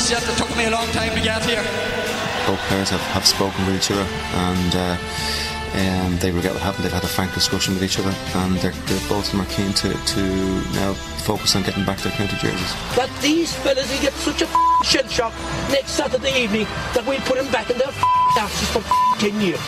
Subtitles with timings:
[0.00, 0.22] I'm yet.
[0.28, 1.62] It took me a long time to get here.
[2.46, 4.96] Both players have, have spoken with each other and uh,
[5.76, 6.84] um, they regret what happened.
[6.84, 9.52] They've had a frank discussion with each other and they're, they're both of them are
[9.52, 10.22] keen to, to
[10.72, 10.94] now
[11.28, 12.72] focus on getting back to their county jerseys.
[12.96, 14.48] That these fellas will get such a
[14.84, 15.34] shell shock
[15.68, 16.64] next Saturday evening
[16.94, 17.92] that we'll put them back in their
[18.38, 18.82] asses for
[19.20, 19.60] 10 years.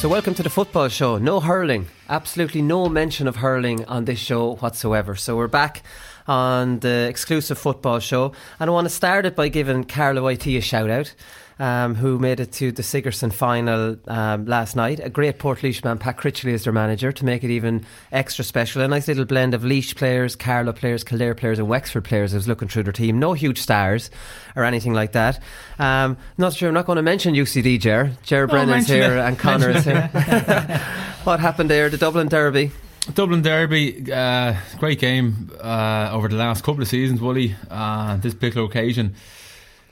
[0.00, 1.18] So, welcome to the football show.
[1.18, 5.16] No hurling, absolutely no mention of hurling on this show whatsoever.
[5.16, 5.82] So, we're back
[6.28, 10.46] on the exclusive football show, and I want to start it by giving Carlow IT
[10.46, 11.14] a shout out.
[11.60, 15.00] Um, who made it to the Sigerson final um, last night.
[15.02, 18.80] A great Port man, Pat Critchley, is their manager to make it even extra special.
[18.80, 22.32] A nice little blend of Laois players, Carlow players, Kildare players, and Wexford players.
[22.32, 23.18] I was looking through their team.
[23.18, 24.08] No huge stars
[24.54, 25.42] or anything like that.
[25.80, 26.68] Um, not sure.
[26.68, 28.12] I'm not going to mention UCD, Ger.
[28.22, 29.20] Ger Brennan's here it.
[29.20, 30.06] and Conor is here.
[31.24, 31.88] what happened there?
[31.88, 32.70] The Dublin Derby.
[33.14, 37.54] Dublin Derby, uh, great game uh, over the last couple of seasons, Wooly.
[37.70, 39.14] Uh, this particular occasion,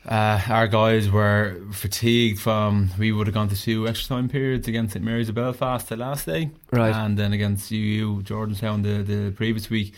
[0.06, 2.90] uh, our guys were fatigued from.
[2.98, 5.96] We would have gone to two extra time periods against St Mary's of Belfast the
[5.96, 9.94] last day, right, and then against UU Jordanstown the the previous week.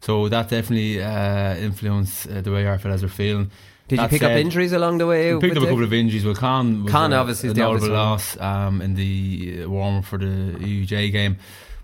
[0.00, 3.50] So that definitely uh, influenced uh, the way our fellas are feeling.
[3.88, 5.32] Did that you pick said, up injuries along the way?
[5.32, 6.24] We picked up a couple of injuries.
[6.24, 10.04] Well, Con was Con a, obviously a the notable loss um, in the warm up
[10.04, 11.36] for the UJ game.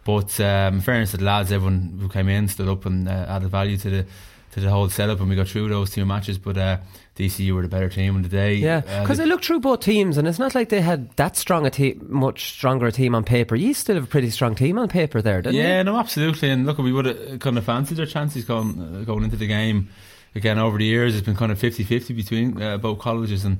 [0.05, 3.27] But um, in fairness to the lads, everyone who came in stood up and uh,
[3.29, 4.07] added value to the
[4.53, 6.39] to the whole setup, and we got through those two matches.
[6.39, 6.79] But uh,
[7.17, 8.55] DCU were the better team on the day.
[8.55, 11.37] Yeah, because uh, I looked through both teams, and it's not like they had that
[11.37, 13.57] strong a team, much stronger a team on paper.
[13.57, 15.63] You still have a pretty strong team on paper there, didn't you?
[15.63, 15.85] yeah, you?
[15.85, 16.51] no, absolutely.
[16.51, 19.47] And look, we would have kind of fancied their chances going uh, going into the
[19.47, 19.89] game.
[20.35, 23.59] Again, over the years, it's been kind of 50-50 between uh, both colleges, and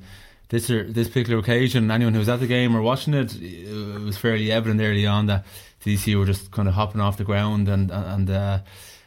[0.49, 4.01] this er, this particular occasion, anyone who was at the game or watching it, it
[4.03, 5.45] was fairly evident early on that
[5.85, 8.59] DC were just kind of hopping off the ground, and and uh,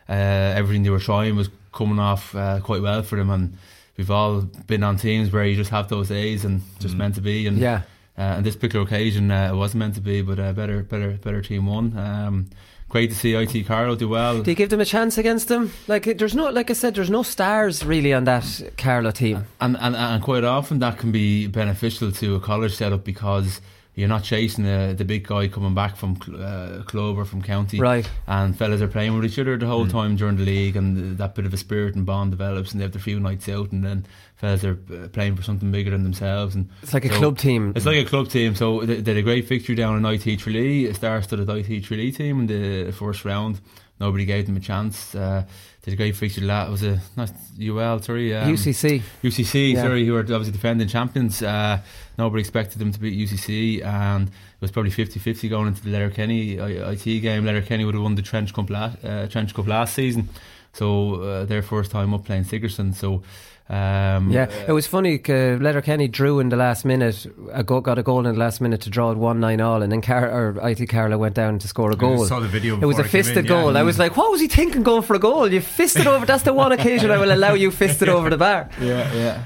[0.10, 3.30] uh, everything they were trying was coming off uh, quite well for them.
[3.30, 3.58] And
[3.98, 6.98] we've all been on teams where you just have those days and just Mm.
[7.00, 7.48] meant to be.
[7.48, 7.82] And Yeah.
[8.18, 11.12] uh, and this particular occasion, uh, it wasn't meant to be, but uh, better better
[11.22, 11.98] better team won.
[11.98, 12.46] Um,
[12.88, 14.42] great to see IT Carlow do well.
[14.42, 15.72] Do you give them a chance against them?
[15.88, 18.46] Like, there's no, like I said, there's no stars really on that
[18.78, 19.46] Carlow team.
[19.60, 23.60] And, and and quite often that can be beneficial to a college setup because
[23.96, 27.42] you're not chasing the, the big guy coming back from cl- uh, club or from
[27.42, 27.80] county.
[27.80, 28.10] Right.
[28.28, 29.92] And fellas are playing with each other the whole Mm.
[29.92, 32.84] time during the league, and that bit of a spirit and bond develops, and they
[32.84, 34.06] have their few nights out, and then
[34.36, 36.56] fellas are uh, playing for something bigger than themselves.
[36.56, 37.72] And It's like a club team.
[37.76, 38.54] It's like a club team.
[38.56, 40.94] So they, they had a great fixture down in IT Tralee.
[40.94, 43.62] Stars to the IT Tralee team in the first round.
[43.98, 45.16] Nobody gave them a chance.
[45.16, 45.46] Uh,
[45.86, 46.42] did a great fixture.
[46.46, 49.02] That was a not UL, sorry, um, UCC.
[49.24, 49.84] UCC, Yeah.
[49.84, 51.42] sorry, who are obviously defending champions.
[51.42, 51.80] Uh,
[52.18, 56.54] nobody expected them to beat UCC, and it was probably 50-50 going into the Letterkenny
[56.58, 57.46] IT game.
[57.46, 60.28] Letterkenny would have won the Trench Cup last, uh, Trench Cup last season,
[60.74, 62.92] so uh, their first time up playing Sigerson.
[62.94, 63.22] So
[63.68, 65.20] Um, Yeah, it was funny.
[65.28, 68.62] Uh, Letterkenny drew in the last minute, a go, got a goal in the last
[68.62, 71.58] minute to draw it one nine all, and then Car- or IT Carlow went down
[71.60, 72.26] to score a goal.
[72.26, 73.50] saw the video It was a I fisted in, yeah.
[73.50, 73.76] goal.
[73.78, 75.52] I was like, what was he thinking going for a goal?
[75.52, 76.26] You fisted over.
[76.28, 78.70] That's the one occasion I will allow you fisted over the bar.
[78.80, 79.44] Yeah, yeah.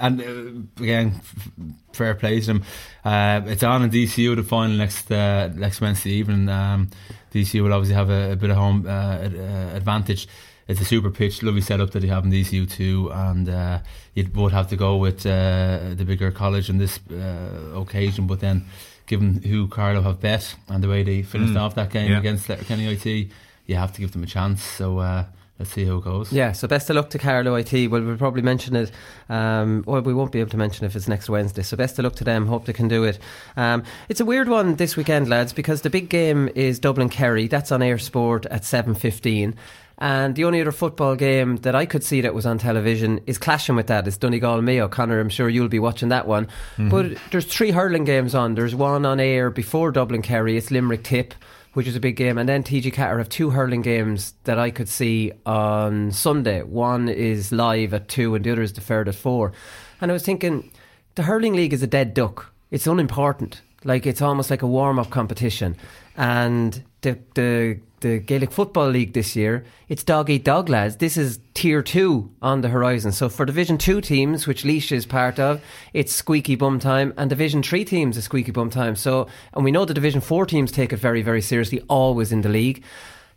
[0.00, 1.48] Uh, and uh, again, f-
[1.92, 2.62] fair play to them.
[3.04, 6.48] Uh, it's on in DCU the final next uh, next Wednesday evening.
[6.48, 6.88] Um,
[7.34, 10.26] DCU will obviously have a, a bit of home uh, uh, advantage.
[10.68, 13.78] It's a super pitch, lovely setup that you have in DCU too, and uh,
[14.14, 18.26] you'd both have to go with uh, the bigger college on this uh, occasion.
[18.26, 18.66] But then,
[19.06, 21.60] given who Carlow have bet and the way they finished Mm.
[21.60, 22.18] off that game Yeah.
[22.18, 23.30] against Letterkenny IT,
[23.66, 24.62] you have to give them a chance.
[24.62, 25.24] So uh,
[25.58, 26.30] let's see how it goes.
[26.34, 27.72] Yeah, so best of luck to Carlow IT.
[27.90, 28.90] Well, we'll probably mention it.
[29.30, 31.62] Um, well, we won't be able to mention it if it's next Wednesday.
[31.62, 32.46] So best of luck to them.
[32.46, 33.18] Hope they can do it.
[33.56, 37.46] Um, it's a weird one this weekend, lads, because the big game is Dublin Kerry.
[37.48, 39.54] That's on eir Sport at seven fifteen.
[40.00, 43.36] And the only other football game that I could see that was on television is
[43.36, 44.06] clashing with that.
[44.06, 44.86] Is Donegal Mayo.
[44.88, 46.46] Conor, I'm sure you'll be watching that one.
[46.76, 46.88] Mhm.
[46.90, 48.54] But there's three hurling games on.
[48.54, 50.56] There's one on air before Dublin Kerry.
[50.56, 51.34] It's Limerick Tip,
[51.74, 54.88] which is a big game, and then TG4 have two hurling games that I could
[54.88, 56.62] see on Sunday.
[56.62, 59.52] One is live at two, and the other is deferred at four.
[60.00, 60.70] And I was thinking,
[61.16, 62.52] the hurling league is a dead duck.
[62.70, 63.62] It's unimportant.
[63.84, 65.76] Like it's almost like a warm up competition,
[66.16, 70.96] and the the the Gaelic Football League this year, it's dog eat dog, lads.
[70.96, 73.12] This is tier two on the horizon.
[73.12, 75.60] So for Division two teams, which Laois is part of,
[75.92, 78.96] it's squeaky bum time, and Division three teams is squeaky bum time.
[78.96, 82.42] So, and we know the Division four teams take it very, very seriously, always in
[82.42, 82.82] the league.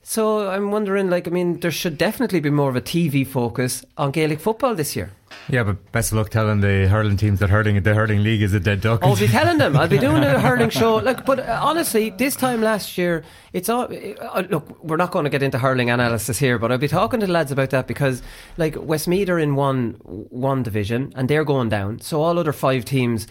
[0.04, 3.86] So I'm wondering, like, I mean, there should definitely be more of a TV focus
[3.98, 5.12] on Gaelic football this year.
[5.50, 8.54] Yeah, but best of luck telling the hurling teams that hurling the hurling league is
[8.54, 9.04] a dead duck.
[9.04, 9.76] I'll be telling them.
[9.76, 10.96] I'll be doing a hurling show.
[10.98, 13.24] Like, but uh, honestly, this time last year,
[13.54, 13.88] it's all.
[13.92, 17.20] Uh, look, we're not going to get into hurling analysis here, but I'll be talking
[17.20, 18.22] to the lads about that because,
[18.58, 22.00] like, Westmeath are in one one division and they're going down.
[22.00, 23.28] So all other five teams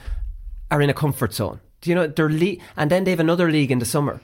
[0.70, 1.61] are in a comfort zone.
[1.81, 4.20] Do you know they're le- and then they have another league in the summer.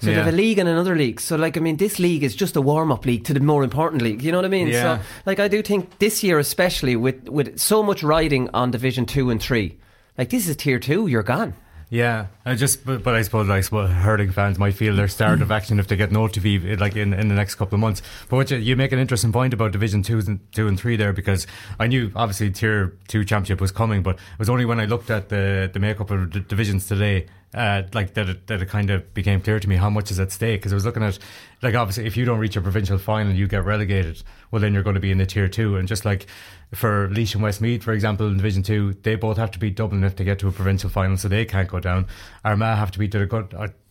[0.00, 0.24] So they Yeah.
[0.24, 1.20] have a league and another league.
[1.20, 3.62] So like I mean, this league is just a warm up league to the more
[3.62, 4.22] important league.
[4.22, 4.68] You know what I mean?
[4.68, 4.98] Yeah.
[4.98, 9.04] So like I do think this year, especially with with so much riding on Division
[9.06, 9.76] Two and Three,
[10.18, 11.06] like this is Tier Two.
[11.06, 11.52] You're gone.
[11.92, 15.50] Yeah, I just but, but I suppose like hurling fans might feel their start of
[15.58, 18.00] action if they get no TV like in, in the next couple of months.
[18.28, 20.94] But what you, you make an interesting point about Division two and two and three
[20.96, 21.48] there because
[21.80, 25.10] I knew obviously Tier two championship was coming, but it was only when I looked
[25.10, 27.26] at the the makeup of the divisions today.
[27.52, 30.20] Uh, like that, it, that it kind of became clear to me how much is
[30.20, 31.18] at stake because I was looking at,
[31.62, 34.22] like, obviously, if you don't reach a provincial final, you get relegated.
[34.52, 36.26] Well, then you're going to be in the tier two, and just like
[36.72, 40.04] for Laois and Westmeath, for example, in Division Two, they both have to beat Dublin
[40.04, 42.06] if they get to a provincial final, so they can't go down.
[42.44, 43.12] Armagh have to beat.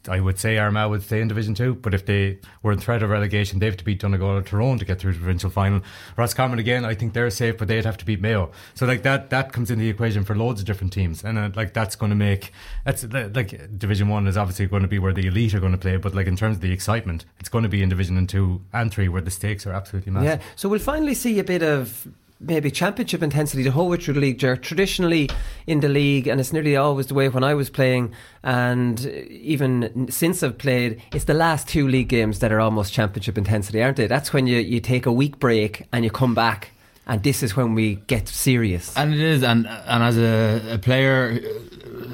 [0.10, 3.04] I, would say Armagh would stay in Division Two, but if they were in threat
[3.04, 5.50] of relegation, they have to beat Donegal or Tyrone to get through to the provincial
[5.50, 5.82] final.
[6.18, 8.52] Roscommon again, I think they're safe, but they'd have to beat Mayo.
[8.74, 11.50] So like that, that comes in the equation for loads of different teams, and uh,
[11.56, 12.52] like that's going to make
[12.86, 15.78] that's like Division One is obviously going to be where the elite are going to
[15.78, 18.62] play, but like in terms of the excitement, it's going to be in Division Two
[18.74, 20.40] and Three where the stakes are absolutely massive.
[20.40, 20.46] Yeah.
[20.56, 22.08] So we'll finally see a bit of
[22.40, 24.40] maybe championship intensity the whole way through the league.
[24.40, 24.56] Ger.
[24.56, 25.30] Traditionally
[25.68, 28.14] in the league, and it's nearly always the way when I was playing,
[28.44, 33.38] and even since I've played, it's the last two league games that are almost championship
[33.38, 34.08] intensity, aren't they?
[34.08, 36.72] That's when you, you take a week break and you come back.
[37.08, 38.96] And this is when we get serious.
[38.96, 41.40] And it is, and and as a, a player,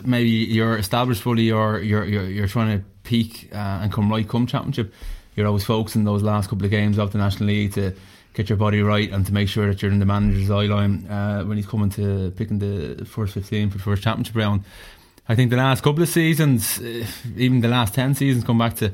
[0.05, 4.27] maybe you're established fully, or you're you're, you're trying to peak uh, and come right
[4.27, 4.93] come championship.
[5.35, 7.93] You're always focusing those last couple of games of the National League to
[8.35, 11.07] get your body right and to make sure that you're in the manager's eye line
[11.07, 14.63] uh, when he's coming to picking the first 15 for the first championship round.
[15.27, 17.05] I think the last couple of seasons, uh,
[17.35, 18.91] even the last 10 seasons, come back to.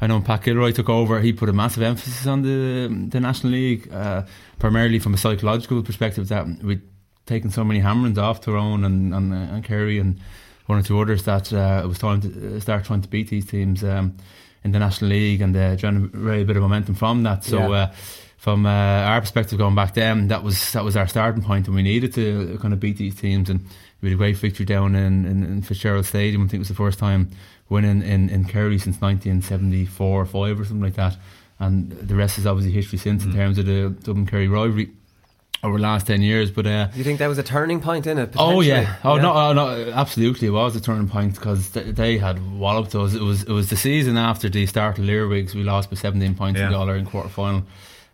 [0.00, 3.52] I know Pat Gilroy took over, he put a massive emphasis on the the National
[3.52, 4.22] League, uh,
[4.58, 6.82] primarily from a psychological perspective that we'd
[7.26, 10.18] taken so many hammerings off Tyrone and, and, uh, and Kerry and
[10.66, 13.28] one or two others that uh, it was time to uh, start trying to beat
[13.28, 14.16] these teams um,
[14.64, 17.44] in the National League and uh, generate a bit of momentum from that.
[17.44, 17.72] So.
[17.72, 17.94] Yeah.
[18.42, 21.76] From uh, our perspective, going back then, that was that was our starting point, and
[21.76, 23.48] we needed to kind of beat these teams.
[23.48, 23.60] And
[24.00, 26.42] we had a great victory down in, in, in Fitzgerald Stadium.
[26.42, 27.30] I think it was the first time
[27.68, 31.16] winning in, in Kerry since 1974 or 5 or something like that.
[31.60, 34.90] And the rest is obviously history since in terms of the Dublin Kerry rivalry
[35.62, 36.50] over the last 10 years.
[36.50, 38.34] But uh, Do you think that was a turning point in it?
[38.36, 38.96] Oh yeah!
[39.04, 39.32] Oh no!
[39.32, 39.92] Oh, no!
[39.92, 43.14] Absolutely, it was a turning point because th- they had walloped us.
[43.14, 45.54] It was it was the season after the start of Learwigs.
[45.54, 46.66] We lost by seventeen points Yeah.
[46.66, 47.62] in Dollar in quarter final.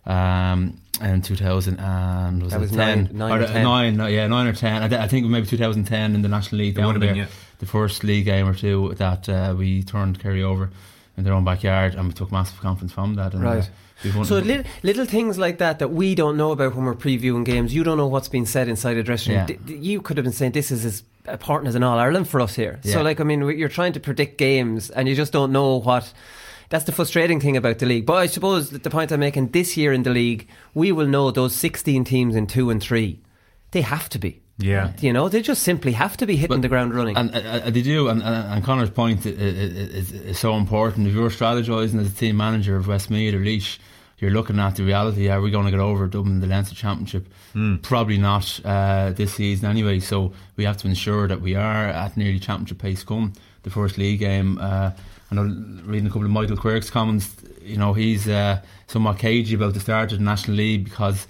[0.07, 3.63] Um, in 2000 and was That it was 10 nine- nine or the- 10.
[3.63, 6.75] nine, yeah nine or 10 I, th- I think maybe 2010 in the National League
[6.75, 7.27] It down would have been, yeah.
[7.61, 10.71] the first league game or two that uh, we turned Kerry over
[11.17, 13.33] in their own backyard, and we took massive confidence from that.
[13.35, 13.69] And, Right.
[14.05, 17.45] Uh, So little, little things like that that we don't know about when we're previewing
[17.45, 17.75] games.
[17.75, 19.47] You don't know what's been said inside a dressing room.
[19.49, 19.57] Yeah.
[19.57, 22.29] D- d- You could have been saying this is as important as an All Ireland
[22.29, 22.79] for us here.
[22.85, 26.13] So like I mean, you're trying to predict games and you just don't know what.
[26.71, 28.05] That's the frustrating thing about the league.
[28.07, 31.07] But I suppose that the point I'm making this year in the league, we will
[31.07, 33.21] know those 16 teams in two and three.
[33.71, 34.43] They have to be.
[34.59, 34.93] Yeah.
[35.01, 37.17] You know, they just simply have to be hitting the ground running.
[37.17, 40.39] And uh, uh, they do, and, and, and Conor's point i- i- i- is, is
[40.39, 41.07] so important.
[41.07, 43.79] If you're strategising as a team manager of Westmeath or Laois,
[44.19, 45.29] you're looking at the reality.
[45.29, 47.29] Are we going to get over Dublin in the Leinster Championship?
[47.83, 50.01] Probably not uh, this season anyway.
[50.01, 53.33] So we have to ensure that we are at nearly championship pace come
[53.63, 54.59] the first league game.
[54.61, 54.91] Uh,
[55.31, 55.43] I know
[55.85, 59.81] reading a couple of Michael Quirke's comments, you know, he's uh, somewhat cagey about the
[59.81, 61.27] start of the National League because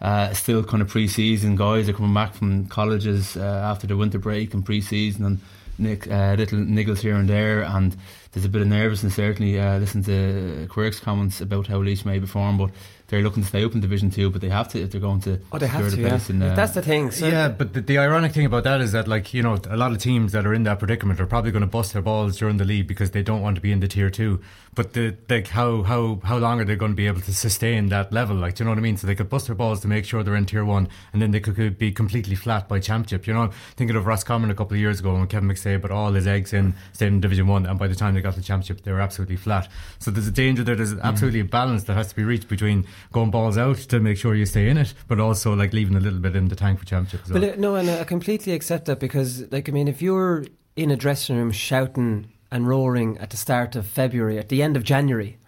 [0.00, 1.56] uh, still kind of pre-season.
[1.56, 5.40] Guys are coming back from colleges uh, after the winter break and pre-season and
[5.78, 7.62] nick, uh, little niggles here and there.
[7.62, 7.96] And
[8.32, 9.58] there's a bit of nervousness certainly.
[9.58, 12.70] Uh, listen to Quirke's comments about how Laois may perform, but
[13.10, 14.30] they're looking to stay up in Division Two.
[14.30, 15.96] But they have to if they're going to oh, they have to.
[15.96, 16.08] the Yeah.
[16.10, 17.10] place in, uh, That's the thing.
[17.10, 19.76] So yeah, but the, the ironic thing about that is that, like, you know, a
[19.76, 22.38] lot of teams that are in that predicament are probably going to bust their balls
[22.38, 24.40] during the league because they don't want to be in the tier two.
[24.72, 27.88] But the like, how how how long are they going to be able to sustain
[27.88, 28.36] that level?
[28.36, 28.96] Like, do you know what I mean?
[28.96, 31.32] So they could bust their balls to make sure they're in tier one, and then
[31.32, 33.26] they could, could be completely flat by championship.
[33.26, 35.90] You know, thinking of Ross Roscommon a couple of years ago when Kevin McStay put
[35.90, 38.42] all his eggs in, stayed in Division One, and by the time they got the
[38.42, 39.66] championship, they were absolutely flat.
[39.98, 40.76] So there's a danger there.
[40.76, 44.18] There's absolutely a balance that has to be reached between going balls out to make
[44.18, 46.78] sure you stay in it, but also like leaving a little bit in the tank
[46.78, 47.22] for championship.
[47.24, 47.40] As well.
[47.40, 50.44] But uh, no, and I completely accept that because, like, I mean, if you're
[50.76, 54.76] in a dressing room shouting and roaring at the start of February, at the end
[54.76, 55.38] of January,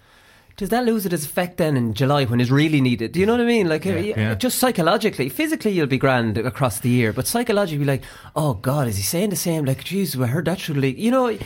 [0.57, 3.13] does that lose its effect then in July when it's really needed?
[3.13, 3.69] Do you know what I mean?
[3.69, 4.35] Like, uh, yeah.
[4.35, 8.05] just psychologically, physically, you'll be grand across the year, but psychologically, you'll be like,
[8.37, 9.65] oh God, is he saying the same?
[9.65, 10.99] Like, geez, I heard that through the league.
[10.99, 11.39] You know,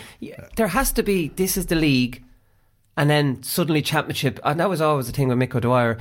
[0.56, 1.28] there has to be.
[1.28, 2.22] This is the league,
[2.96, 4.40] and then suddenly championship.
[4.44, 5.98] And that was always the thing with Mick O'Dwyer.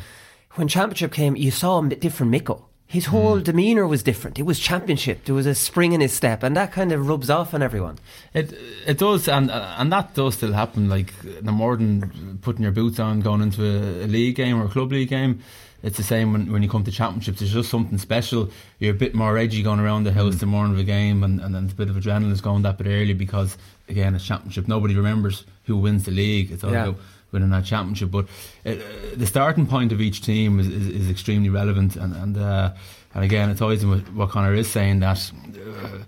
[0.55, 2.63] When championship came, you saw a different Micko.
[2.87, 3.43] His whole hmm.
[3.43, 4.37] demeanour was different.
[4.37, 5.25] It was championship.
[5.25, 7.97] There was a spring in his step, and that kind of rubs off on everyone.
[8.33, 8.53] It
[8.85, 10.87] it does, and and that does still happen.
[10.87, 11.11] Like
[11.41, 14.69] no more than putting your boots on, going into a, a league game or a
[14.69, 15.41] club league game.
[15.83, 17.39] It's the same when, when you come to championships.
[17.39, 18.49] There's just something special.
[18.79, 20.39] You're a bit more edgy going around the house hmm.
[20.39, 22.77] the morning of a game, and, and then a bit of adrenaline is going that
[22.77, 23.57] bit early because
[23.89, 24.67] again, it's championship.
[24.67, 26.51] Nobody remembers who wins the league.
[26.51, 26.83] It's all Yeah.
[26.83, 26.99] about
[27.35, 28.09] winning that championship.
[28.09, 28.25] But
[28.65, 28.75] uh,
[29.15, 32.73] the starting point of each team is, is, is extremely relevant, and and uh,
[33.13, 35.31] and again, it's always in what what Conor is saying that.
[35.55, 35.99] Uh,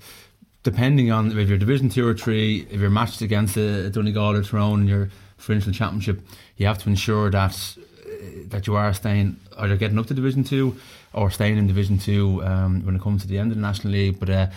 [0.64, 4.44] depending on if you're Division Two or Three, if you're matched against a, Donegal or
[4.44, 6.20] Tyrone in your provincial championship,
[6.58, 8.10] you have to ensure that uh,
[8.48, 10.76] that you are staying either getting up to Division Two
[11.14, 13.94] or staying in Division Two um, when it comes to the end of the National
[13.94, 14.20] League.
[14.20, 14.48] But uh,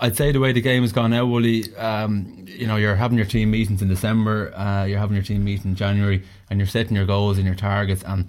[0.00, 3.18] I'd say the way the game has gone now, Wooly, um, you know, you're having
[3.18, 6.68] your team meetings in December, uh, you're having your team meeting in January, and you're
[6.68, 8.28] setting your goals and your targets and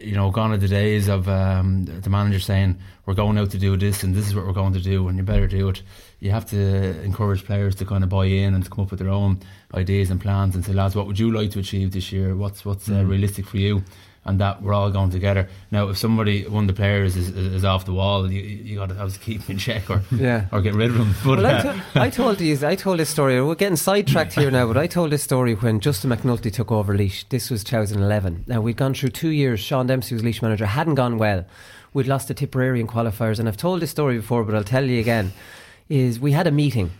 [0.00, 3.58] you know, gone are the days of um, the manager saying we're going out to
[3.58, 5.82] do this and this is what we're going to do and you better do it.
[6.18, 9.00] You have to encourage players to kind of buy in and to come up with
[9.00, 9.40] their own
[9.74, 12.34] ideas and plans and say, lads, what would you like to achieve this year?
[12.34, 13.84] What's what's uh, realistic for you?
[14.26, 15.48] And that we're all going together.
[15.70, 18.88] Now, if somebody, one of the players is, is, off the wall, you, you got
[18.88, 20.46] to have to keep him in check or Yeah.
[20.50, 21.14] or get rid of him.
[21.24, 22.64] But Well, I, uh, to- I told these.
[22.64, 23.40] I told this story.
[23.40, 26.92] We're getting sidetracked here now, but I told this story when Justin McNulty took over
[26.96, 27.24] Laois.
[27.28, 28.44] This was 2011.
[28.48, 29.60] Now we'd gone through two years.
[29.60, 30.66] Sean Dempsey was Laois manager.
[30.66, 31.44] Hadn't gone well.
[31.94, 34.84] We'd lost the Tipperary in qualifiers, and I've told this story before, but I'll tell
[34.84, 35.32] you again.
[35.88, 36.90] Is we had a meeting,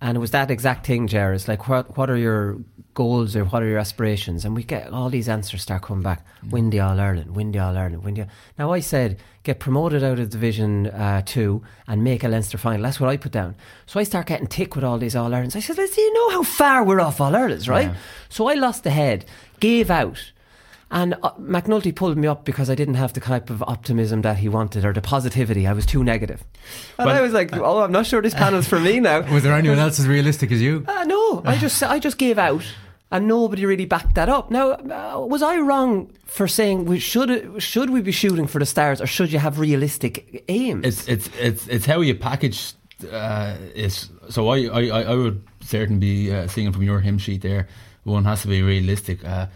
[0.00, 1.48] and it was that exact thing, Jared.
[1.48, 2.58] Like, what what are your
[2.94, 4.44] goals or what are your aspirations?
[4.44, 6.24] And we get all these answers start coming back.
[6.50, 8.26] Win the All Ireland, win the All Ireland, win the.
[8.58, 12.82] Now I said get promoted out of Division uh, Two and make a Leinster final.
[12.82, 13.54] That's what I put down.
[13.86, 15.56] So I start getting tick with all these All Irelands.
[15.56, 17.90] I said, "Let's you know how far we're off All Irelands, right?"
[18.28, 19.24] So I lost the head,
[19.60, 20.32] gave out.
[20.90, 24.38] And uh, McNulty pulled me up because I didn't have the type of optimism that
[24.38, 25.66] he wanted or the positivity.
[25.66, 26.44] I was too negative.
[26.98, 29.20] And Well, I was like, oh, I'm not sure this panel's for me now.
[29.32, 30.84] Was there anyone else as realistic as you?
[30.86, 32.64] Uh, no, I just I just gave out,
[33.10, 34.50] and nobody really backed that up.
[34.52, 38.66] Now, uh, was I wrong for saying we should should we be shooting for the
[38.66, 40.86] stars or should you have realistic aims?
[40.86, 42.74] it's it's it's it's how you package
[43.10, 44.08] uh, it.
[44.28, 47.66] So I, I I would certainly be uh, seeing from your hymn sheet there.
[48.04, 49.24] One has to be realistic.
[49.24, 49.48] Uh,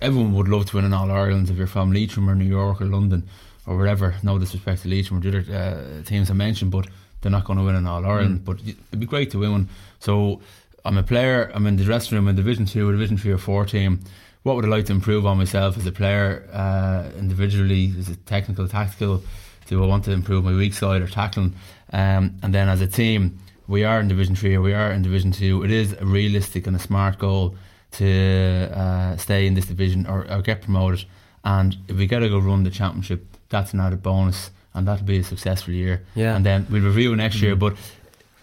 [0.00, 2.80] everyone would love to win an All Ireland if you're from Leitrim or New York
[2.80, 3.28] or London
[3.66, 4.14] or wherever.
[4.22, 6.86] No disrespect to Leitrim or the other uh, teams I mentioned, but
[7.20, 8.44] they're not going to win an All Ireland.
[8.44, 9.68] But it'd be great to win one.
[9.98, 10.40] So
[10.84, 11.50] I'm a player.
[11.54, 14.00] I'm in the dressing room in Division Two or Division Three or Four team.
[14.42, 18.16] What would I like to improve on myself as a player, uh, individually, as a
[18.16, 19.22] technical, tactical?
[19.66, 21.54] Do I want to improve my weak side or tackling?
[21.92, 25.02] Um, and then as a team, we are in Division Three or we are in
[25.02, 25.62] Division Two.
[25.62, 27.54] It is a realistic and a smart goal
[27.92, 31.04] to uh, stay in this division or, or get promoted.
[31.44, 35.06] And if we get a good run the championship, that's an added bonus, and that'll
[35.06, 36.04] be a successful year.
[36.14, 36.36] Yeah.
[36.36, 37.42] And then we'll review next Mm.
[37.42, 37.56] year.
[37.56, 37.74] But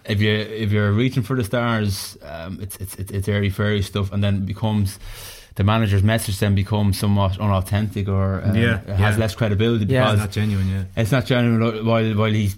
[0.06, 3.82] if you if you're reaching for the stars, um, it's it's it's it's airy fairy
[3.82, 5.00] stuff, and then it becomes.
[5.56, 9.18] The manager's message then becomes somewhat unauthentic or um, Yeah, has yeah.
[9.18, 10.12] less credibility Yeah.
[10.12, 10.84] It's not genuine, yeah.
[10.96, 11.84] it's not genuine.
[11.84, 12.52] While while he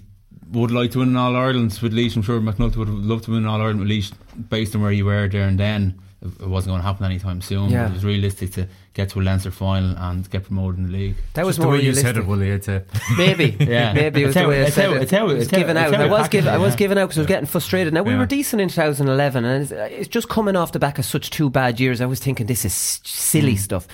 [0.52, 3.30] would like to win an All Ireland with Laois, I'm sure McNulty would love to
[3.30, 4.10] win an All Ireland with Laois
[4.50, 5.94] based on where you were there and then.
[6.22, 7.70] It wasn't going to happen anytime soon.
[7.70, 7.88] Yeah.
[7.88, 11.16] It was realistic to get to a Leinster final and get promoted in the league.
[11.32, 12.06] That was Just the more way you realistic.
[12.06, 12.52] said it, Willie.
[12.52, 12.82] I'd say.
[13.16, 13.94] Maybe, Yeah.
[13.94, 15.02] maybe it was It's the how- way I said how- it.
[15.02, 15.94] it's was it's given it's out.
[15.94, 16.48] how I was packaged given.
[16.54, 16.76] I was yeah.
[16.78, 17.94] given out because I was getting frustrated.
[17.94, 18.18] Now we Yeah.
[18.18, 21.48] were decent in 2011, and it's, it's just coming off the back of such two
[21.48, 22.02] bad years.
[22.02, 23.88] I was thinking this is s- silly stuff.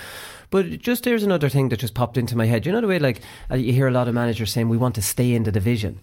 [0.51, 2.67] But just there's another thing that just popped into my head.
[2.67, 4.97] You know the way like uh, you hear a lot of managers saying we want
[4.97, 6.01] to stay in the division.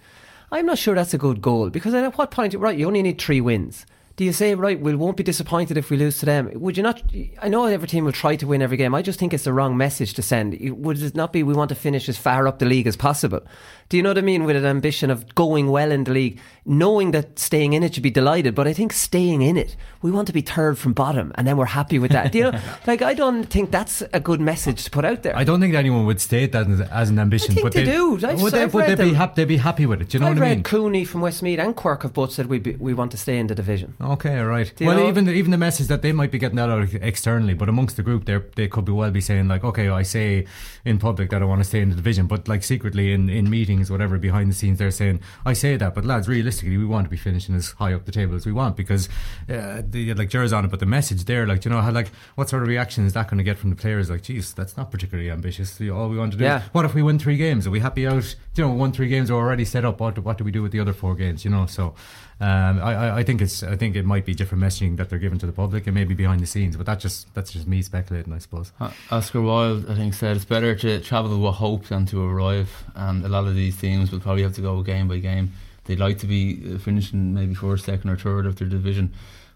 [0.53, 2.77] I'm not sure that's a good goal because at what point, right?
[2.77, 3.85] You only need three wins.
[4.15, 4.79] Do you say right?
[4.79, 6.51] We won't be disappointed if we lose to them.
[6.53, 7.01] Would you not?
[7.41, 8.93] I know every team will try to win every game.
[8.93, 10.55] I just think it's the wrong message to send.
[10.61, 13.41] Would it not be we want to finish as far up the league as possible?
[13.89, 14.43] Do you know what I mean?
[14.43, 18.03] With an ambition of going well in the league, knowing that staying in it should
[18.03, 21.31] be delighted, but I think staying in it, we want to be third from bottom,
[21.35, 22.33] and then we're happy with that.
[22.33, 22.59] You know?
[22.87, 25.35] Like I don't think that's a good message to put out there.
[25.35, 27.51] I don't think anyone would state that as, as an ambition.
[27.51, 28.15] I think but they do.
[28.25, 29.33] I've- would they, would they be happy?
[29.35, 30.09] They'd be happy with it.
[30.09, 30.63] Do you know I what I mean?
[30.63, 33.47] Cooney from Westmeath and Quirke have both said we be, we want to stay in
[33.47, 33.95] the division.
[34.01, 34.71] Okay, all right.
[34.81, 37.53] Well, know- even the, even the message that they might be getting that out externally,
[37.53, 40.45] but amongst the group, they they could be well be saying like, okay, I say
[40.85, 43.49] in public that I want to stay in the division, but like secretly in, in
[43.49, 47.05] meetings, whatever, behind the scenes, they're saying, I say that, but lads, realistically, we want
[47.05, 49.09] to be finishing as high up the table as we want because
[49.49, 52.09] uh, the like Ger's on it, but the message there, like, you know how like
[52.35, 54.09] what sort of reaction is that going to get from the players?
[54.09, 55.79] Like, geez, that's not particularly ambitious.
[55.81, 56.43] All we want to do.
[56.43, 56.63] Yeah.
[56.63, 57.65] Is, what if we win three games?
[57.67, 58.35] Are we happy out?
[58.55, 59.99] You know, one three games are already set up.
[59.99, 61.43] What what do we do with the other four games?
[61.43, 61.95] You know, so.
[62.41, 65.19] Um, I, I- I think it's I think it might be different messaging that they're
[65.19, 67.81] giving to the public and maybe behind the scenes, but that just that's just me
[67.83, 68.71] speculating, I suppose.
[68.81, 72.69] Uh, Oscar Wilde, I think, said it's better to travel with hope than to arrive.
[72.95, 75.53] And a lot of these teams will probably have to go game by game.
[75.85, 79.13] They'd like to be uh, finishing maybe first, second, or third of their division,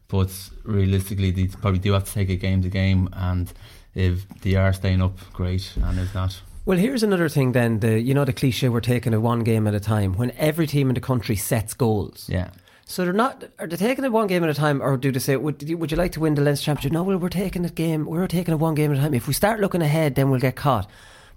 [0.08, 0.30] but
[0.64, 3.10] realistically, they probably do have to take it game to game.
[3.14, 3.52] And
[3.96, 5.74] if they are staying up, great.
[5.82, 7.54] And if not, Well, here's another thing.
[7.54, 10.14] Then the you know the cliche we're taking it one game at a time.
[10.14, 12.50] When every team in the country sets goals, yeah.
[12.90, 13.44] So they're not.
[13.60, 15.78] Are they taking it one game at a time, or do they say, "Would you,
[15.78, 18.06] would you like to win the Leinster Championship?" No, well, we're taking it game.
[18.06, 19.14] We're taking it one game at a time.
[19.14, 20.90] If we start looking ahead, then we'll get caught.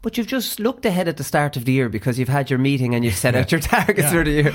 [0.02, 2.58] But you've just looked ahead at the start of the year because you've had your
[2.58, 4.10] meeting and you've set out your targets Yeah.
[4.10, 4.54] for the year.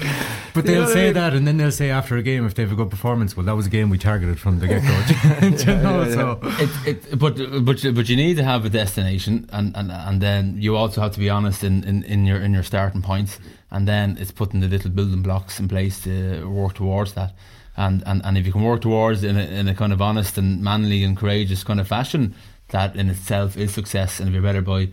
[0.56, 1.14] But they'll what I say mean?
[1.14, 3.46] that, and then they'll say after a game if they have a good performance, well,
[3.46, 5.46] that was a game we targeted from the get go.
[5.74, 9.76] you know, so it, it, but but but you need to have a destination, and,
[9.78, 12.64] and, and then you also have to be honest in, in, in your in your
[12.64, 13.38] starting points,
[13.70, 17.36] and then it's putting the little building blocks in place to work towards that.
[17.78, 20.38] And, and, and if you can work towards in a, in a kind of honest
[20.38, 22.34] and manly and courageous kind of fashion,
[22.70, 24.20] that in itself is success.
[24.22, 24.88] And if you're better by,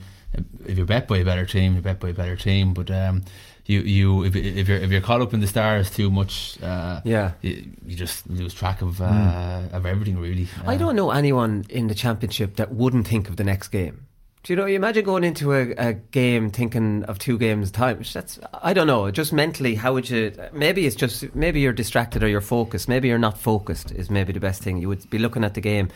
[0.66, 2.72] if you're bet by a better team, you're bet by a better team.
[2.74, 3.24] But um,
[3.66, 7.00] you you if, if you're if you're caught up in the stars too much, uh,
[7.04, 7.32] Yeah.
[7.42, 10.48] you, you just lose track of uh, of everything really.
[10.66, 14.06] I Uh, don't know anyone in the championship that wouldn't think of the next game.
[14.44, 14.66] Do you know?
[14.66, 18.02] You imagine going into a, a game thinking of two games at a time.
[18.12, 19.08] That's I don't know.
[19.12, 20.32] Just mentally, how would you?
[20.52, 22.88] Maybe it's just maybe you're distracted or you're focused.
[22.88, 23.92] Maybe you're not focused.
[23.92, 24.78] Is maybe the best thing.
[24.78, 25.90] You would be looking at the game.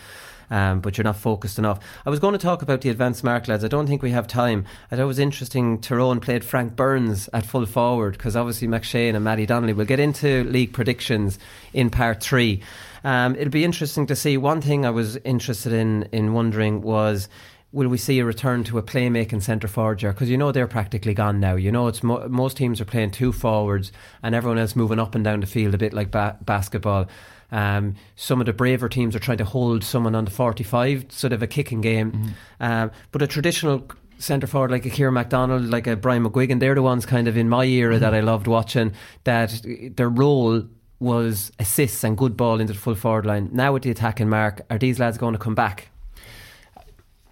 [0.50, 1.80] Um, but you're not focused enough.
[2.04, 3.64] I was going to talk about the advanced mark lads.
[3.64, 4.64] I don't think we have time.
[4.90, 5.80] I thought it was interesting.
[5.80, 9.72] Tyrone played Frank Burns at full forward because obviously McShane and Matty Donnelly.
[9.72, 11.38] We'll get into league predictions
[11.72, 12.62] in part three.
[13.04, 14.36] Um, it'll be interesting to see.
[14.36, 17.28] One thing I was interested in in wondering was
[17.72, 21.12] will we see a return to a playmaking centre forward because you know they're practically
[21.12, 21.56] gone now.
[21.56, 25.14] You know, it's mo- most teams are playing two forwards and everyone else moving up
[25.14, 27.06] and down the field a bit like ba- basketball.
[27.52, 31.32] Um, some of the braver teams are trying to hold someone on the 45, sort
[31.32, 32.34] of a kicking game.
[32.60, 36.74] Um, but a traditional centre forward like a Ciarán McDonald, like a Brian McGuigan, they're
[36.74, 38.92] the ones kind of in my era that I loved watching
[39.24, 39.60] that
[39.96, 40.64] their role
[40.98, 43.50] was assists and good ball into the full forward line.
[43.52, 45.88] Now with the attacking mark, are these lads going to come back?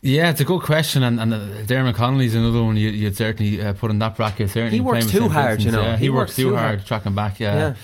[0.02, 3.72] Yeah, it's a good question, and, and uh, Connolly's another one you, you'd certainly uh,
[3.72, 4.50] put in that bracket.
[4.50, 5.80] Certainly He works too hard, you know.
[5.80, 6.86] Yeah, He he, works works too too hard, hard.
[6.86, 7.40] tracking back.
[7.40, 7.54] Yeah.
[7.56, 7.74] Yeah.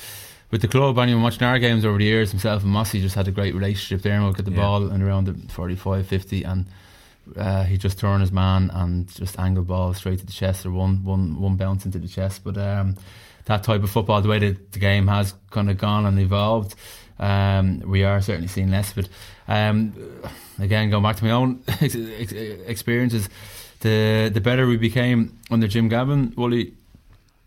[0.50, 3.28] With the club, anyone watching our games over the years, himself and Mossy just had
[3.28, 4.02] a great relationship.
[4.02, 4.56] Dermot get the Yeah.
[4.56, 6.66] ball and around the 45, 50, and
[7.36, 10.72] uh, he just turned his man and just angled ball straight to the chest or
[10.72, 12.42] one one one bounce into the chest.
[12.42, 12.96] But um,
[13.44, 16.74] that type of football, the way that the game has kind of gone and evolved,
[17.20, 19.08] um, we are certainly seeing less of it.
[19.46, 19.94] Um,
[20.58, 23.28] again, going back to my own ex- ex- experiences,
[23.80, 26.74] the the better we became under Jim Gavin, Wooly,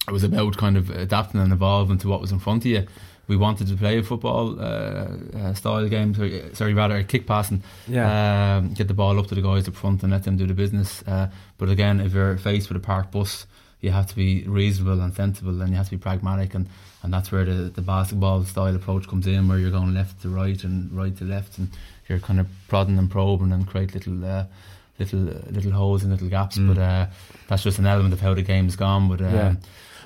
[0.08, 2.86] it was about kind of adapting and evolving to what was in front of you.
[3.30, 6.14] we wanted to play a football uh, uh, style game.
[6.14, 8.58] Sorry, sorry, rather a kick pass and Yeah.
[8.58, 10.54] um, get the ball up to the guys up front and let them do the
[10.54, 11.02] business.
[11.08, 13.48] Uh, but again, if you're faced with a park bus,
[13.80, 16.68] you have to be reasonable and sensible, and you have to be pragmatic, and,
[17.02, 20.30] and that's where the, the basketball style approach comes in, where you're going left to
[20.30, 21.70] right and right to left, and
[22.10, 24.24] you're kind of prodding and probing and create little.
[24.26, 24.44] Uh,
[25.00, 26.68] Little little holes and little gaps, Mm.
[26.68, 27.08] but uh,
[27.48, 29.10] that's just an element of how the game's gone.
[29.10, 29.56] But um, Yeah.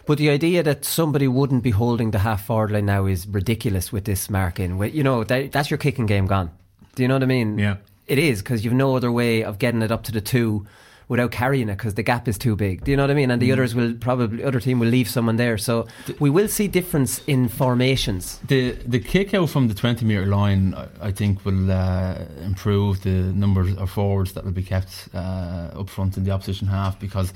[0.07, 3.91] But the idea that somebody wouldn't be holding the half forward line now is ridiculous
[3.91, 4.81] with this marking.
[4.93, 6.49] You know, that, that's your kicking game gone.
[6.95, 7.59] Do you know what I mean?
[7.59, 7.77] Yeah.
[8.07, 10.65] It is, because you've no other way of getting it up to the two
[11.09, 12.83] without carrying it because the gap is too big.
[12.83, 13.31] Do you know what I mean?
[13.31, 13.53] And the Mm.
[13.53, 15.57] others will probably, other team will leave someone there.
[15.57, 15.87] So
[16.19, 18.39] we will see difference in formations.
[18.47, 22.15] The the kick out from the 20 metre line, I, I think, will uh,
[22.45, 26.67] improve the number of forwards that will be kept uh, up front in the opposition
[26.67, 27.31] half because,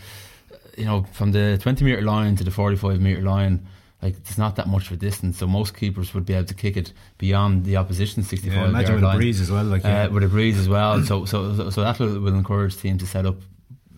[0.77, 3.65] you know, from the 20 metre line to the 45 metre line,
[4.01, 5.37] like it's not that much of a distance.
[5.37, 8.91] So most keepers would be able to kick it beyond the opposition 65 Yeah, imagine
[8.99, 10.03] yard with a breeze as well, like, yeah.
[10.05, 11.03] uh, with a breeze as well.
[11.03, 13.35] so so so, so that will, will encourage teams to set up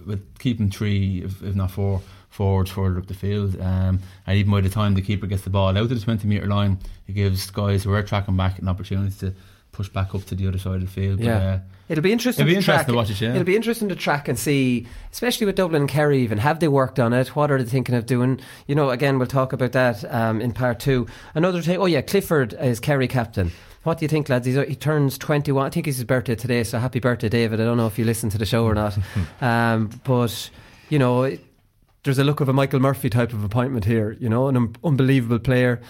[0.05, 3.57] with keeping three, if, if not four, forwards further up the field.
[3.62, 6.27] Um, and even by the time the keeper gets the ball out of the 20
[6.27, 9.33] metre line, it gives guys who are tracking back an opportunity to
[9.71, 11.19] push back up to the other side of the field.
[11.19, 11.38] But, Yeah.
[11.38, 11.59] uh,
[11.89, 12.43] It'll be interesting.
[12.43, 12.88] It'll be to interesting track.
[12.88, 13.32] to watch it, yeah.
[13.32, 16.22] It'll be interesting to track and see, especially with Dublin and Kerry.
[16.22, 17.36] Even have they worked on it?
[17.36, 18.39] What are they thinking of doing?
[18.67, 21.08] You know, again, we'll talk about that um, in part two.
[21.36, 21.78] Another thing.
[21.80, 23.52] Oh yeah, Clifford is Kerry captain.
[23.84, 24.46] What do you think, lads?
[24.46, 25.65] He's, he turns 21.
[25.65, 27.60] I think it's his birthday today, so happy birthday, David.
[27.60, 28.98] I don't know if you listen to the show or not.
[29.41, 30.50] um, but,
[30.89, 31.43] you know, it-
[32.04, 34.76] there's a look of a Michael Murphy type of appointment here, you know, an un-
[34.84, 35.82] unbelievable player.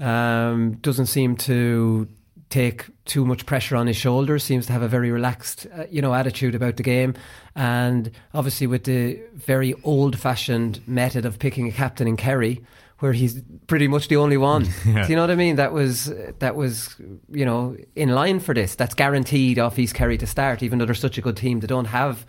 [0.00, 2.08] Um, doesn't seem to
[2.50, 6.02] take too much pressure on his shoulders, seems to have a very relaxed, uh, you
[6.02, 7.14] know, attitude about the game.
[7.54, 12.62] And obviously with the very old-fashioned method of picking a captain in Kerry,
[12.98, 14.68] where he's pretty much the only one.
[14.84, 15.02] Yeah.
[15.06, 15.56] Do you know what I mean?
[15.56, 16.94] That was that was
[17.30, 18.74] you know in line for this.
[18.74, 21.60] That's guaranteed off East Kerry to start, even though they're such a good team.
[21.60, 22.26] They don't have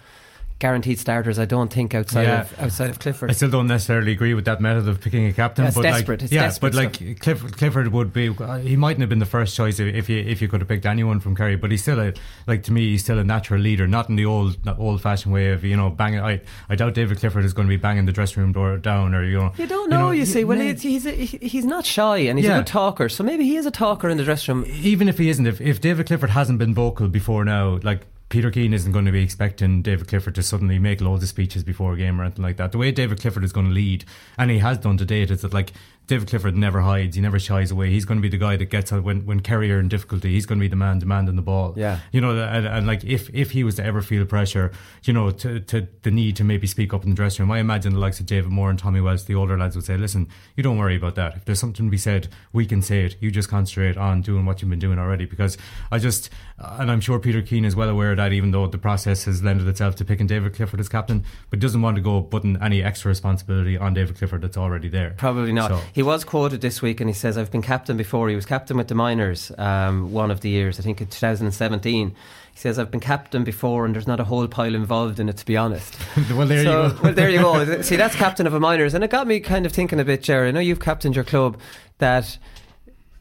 [0.62, 1.38] guaranteed starters.
[1.38, 2.42] I don't think outside Yeah.
[2.42, 3.30] of outside of Clifford.
[3.30, 5.64] I still don't necessarily agree with that method of picking a captain.
[5.66, 6.20] Yeah, it's but desperate.
[6.22, 8.32] Like, It's yeah, desperate but like Clifford, Clifford would be.
[8.62, 11.20] He mightn't have been the first choice if, you if you could have picked anyone
[11.20, 11.58] from Kerry.
[11.58, 12.14] But he's still a
[12.48, 15.50] like to me, he's still a natural leader, not in the old old fashioned way
[15.52, 16.22] of you know banging.
[16.22, 19.14] I I doubt David Clifford is going to be banging the dressing room door down
[19.14, 19.52] or you know.
[19.58, 20.44] You don't know, you, see.
[20.44, 20.72] Well, yeah.
[20.74, 23.56] he's he's, a, he- he's not shy and he's a good talker, so maybe he
[23.58, 24.66] is a talker in the dressing room.
[24.84, 28.50] even if he isn't, if, if David Clifford hasn't been vocal before now, like Peter
[28.50, 31.92] Keane isn't going to be expecting David Clifford to suddenly make loads of speeches before
[31.92, 32.72] a game or anything like that.
[32.72, 34.06] The way David Clifford is going to lead,
[34.38, 35.74] and he has done to date, is that like
[36.12, 37.90] David Clifford never hides, he never shies away.
[37.90, 40.34] He's going to be the guy that gets out when when Kerry are in difficulty.
[40.34, 41.74] He's going to be the man demanding the ball.
[41.78, 42.00] Yeah.
[42.12, 45.32] you know, and, and like if if he was to ever feel pressure, you know,
[45.32, 48.00] to, to the need to maybe speak up in the dressing room, I imagine the
[48.00, 50.78] likes of David Moran and Tommy Walsh, the older lads, would say, "Listen, you don't
[50.78, 51.38] worry about that.
[51.38, 53.16] If there's something to be said, we can say it.
[53.22, 55.58] You just concentrate on doing what you've been doing already." Because
[55.94, 58.78] I just, and I'm sure Peter Keane is well aware of that, even though the
[58.78, 62.22] process has lended itself to picking David Clifford as captain, but doesn't want to go
[62.22, 65.14] putting any extra responsibility on David Clifford that's already there.
[65.18, 65.72] Probably not.
[65.72, 68.28] So- He was quoted this week and he says, I've been captain before.
[68.28, 72.10] He was captain with the Minors um, one of the years, I think in 2017.
[72.10, 72.16] He
[72.60, 75.46] says, I've been captain before and there's not a whole pile involved in it, to
[75.46, 75.96] be honest.
[76.32, 77.00] well, there so, you go.
[77.04, 77.82] well, there you go.
[77.84, 78.96] See, that's captain of a Minors.
[78.96, 80.48] And it got me kind of thinking a bit, Jerry.
[80.48, 81.60] I know you've captained your club
[82.00, 82.40] that.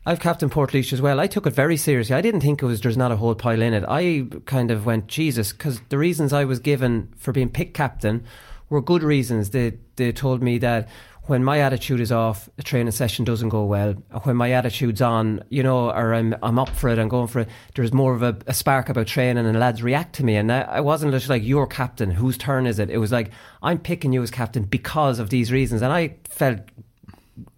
[0.07, 1.21] I've captained Portlaoise as well.
[1.21, 2.17] I took it very seriously.
[2.17, 3.85] I didn't think it was there's not a whole pile in it.
[3.87, 8.25] I kind of went Jesus because the reasons I was given for being picked captain
[8.71, 9.51] were good reasons.
[9.51, 10.89] They they told me that
[11.31, 13.93] when my attitude is off, a training session doesn't go well.
[14.25, 17.39] When my attitude's on, you know, or I'm I'm up for it, I'm going for
[17.43, 17.49] it.
[17.77, 20.35] There's more of a, a spark about training, and lads react to me.
[20.35, 22.11] And I, I wasn't just like you're captain.
[22.11, 22.91] Whose turn is it?
[22.91, 23.31] It was like
[23.63, 26.59] I'm picking you as captain because of these reasons, and I felt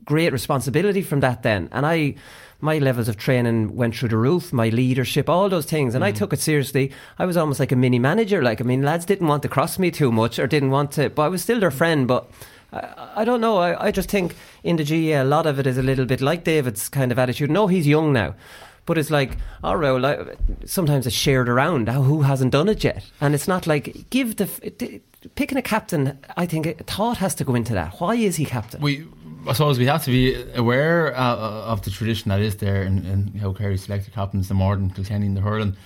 [0.04, 2.12] great responsibility from that then and i
[2.61, 6.11] my levels of training went through the roof my leadership all those things and i
[6.11, 6.16] mm.
[6.16, 9.28] took it seriously i was almost like a mini manager like i mean lads didn't
[9.28, 11.70] want to cross me too much or didn't want to but i was still their
[11.70, 12.28] friend but
[12.72, 13.58] I, I don't know.
[13.58, 16.20] I, I just think in the GAA, a lot of it is a little bit
[16.20, 17.50] like David's kind of attitude.
[17.50, 18.35] No, he's young now.
[18.85, 20.26] But it's like, right, well,
[20.64, 21.88] sometimes it's shared around.
[21.88, 23.04] Who hasn't done it yet?
[23.20, 25.00] And it's not like, give the.
[25.37, 28.00] Picking a captain, I think thought has to go into that.
[28.00, 28.80] Why is he captain?
[28.80, 29.06] we
[29.46, 33.04] I suppose we have to be aware uh, of the tradition that is there and,
[33.06, 35.76] in how Kerry selected captains, the Morden, Kilkenny, and the hurling,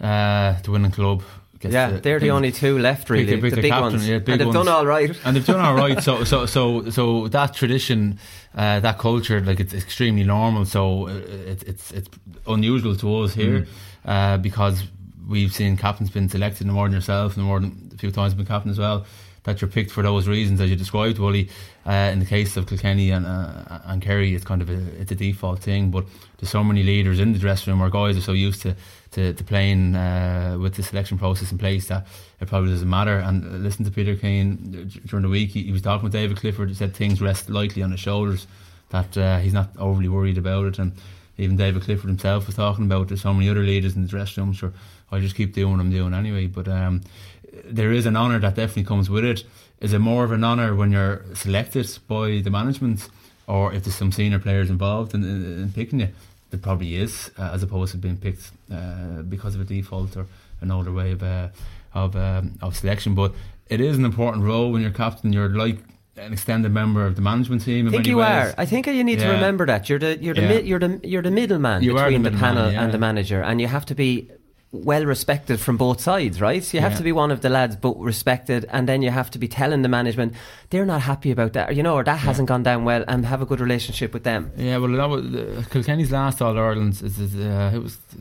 [0.00, 1.22] uh, the winning club.
[1.62, 4.08] Yeah, they're the only two left, really, pick the big captain, ones.
[4.08, 4.54] yeah, And they've ones.
[4.54, 5.14] done all right.
[5.24, 6.02] and they've done all right.
[6.02, 8.18] So, so, so, so that tradition,
[8.54, 10.64] uh, that culture, like it's extremely normal.
[10.64, 12.08] So uh, it, it's it's
[12.46, 13.66] unusual to us here Mm.
[14.06, 14.82] uh, because
[15.28, 18.32] we've seen captains been selected, and more than yourself, and more than a few times
[18.34, 19.04] been captain as well.
[19.44, 21.48] that you're picked for those reasons as you described, Wooly.
[21.86, 25.12] Uh, in the case of Kilkenny and uh, and Kerry, it's kind of a, it's
[25.12, 25.90] a default thing.
[25.90, 26.04] But
[26.38, 28.74] there's so many leaders in the dressing room, or guys are so used to
[29.12, 32.06] to, to playing uh, with the selection process in place that
[32.40, 33.18] it probably doesn't matter.
[33.18, 35.50] And uh, listen to Peter Keane during the week.
[35.50, 36.68] He, he was talking with David Clifford.
[36.68, 38.46] He said things rest lightly on his shoulders.
[38.90, 40.78] That uh, he's not overly worried about it.
[40.78, 40.92] And
[41.38, 44.44] even David Clifford himself was talking about there's so many other leaders in the dressing
[44.44, 44.52] room.
[44.52, 44.72] Sure,
[45.10, 46.46] I just keep doing what I'm doing anyway.
[46.46, 47.02] But um,
[47.64, 49.44] there is an honour that definitely comes with it.
[49.80, 53.08] Is it more of an honour when you're selected by the management,
[53.46, 56.08] or if there's some senior players involved in, in, in picking you?
[56.50, 60.26] There probably is, uh, as opposed to being picked uh, because of a default or
[60.60, 61.48] an older way of uh,
[61.94, 63.14] of um, of selection.
[63.14, 63.32] But
[63.68, 65.32] it is an important role when you're captain.
[65.32, 65.78] You're like
[66.16, 67.86] an extended member of the management team.
[67.88, 68.26] I think you ways.
[68.52, 68.54] are.
[68.58, 69.28] I think you need yeah.
[69.28, 70.48] to remember that you're the you're the Yeah.
[70.60, 72.82] mi- you're the you're the middleman You between the the, middleman, panel yeah.
[72.82, 74.30] and the manager, and you have to be
[74.72, 76.62] well respected from both sides, right?
[76.62, 76.98] So you have Yeah.
[76.98, 79.82] to be one of the lads, but respected, and then you have to be telling
[79.82, 80.32] the management
[80.70, 83.42] they're not happy about that, you know, or that hasn't gone down well, and have
[83.42, 84.52] a good relationship with them.
[84.56, 86.92] Yeah, well, that was uh, Kilkenny's last All Ireland.
[87.02, 88.16] Is, is, uh, it was uh,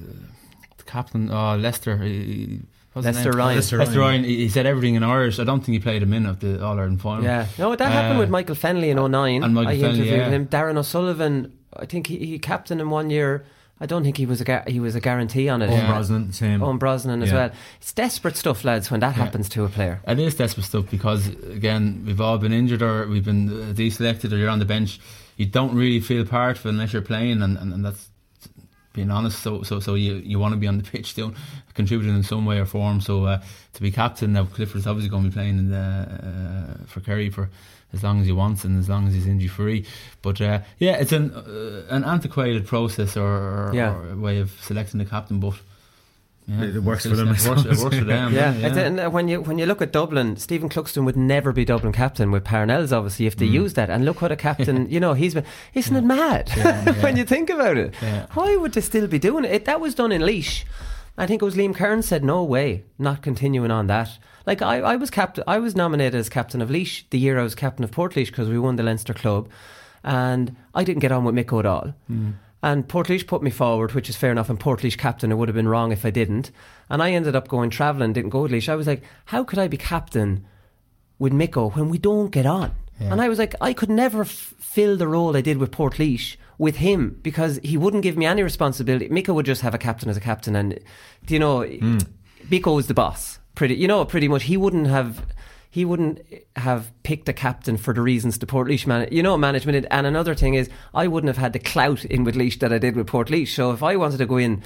[0.77, 1.97] the captain, uh, Lester.
[1.99, 2.61] He, he-
[2.93, 3.37] what's Lester name?
[3.37, 3.55] Ryan.
[3.57, 4.09] Lester Lester Ryan.
[4.21, 4.23] Ryan.
[4.23, 5.37] He, he said everything in Irish.
[5.37, 7.23] I don't think he played a minute of the All Ireland final.
[7.23, 9.43] Yeah, no, that happened Uh, with Michael Fennelly in 09.
[9.43, 10.29] and Michael I Fennelly, interviewed yeah.
[10.29, 10.47] him.
[10.47, 13.45] Darren O'Sullivan, I think he, he captained him one year.
[13.81, 15.69] I don't think he was a gar- he was a guarantee on it.
[15.69, 16.59] Eoin Brosnan, same.
[16.59, 17.35] Eoin Brosnan as Yeah.
[17.35, 17.51] well.
[17.81, 20.01] It's desperate stuff, lads, when that happens to a player.
[20.07, 24.33] It is desperate stuff because again we've all been injured or we've been uh, deselected
[24.33, 24.99] or you're on the bench.
[25.37, 28.09] You don't really feel part of it unless you're playing, and, and, and that's
[28.91, 29.39] being honest.
[29.39, 31.35] So so so you you want to be on the pitch doing
[31.73, 32.99] contributing in some way or form.
[32.99, 33.41] So uh,
[33.73, 37.29] to be captain now, Clifford's obviously going to be playing in the, uh, for Kerry
[37.29, 37.49] for
[37.93, 39.85] as long as he wants and as long as he's injury free.
[40.21, 43.95] But uh, yeah, it's an uh, an antiquated process or, or, Yeah.
[43.95, 45.55] or way of selecting the captain, but.
[46.47, 48.33] Yeah, It- it works for them, It works, it works for them.
[48.33, 48.79] Yeah, yeah.
[48.79, 51.93] and uh, when you when you look at Dublin, Stephen Cluxton would never be Dublin
[51.93, 53.51] captain with Parnell's obviously if they Mm.
[53.63, 53.91] use that.
[53.91, 55.45] And look what a captain, you know, he's been.
[55.75, 56.49] Isn't it mad
[57.03, 57.93] when you think about it?
[58.01, 58.25] Yeah.
[58.33, 59.51] Why would they still be doing it?
[59.51, 59.65] it?
[59.65, 60.63] That was done in Laois.
[61.19, 64.09] I think it was Liam Kearns said, "No way, not continuing on that."
[64.45, 67.43] Like I, I was captain, I was nominated as captain of Laois the year I
[67.43, 69.49] was captain of Portlaoise because we won the Leinster club,
[70.03, 71.93] and I didn't get on with Mick at all.
[72.09, 72.33] Mm.
[72.61, 74.49] And Portlaoise put me forward, which is fair enough.
[74.49, 76.51] And Portlaoise captain, it would have been wrong if I didn't.
[76.89, 78.67] And I ended up going travelling, didn't go with Laois.
[78.67, 80.45] I was like, how could I be captain
[81.19, 82.73] with Micko when we don't get on?
[82.99, 83.13] Yeah.
[83.13, 86.35] And I was like, I could never f- fill the role I did with Portlaoise
[86.57, 89.07] with him because he wouldn't give me any responsibility.
[89.07, 90.77] Micko would just have a captain as a captain, and
[91.25, 92.05] do you know, mm.
[92.49, 93.38] Micko was the boss.
[93.59, 94.43] Pretty, you know, pretty much.
[94.43, 95.25] He wouldn't have.
[95.69, 96.21] He wouldn't
[96.55, 99.73] have picked a captain for the reasons the Portlaoise man, you know, management.
[99.73, 99.85] Did.
[99.91, 102.77] And another thing is, I wouldn't have had the clout in with Laois that I
[102.77, 103.49] did with Portlaoise.
[103.49, 104.63] So if I wanted to go in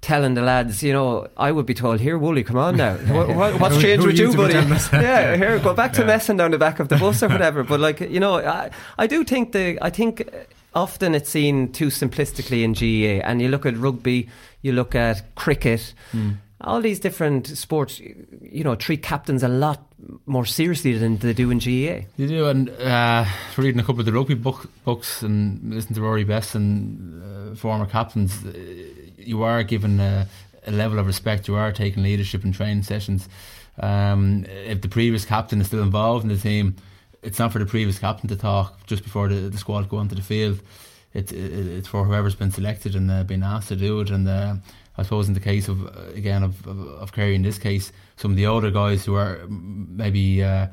[0.00, 2.94] telling the lads, you know, I would be told, "Here, Wooly, come on now.
[3.08, 4.54] What, what, what's changed who with you, buddy?
[4.92, 7.80] yeah, here, go back to messing down the back of the bus or whatever." But
[7.80, 10.22] like, you know, I, I do think the, I think
[10.72, 14.28] often it's seen too simplistically in GAA, and you look at rugby,
[14.62, 15.94] you look at cricket.
[16.60, 19.86] All these different sports, you know, treat captains a lot
[20.24, 22.06] more seriously than they do in GAA.
[22.16, 26.00] You do, and uh, reading a couple of the rugby book, books and listening to
[26.00, 28.52] Rory Best and uh, former captains, uh,
[29.18, 30.26] you are given a,
[30.66, 31.46] a level of respect.
[31.46, 33.28] You are taking leadership in training sessions.
[33.78, 36.76] Um, if the previous captain is still involved in the team,
[37.22, 40.14] it's not for the previous captain to talk just before the, the squad go onto
[40.14, 40.60] the field.
[41.12, 44.10] It, it, it's for whoever's been selected and uh, been asked to do it.
[44.10, 44.56] And uh,
[44.98, 47.92] I suppose in the case of uh, again of, of, of Kerry in this case,
[48.16, 50.68] some of the older guys who are maybe uh,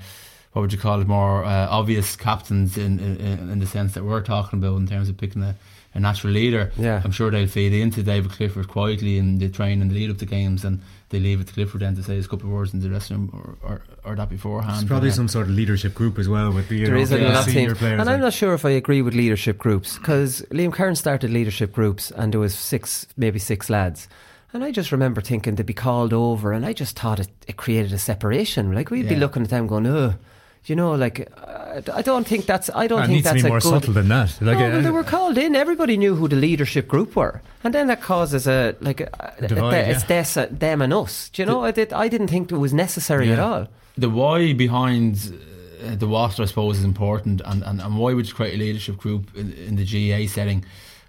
[0.53, 4.03] what would you call it more uh, obvious captains in, in in the sense that
[4.03, 5.55] we're talking about in terms of picking a,
[5.95, 6.71] a natural leader.
[6.77, 7.01] Yeah.
[7.03, 10.17] I'm sure they'll feed into David Clifford quietly and they train and the lead up
[10.17, 12.73] the games and they leave it to Clifford then to say a couple of words
[12.73, 13.29] in the dressing room
[13.63, 14.73] or, or, or that beforehand.
[14.77, 17.01] There's probably But, some sort of leadership group as well with the you There know,
[17.01, 17.77] is a the lot of senior things.
[17.79, 17.99] players.
[18.01, 21.71] And I'm not sure if I agree with leadership groups because Liam Kearns started leadership
[21.73, 24.07] groups and there was six, maybe six lads.
[24.53, 27.57] And I just remember thinking they'd be called over and I just thought it, it
[27.57, 28.73] created a separation.
[28.73, 30.15] Like we'd be looking at them going, oh,
[30.69, 33.43] you know, like, uh, I don't think that's, I don't it think needs to that's
[33.43, 33.69] be a more good.
[33.69, 34.37] subtle than that.
[34.41, 35.55] Like, no, uh, well, they were called in.
[35.55, 39.47] Everybody knew who the leadership group were, and then that causes a like a, a-
[39.47, 40.45] divide, a- it's yeah.
[40.45, 41.29] des- them and us.
[41.29, 41.63] Do you know?
[41.63, 43.67] I, did, I didn't think it was necessary at all.
[43.97, 45.15] the why behind
[45.85, 48.57] uh, the what I suppose is important, and, and, and why would you create a
[48.57, 50.63] leadership group in, in the GAA setting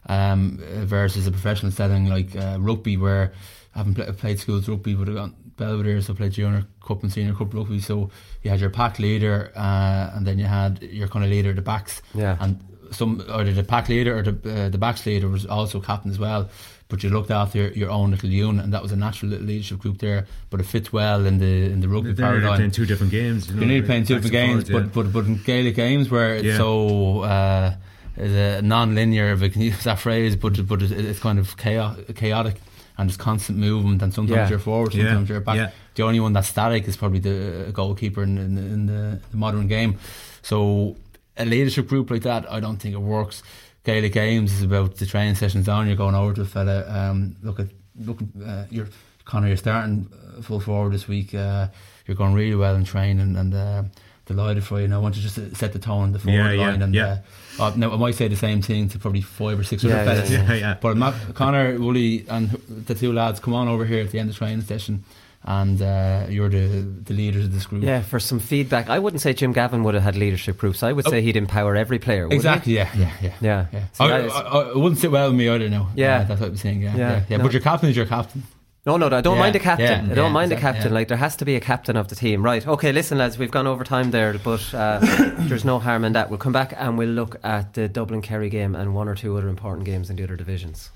[0.09, 3.33] um, uh, versus a professional setting like uh, rugby, where
[3.75, 7.13] I haven't played schools rugby, but I've got Belvedere, so I played junior cup and
[7.13, 7.81] senior cup rugby.
[7.81, 8.11] So
[8.43, 11.63] you had your pack leader, uh, and then you had your kind of leader the
[11.63, 12.03] backs.
[12.15, 12.37] Yeah.
[12.41, 16.11] And some either the pack leader or the uh, the backs leader was also captain
[16.11, 16.49] as well.
[16.89, 19.47] But you looked after your, your own little unit, and that was a natural little
[19.47, 20.27] leadership group there.
[20.51, 22.57] But it fits well in the in the rugby They're paradigm.
[22.57, 23.49] playing two different games.
[23.49, 25.75] You, know, You need playing two different and games, forwards, but, but but in Gaelic
[25.77, 26.57] games where it's Yeah.
[26.59, 27.75] so uh,
[28.19, 32.15] is a non-linear, if I can use that phrase, but but it's kind of chaotic,
[32.17, 32.57] chaotic
[32.97, 34.49] and it's constant movement, and sometimes Yeah.
[34.51, 35.05] you're forward, Yeah.
[35.07, 35.57] sometimes you're back.
[35.57, 35.71] Yeah.
[35.95, 39.67] The only one that's static is probably the goalkeeper in, in, in the, the modern
[39.69, 39.99] game.
[40.43, 40.97] So
[41.37, 43.43] a leadership group like that, I don't think it works.
[43.85, 45.87] Gaelic games is about the training sessions on.
[45.87, 46.85] You're going over to a fella.
[46.89, 47.67] Um, look at
[48.01, 48.19] look.
[48.45, 48.89] Uh, you're
[49.25, 49.49] Conor.
[49.49, 51.35] You're starting uh, full forward this week.
[51.35, 51.69] Uh,
[52.07, 53.55] you're going really well in training and.
[53.55, 53.83] Uh,
[54.27, 54.87] Delighted for you.
[54.87, 56.95] And I want to just uh, set the tone, the forward Yeah, yeah, line, and
[56.95, 57.19] yeah.
[57.59, 60.05] Uh, now I might say the same thing to probably five or six Yeah, other
[60.05, 60.31] yeah, fellas.
[60.31, 60.77] yeah, yeah.
[60.81, 64.31] But Matt, Conor, Wooly, and the two lads come on over here at the end
[64.31, 65.05] of training session,
[65.45, 67.85] and uh, you're the the leaders of this group.
[67.85, 68.89] Yeah, for some feedback.
[68.89, 70.83] I wouldn't say Jim Gavin would have had leadership groups.
[70.83, 72.25] I would say he'd empower every player.
[72.27, 72.49] wouldn't he?
[72.49, 72.53] Oh.
[72.53, 72.73] Exactly.
[72.75, 72.91] Yeah.
[72.97, 73.13] Yeah.
[73.23, 73.35] Yeah.
[73.41, 73.67] Yeah.
[73.73, 73.85] Yeah.
[73.93, 75.89] So I, that is- I, I, it wouldn't sit well with me I don't know.
[75.95, 76.21] Yeah.
[76.21, 76.83] Uh, that's what I'm saying.
[76.83, 76.97] Yeah.
[76.97, 76.99] Yeah.
[77.11, 77.25] Yeah.
[77.29, 77.37] yeah.
[77.37, 77.45] No.
[77.45, 78.43] But your captain is your captain.
[78.87, 80.07] No, no, I don't Yeah, mind a captain.
[80.07, 80.93] yeah, I don't yeah, mind a captain.
[80.93, 82.67] Like there has to be a captain of the team, right?
[82.67, 84.99] Okay, listen, lads, we've gone over time there, but uh,
[85.49, 86.29] there's no harm in that.
[86.29, 89.37] We'll come back and we'll look at the Dublin Kerry game and one or two
[89.39, 90.91] other important games in the other divisions.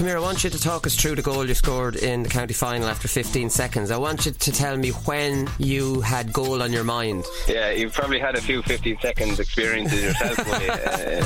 [0.00, 2.30] Come here, I want you to talk us through the goal you scored in the
[2.30, 3.90] county final after 15 seconds.
[3.90, 7.26] I want you to tell me when you had goal on your mind.
[7.46, 10.38] Yeah, you've probably had a few 15 seconds experiences yourself.
[10.48, 10.70] Willie.
[10.70, 11.22] uh,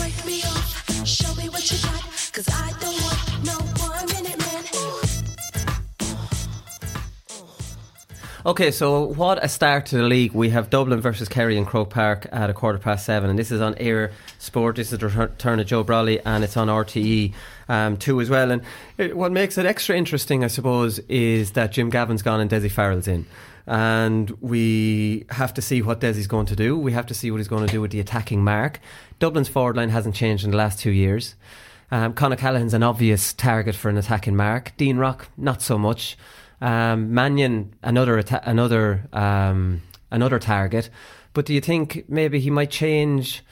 [0.00, 2.00] Break me off, show me what you got,
[2.32, 4.64] cause I don't want no one minute man.
[8.46, 10.32] Okay, so what a start to the league.
[10.32, 13.50] We have Dublin versus Kerry in Croke Park at a quarter past seven, and this
[13.50, 14.12] is on eir
[14.54, 14.76] Sport.
[14.76, 17.32] This is the return of Joe Brolly, and it's on RTE
[17.68, 18.52] um, too as well.
[18.52, 18.62] And
[18.96, 22.70] it, what makes it extra interesting, I suppose, is that Jim Gavin's gone and Dessie
[22.70, 23.26] Farrell's in.
[23.66, 26.78] And we have to see what Dessie's going to do.
[26.78, 28.78] We have to see what he's going to do with the attacking mark.
[29.18, 31.34] Dublin's forward line hasn't changed in the last two years.
[31.90, 34.72] Um, Con O'Callaghan's an obvious target for an attacking mark.
[34.76, 36.16] Dean Rock, not so much.
[36.60, 40.90] Um, Mannion, another atta- another um, another target.
[41.32, 43.42] But do you think maybe he might change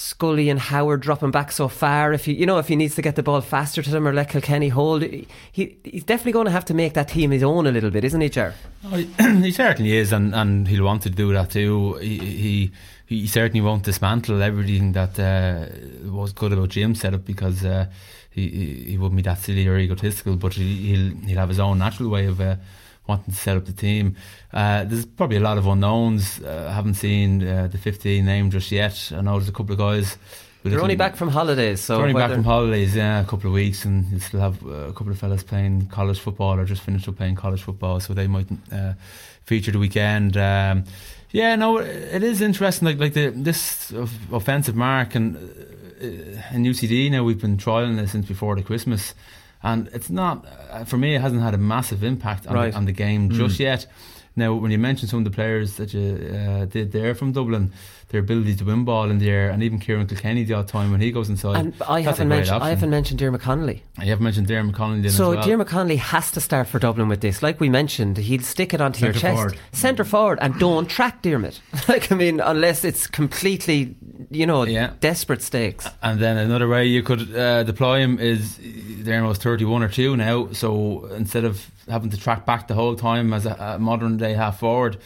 [0.00, 2.14] Scully and Howard dropping back so far?
[2.14, 4.14] If he, you know, if he needs to get the ball faster to them or
[4.14, 7.66] let Kilkenny hold, he he's definitely going to have to make that team his own
[7.66, 8.54] a little bit, isn't he, Ger?
[8.86, 8.96] Oh,
[9.42, 11.96] he certainly is, and, and he'll want to do that too.
[11.96, 12.70] He he,
[13.04, 15.66] he certainly won't dismantle everything that uh,
[16.10, 17.84] was good about Jim's setup because uh,
[18.30, 21.78] he, he wouldn't be that silly or egotistical, but he, he'll he'll have his own
[21.78, 22.40] natural way of.
[22.40, 22.56] Uh,
[23.10, 24.16] Wanting to set up the team,
[24.52, 26.40] uh, there's probably a lot of unknowns.
[26.40, 29.12] Uh, I haven't seen uh, the 15 name just yet.
[29.14, 30.16] I know there's a couple of guys.
[30.62, 33.84] They're only back from holidays, so only back from holidays, yeah, a couple of weeks,
[33.86, 37.08] and you still have uh, a couple of fellas playing college football or just finished
[37.08, 38.92] up playing college football, so they might uh,
[39.44, 40.36] feature the weekend.
[40.36, 40.84] Um,
[41.30, 42.86] yeah, no, it is interesting.
[42.86, 43.90] Like like the this
[44.32, 49.14] offensive mark and uh, in UCD now we've been trialing this since before the Christmas,
[49.62, 51.14] and it's not uh, for me.
[51.14, 52.70] It hasn't had a massive impact on, Right.
[52.72, 53.34] the, on the game Mm.
[53.36, 53.86] just yet.
[54.36, 57.72] Now, when you mentioned some of the players that you uh, did there from Dublin,
[58.10, 60.90] their ability to win ball in the air, and even Ciarán Kilkenny the odd time
[60.90, 61.56] when he goes inside.
[61.56, 62.70] And I haven't mentioned I option.
[62.70, 63.82] haven't mentioned Diarmuid Connolly.
[64.00, 65.44] You haven't mentioned Darren McConnelly So as well.
[65.46, 67.42] Diarmuid Connolly has to start for Dublin with this.
[67.42, 69.36] Like we mentioned, he'll stick it onto your chest.
[69.36, 69.58] forward.
[69.72, 71.60] Centre forward and don't track Dermot.
[71.88, 73.94] like I mean, unless it's completely
[74.30, 74.64] you know,
[75.00, 75.88] desperate stakes.
[76.02, 80.16] And then another way you could uh, deploy him is Darren was 31 or 2
[80.16, 84.16] now, so instead of having to track back the whole time as a, a modern
[84.16, 84.98] day half forward,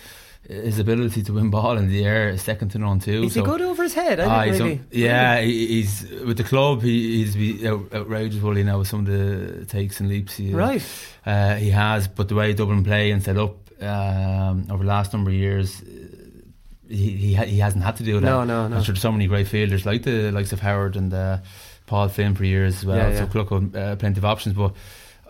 [0.48, 3.22] his ability to win ball in the air is second to none too.
[3.24, 4.20] Is he so- good over his head?
[4.20, 6.82] I he's really- yeah, he, he's with the club.
[6.82, 10.36] He, he's be out, outrageous, Willie, now with some of the takes and leaps.
[10.36, 10.82] He, Right.
[11.24, 15.12] uh, he has, but the way Dublin play and set up um, over the last
[15.12, 15.80] number of years,
[16.88, 18.26] he he, he hasn't had to do that.
[18.26, 18.76] No, no, no.
[18.76, 21.38] And sure, so many great fielders like the likes of Howard and uh,
[21.86, 22.96] Paul Finn for years as well.
[22.96, 23.26] Yeah, So yeah.
[23.30, 24.74] Cluck had, uh, plenty of options, but.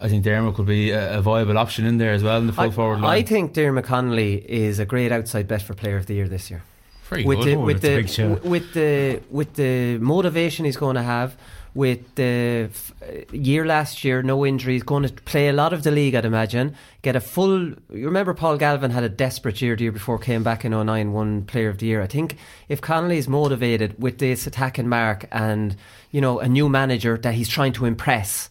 [0.04, 2.52] I think Dermot could be a, a viable option in there as well in the
[2.52, 3.18] full I, forward line.
[3.18, 6.50] I think Diarmuid Connolly is a great outside bet for Player of the Year this
[6.50, 6.62] year.
[7.08, 7.46] Very with good.
[7.48, 8.34] The, Oh, with a the big shout.
[8.34, 11.36] w- with the with the motivation he's going to have,
[11.74, 12.92] with the f-
[13.32, 16.74] year last year, no injuries, going to play a lot of the league, I'd imagine.
[17.02, 17.60] Get a full.
[18.00, 21.12] You remember Paul Galvin had a desperate year the year before, came back in 09,
[21.12, 22.02] won Player of the Year.
[22.02, 22.36] I think
[22.68, 25.76] if Connolly is motivated with this attacking mark and
[26.10, 28.50] you know a new manager that he's trying to impress.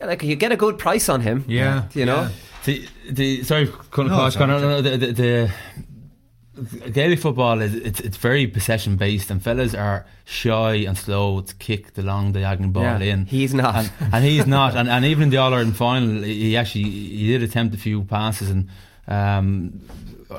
[0.00, 2.28] Like you get a good price on him, Yeah, you know.
[2.64, 7.18] The, the sorry, Colin No, Cosh, it's all Conor, no, no, the, the, the Gaelic
[7.18, 11.94] football is it's it's very possession based, and fellas are shy and slow to kick
[11.94, 13.26] the long diagonal ball Yeah, in.
[13.26, 13.74] he's not.
[13.74, 14.76] and, and he's not.
[14.76, 18.04] And, and even in the All Ireland final, he actually he did attempt a few
[18.04, 18.68] passes and.
[19.06, 19.80] Um,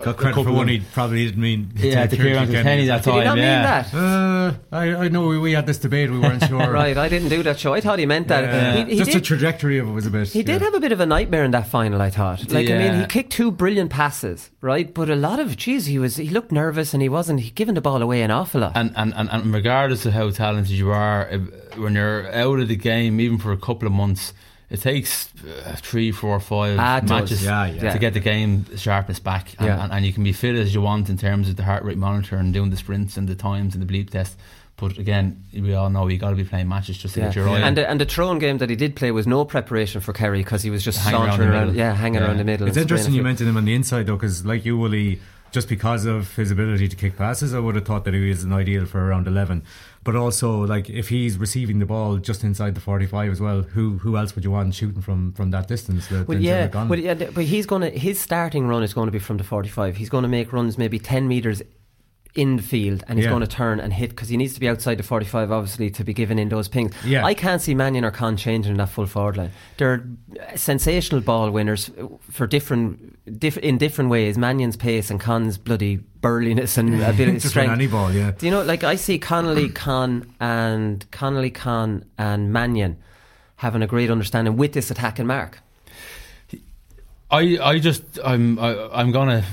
[0.04, 1.72] Got credit for one he probably didn't mean.
[1.76, 3.38] Yeah, to Ciarán Kilkenny that time.
[3.38, 3.88] yeah.
[3.94, 6.10] Uh, I, I know we, we had this debate.
[6.12, 6.72] We weren't sure.
[6.72, 7.74] right, I didn't do that show.
[7.74, 8.44] I thought he meant that.
[8.44, 8.86] Yeah.
[8.86, 10.28] He, he Just did, the trajectory of it was a bit.
[10.30, 12.02] He did have a bit of a nightmare in that final.
[12.02, 12.52] I thought.
[12.52, 14.94] Like I mean, he kicked two brilliant passes, right?
[14.94, 17.76] But a lot of, geez, he was he looked nervous and he wasn't he giving
[17.76, 18.74] the ball away an awful lot.
[18.76, 21.26] And, and, and, and regardless of how talented you are,
[21.78, 24.34] when you're out of the game, even for a couple of months,
[24.70, 27.94] it takes uh, three, four, five Ah, matches Yeah, yeah.
[27.94, 29.54] to get the game sharpness back.
[29.60, 29.84] And, Yeah.
[29.84, 31.98] and, and you can be fit as you want in terms of the heart rate
[31.98, 34.38] monitor and doing the sprints and the times and the bleep test.
[34.78, 37.28] But again, we all know you got to be playing matches just to Yeah.
[37.28, 37.60] get your eye.
[37.60, 40.40] And the, and the Tyrone game that he did play was no preparation for Kerry
[40.40, 41.80] because he was just Hanging around sauntering the around, middle.
[41.80, 42.28] yeah, hanging Yeah.
[42.28, 42.68] around the middle.
[42.68, 46.04] It's interesting you mentioned him on the inside though, because like you, Willie, just because
[46.06, 48.86] of his ability to kick passes, I would have thought that he was an ideal
[48.86, 49.64] for around eleven.
[50.06, 53.98] But also, like if he's receiving the ball just inside the forty-five as well, who
[53.98, 56.08] who else would you want shooting from from that distance?
[56.08, 59.12] The- Well, yeah, well, yeah, but he's going to his starting run is going to
[59.12, 59.98] be from the forty-five.
[59.98, 61.64] He's going to make runs maybe ten meters
[62.36, 63.30] in the field, and he's Yeah.
[63.32, 66.04] going to turn and hit because he needs to be outside the forty-five, obviously, to
[66.04, 66.94] be given in those pings.
[67.06, 67.26] Yeah.
[67.26, 69.52] I can't see Mannion or Con changing that full forward line.
[69.78, 70.06] They're
[70.56, 71.90] sensational ball winners
[72.30, 74.38] for different, diff, in different ways.
[74.38, 77.72] Mannion's pace and Con's bloody burliness and a bit of Just strength.
[77.72, 78.32] any ball, yeah.
[78.38, 82.98] Do you know, like I see Connolly, Con, and Connolly, Con, and Mannion
[83.58, 85.60] having a great understanding with this attacking mark.
[87.32, 89.44] I, I just I'm I, I'm gonna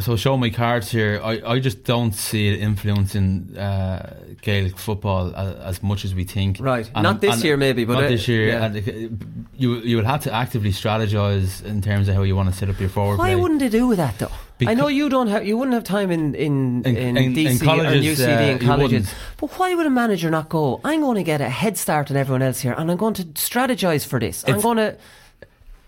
[0.00, 1.20] so show my cards here.
[1.22, 6.24] I, I just don't see it influencing uh, Gaelic football as, as much as we
[6.24, 6.58] think.
[6.60, 6.90] Right.
[6.94, 8.48] Not this year maybe, but, not uh, this year.
[8.48, 8.64] yeah.
[8.64, 12.54] And you you will have to actively strategize in terms of how you want to
[12.54, 13.36] set up your forward Why play.
[13.36, 14.32] wouldn't they do that though?
[14.66, 17.34] I know you don't have, you wouldn't have time in in, In- in, in- in
[17.34, 20.80] DC colleges, or UCD uh, and colleges, but why would a manager not go?
[20.82, 23.24] I'm going to get a head start on everyone else here, and I'm going to
[23.24, 24.44] strategize for this.
[24.48, 24.96] I'm going to.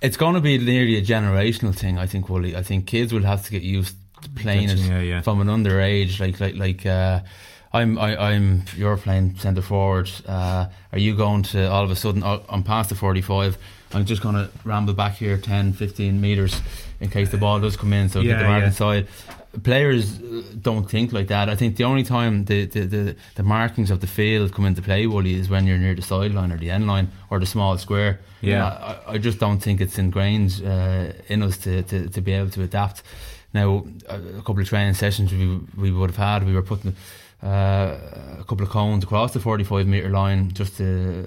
[0.00, 1.98] It's going to be nearly a generational thing.
[1.98, 2.28] I think.
[2.28, 2.56] Wooly.
[2.56, 5.20] I think kids will have to get used to playing it yeah, yeah.
[5.22, 6.20] from an underage.
[6.20, 6.86] Like like like.
[6.86, 7.20] Uh,
[7.72, 10.10] I'm I, I'm you're playing centre forward.
[10.26, 12.22] Uh, are you going to all of a sudden?
[12.24, 13.58] oh, I'm past the 45.
[13.92, 16.60] I'm just going to ramble back here 10, 15 meters
[17.00, 18.08] in case the ball does come in.
[18.08, 18.66] So get the mark yeah.
[18.66, 19.08] inside.
[19.62, 21.48] Players uh, don't think like that.
[21.48, 24.82] I think the only time the, the, the, the markings of the field come into
[24.82, 27.78] play, Wooly, is when you're near the sideline or the end line or the small
[27.78, 28.20] square.
[28.40, 28.66] Yeah.
[28.66, 32.50] I, I just don't think it's ingrained uh, in us to, to, to be able
[32.50, 33.02] to adapt.
[33.54, 36.94] Now, a, a couple of training sessions we, we would have had, we were putting
[37.42, 37.96] uh,
[38.40, 41.26] a couple of cones across the 45 metre line just to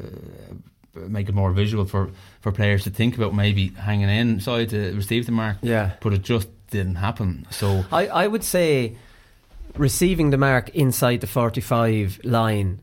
[0.95, 2.09] make it more visual for,
[2.41, 5.57] for players to think about maybe hanging inside to receive the mark.
[5.61, 5.91] Yeah.
[6.01, 7.45] But it just didn't happen.
[7.51, 8.97] So I, I would say
[9.77, 12.81] receiving the mark inside the 45 line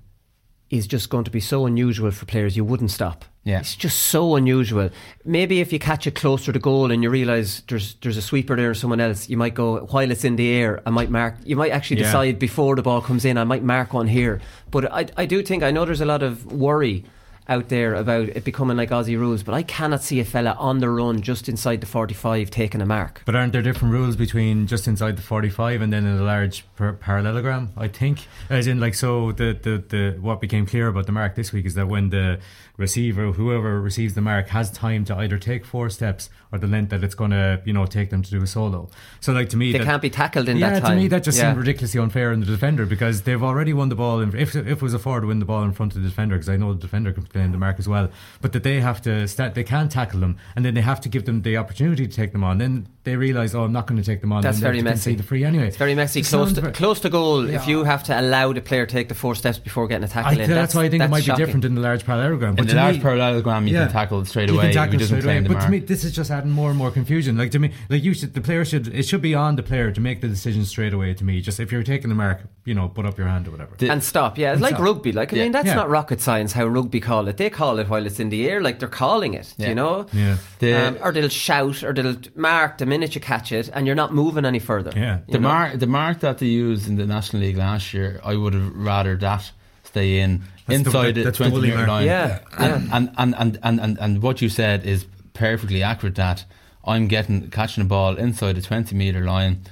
[0.70, 3.24] is just going to be so unusual for players you wouldn't stop.
[3.44, 3.60] Yeah.
[3.60, 4.90] It's just so unusual.
[5.24, 8.54] Maybe if you catch it closer to goal and you realise there's there's a sweeper
[8.56, 10.82] there or someone else, you might go while it's in the air.
[10.84, 11.36] I might mark.
[11.44, 12.06] You might actually Yeah.
[12.06, 13.38] decide before the ball comes in.
[13.38, 14.40] I might mark one here.
[14.70, 17.04] But I I do think I know there's a lot of worry
[17.48, 20.78] out there about it becoming like Aussie rules, but I cannot see a fella on
[20.80, 23.22] the run just inside the 45 taking a mark.
[23.24, 26.64] But aren't there different rules between just inside the 45 and then in a large
[26.78, 27.70] par- parallelogram?
[27.76, 29.32] I think, as in like so.
[29.32, 32.38] The, the the what became clear about the mark this week is that when the
[32.76, 36.90] receiver, whoever receives the mark, has time to either take four steps or the length
[36.90, 38.88] that it's going to you know take them to do a solo.
[39.20, 40.90] So like to me, They that- can't be tackled in yeah, that time.
[40.92, 41.48] Yeah, to me that just Yeah.
[41.50, 44.20] seemed ridiculously unfair in the defender because they've already won the ball.
[44.20, 46.08] In, if, if it was a forward to win the ball in front of the
[46.08, 48.10] defender, because I know the defender can play in the mark as well,
[48.40, 51.08] but that they have to start, they can't tackle them, and then they have to
[51.08, 52.58] give them the opportunity to take them on.
[52.58, 54.42] Then they realise, oh, I'm not going to take them on.
[54.42, 55.14] That's very messy.
[55.14, 55.68] the free anyway.
[55.68, 56.22] It's very messy.
[56.22, 57.48] Close to, very- close to goal.
[57.48, 60.08] If you have to allow the player to take the four steps before getting a
[60.08, 61.42] tackle I, in, that's, why I think it might shocking.
[61.42, 62.54] be different in the large parallelogram.
[62.54, 63.84] But in the large me- parallelogram, you Yeah.
[63.84, 64.64] can tackle straight You away.
[64.66, 65.32] can tackle He straight away.
[65.34, 65.64] claim But mark.
[65.64, 67.36] to me, this is just adding more and more confusion.
[67.36, 69.90] Like to me, like you should, the player should, it should be on the player
[69.90, 71.14] to make the decision straight away.
[71.14, 73.52] To me, just if you're taking the mark, you know, put up your hand or
[73.52, 73.74] whatever.
[73.80, 74.38] and stop.
[74.38, 74.84] Yeah, it's And like stop.
[74.84, 75.12] rugby.
[75.12, 75.42] Like I Yeah.
[75.44, 75.74] mean, that's Yeah.
[75.74, 76.52] not rocket science.
[76.52, 77.36] How rugby call it?
[77.36, 79.54] They call it while it's in the air, like they're calling it.
[79.56, 79.68] Yeah.
[79.70, 80.06] You know.
[80.12, 80.36] Yeah.
[80.58, 83.96] The- Um, or they'll shout, or they'll mark the minute you catch it, and you're
[83.96, 84.92] not moving any further.
[84.94, 85.18] Yeah.
[85.28, 88.54] The mark, the mark that they used in the National League last year, I would
[88.54, 89.50] have rather that
[89.84, 92.06] stay in That's inside that- the, the twenty meter line.
[92.06, 96.16] Yeah, and, and, and, and, and, and, and what you said is perfectly accurate.
[96.16, 96.44] That
[96.84, 99.62] I'm getting catching a ball inside the twenty meter line.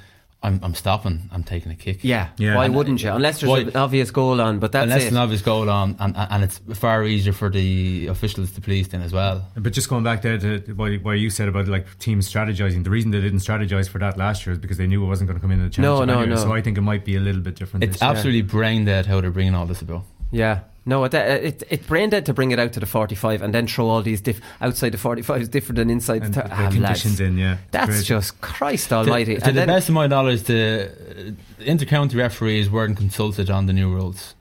[0.43, 1.29] I'm, I'm stopping.
[1.33, 2.05] I'm taking a kick.
[2.05, 2.29] Yeah.
[2.37, 2.55] yeah.
[2.57, 3.11] Why uh, wouldn't you?
[3.11, 5.09] Unless there's Why- an obvious goal on, but that's Unless it.
[5.13, 9.03] an obvious goal on, and, and it's far easier for the officials to police then
[9.03, 9.49] as well.
[9.57, 12.91] But just going back there to what, what you said about like teams strategizing, the
[12.91, 15.39] reason they didn't strategize for that last year is because they knew it wasn't going
[15.39, 16.07] to come in the No, championship.
[16.07, 16.37] no, anyway.
[16.37, 16.43] no.
[16.43, 17.83] So I think it might be a little bit different.
[17.83, 18.11] It's this year.
[18.11, 20.05] absolutely brain dead how they're bringing all this about.
[20.31, 20.61] Yeah.
[20.89, 23.67] No, it, it, it brain dead to bring it out to the 45 and then
[23.67, 26.55] throw all these diff, outside the 45 is different than inside And the, the thir-
[26.55, 27.21] ah, conditions lads.
[27.21, 27.57] in, yeah.
[27.73, 28.05] That's crazy.
[28.05, 29.35] just Christ almighty.
[29.35, 33.51] To, to And the then- best of my knowledge, the uh, inter-county referees weren't consulted
[33.51, 34.35] on the new rules.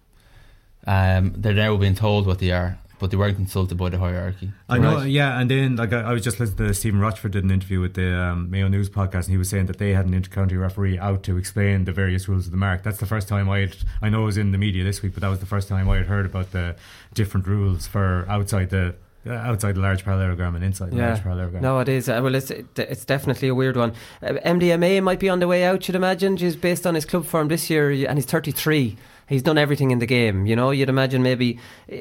[0.87, 4.51] Um, they're now being told what they are, but they weren't consulted by the hierarchy.
[4.69, 7.43] I know, yeah, and then like I, I was just listening to Stephen Rochford did
[7.43, 10.05] an interview with the um, Mayo News podcast, and he was saying that they had
[10.05, 12.83] an intercounty referee out to explain the various rules of the mark.
[12.83, 15.13] That's the first time I had, I know it was in the media this week,
[15.13, 16.75] but that was the first time I had heard about the
[17.13, 18.95] different rules for outside the
[19.27, 21.63] uh, outside the large parallelogram and inside the large parallelogram.
[21.63, 22.07] No, it is.
[22.07, 23.93] Uh, well, it's it's definitely a weird one.
[24.21, 25.87] Uh, MDMA might be on the way out.
[25.87, 28.95] You'd imagine, just based on his club form this year, and he's 33.
[29.27, 30.45] He's done everything in the game.
[30.45, 31.59] You know, you'd imagine maybe.
[31.91, 31.95] Uh,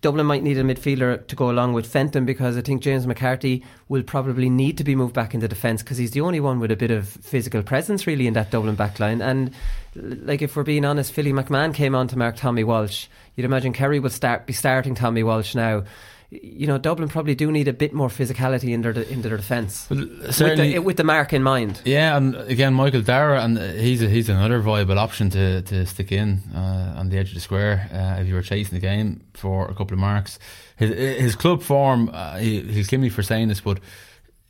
[0.00, 3.62] Dublin might need a midfielder to go along with Fenton because I think James McCarthy
[3.88, 6.70] will probably need to be moved back into defence because he's the only one with
[6.70, 9.22] a bit of physical presence really in that Dublin backline.
[9.22, 9.52] And
[9.94, 13.08] like if we're being honest, Philly McMahon came on to mark Tommy Walsh.
[13.36, 15.84] You'd imagine Kerry will start be starting Tommy Walsh now.
[16.32, 19.90] You know, Dublin probably do need a bit more physicality in their in their defence
[19.90, 21.80] with, certainly- the, with the mark in mind.
[21.84, 26.12] Yeah, and again, Michael Darragh, and he's a, he's another viable option to, to stick
[26.12, 29.22] in uh, on the edge of the square uh, if you were chasing the game
[29.34, 30.38] for a couple of marks.
[30.76, 33.80] His, his club form, uh, he, he'll kill me for saying this, but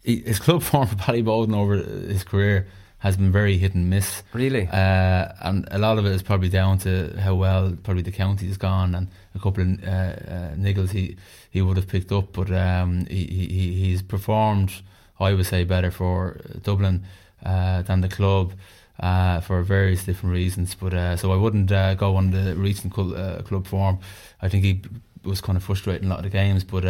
[0.04, 2.66] he, his club form for Ballyboden over his career
[2.98, 4.22] has been very hit and miss.
[4.34, 4.68] Really?
[4.68, 8.46] Uh, and a lot of it is probably down to how well probably the county
[8.48, 11.16] has gone and a couple of uh, uh, niggles he,
[11.50, 12.32] he would have picked up.
[12.32, 14.82] But um, he, he, he's performed,
[15.18, 17.04] I would say, better for Dublin
[17.44, 18.52] uh, than the club.
[18.98, 22.94] Uh, for various different reasons, but uh, so I wouldn't uh, go on the recent
[22.94, 23.98] cl- uh, club form.
[24.42, 24.82] I think he
[25.24, 26.84] was kind of frustrating a lot of the games, but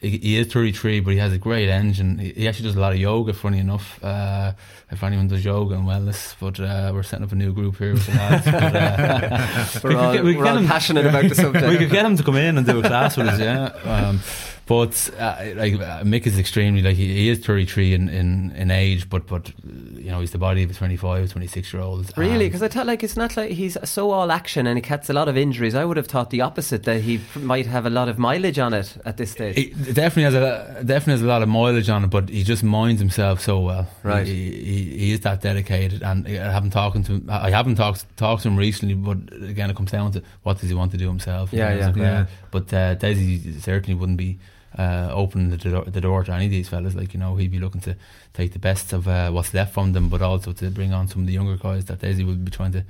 [0.00, 2.18] he, he is 33, but he has a great engine.
[2.18, 4.02] He, he actually does a lot of yoga, funny enough.
[4.02, 4.52] Uh,
[4.90, 7.92] if anyone does yoga and wellness, but uh, we're setting up a new group here
[7.94, 8.44] with the lads.
[8.44, 11.66] But, uh, We're we could all- get- we we're all him- passionate about the subject.
[11.68, 13.66] we could get him to come in and do a class with us, yeah.
[13.84, 14.20] Um,
[14.68, 18.70] but uh, like uh, Mick is extremely like he, he is 33 in, in, in
[18.70, 22.12] age, but but you know he's the body of a 25, 26 year old.
[22.18, 25.08] Really, because I thought like it's not like he's so all action and he gets
[25.08, 25.74] a lot of injuries.
[25.74, 28.74] I would have thought the opposite that he might have a lot of mileage on
[28.74, 29.56] it at this stage.
[29.56, 32.62] He definitely has a definitely has a lot of mileage on it, but he just
[32.62, 33.88] minds himself so well.
[34.02, 34.26] Right.
[34.26, 37.26] he, he, he is that dedicated, and I haven't talked to him.
[37.30, 40.68] I haven't talked talked to him recently, but again, it comes down to what does
[40.68, 41.54] he want to do himself.
[41.54, 41.92] Yeah, yeah.
[41.96, 42.26] Yeah.
[42.50, 44.38] But uh, Daisy certainly wouldn't be.
[44.76, 47.50] Uh, opening the door, the door to any of these fellas, like you know, he'd
[47.50, 47.96] be looking to
[48.34, 51.22] take the best of uh, what's left from them, but also to bring on some
[51.22, 52.80] of the younger guys that Daisy will be trying to.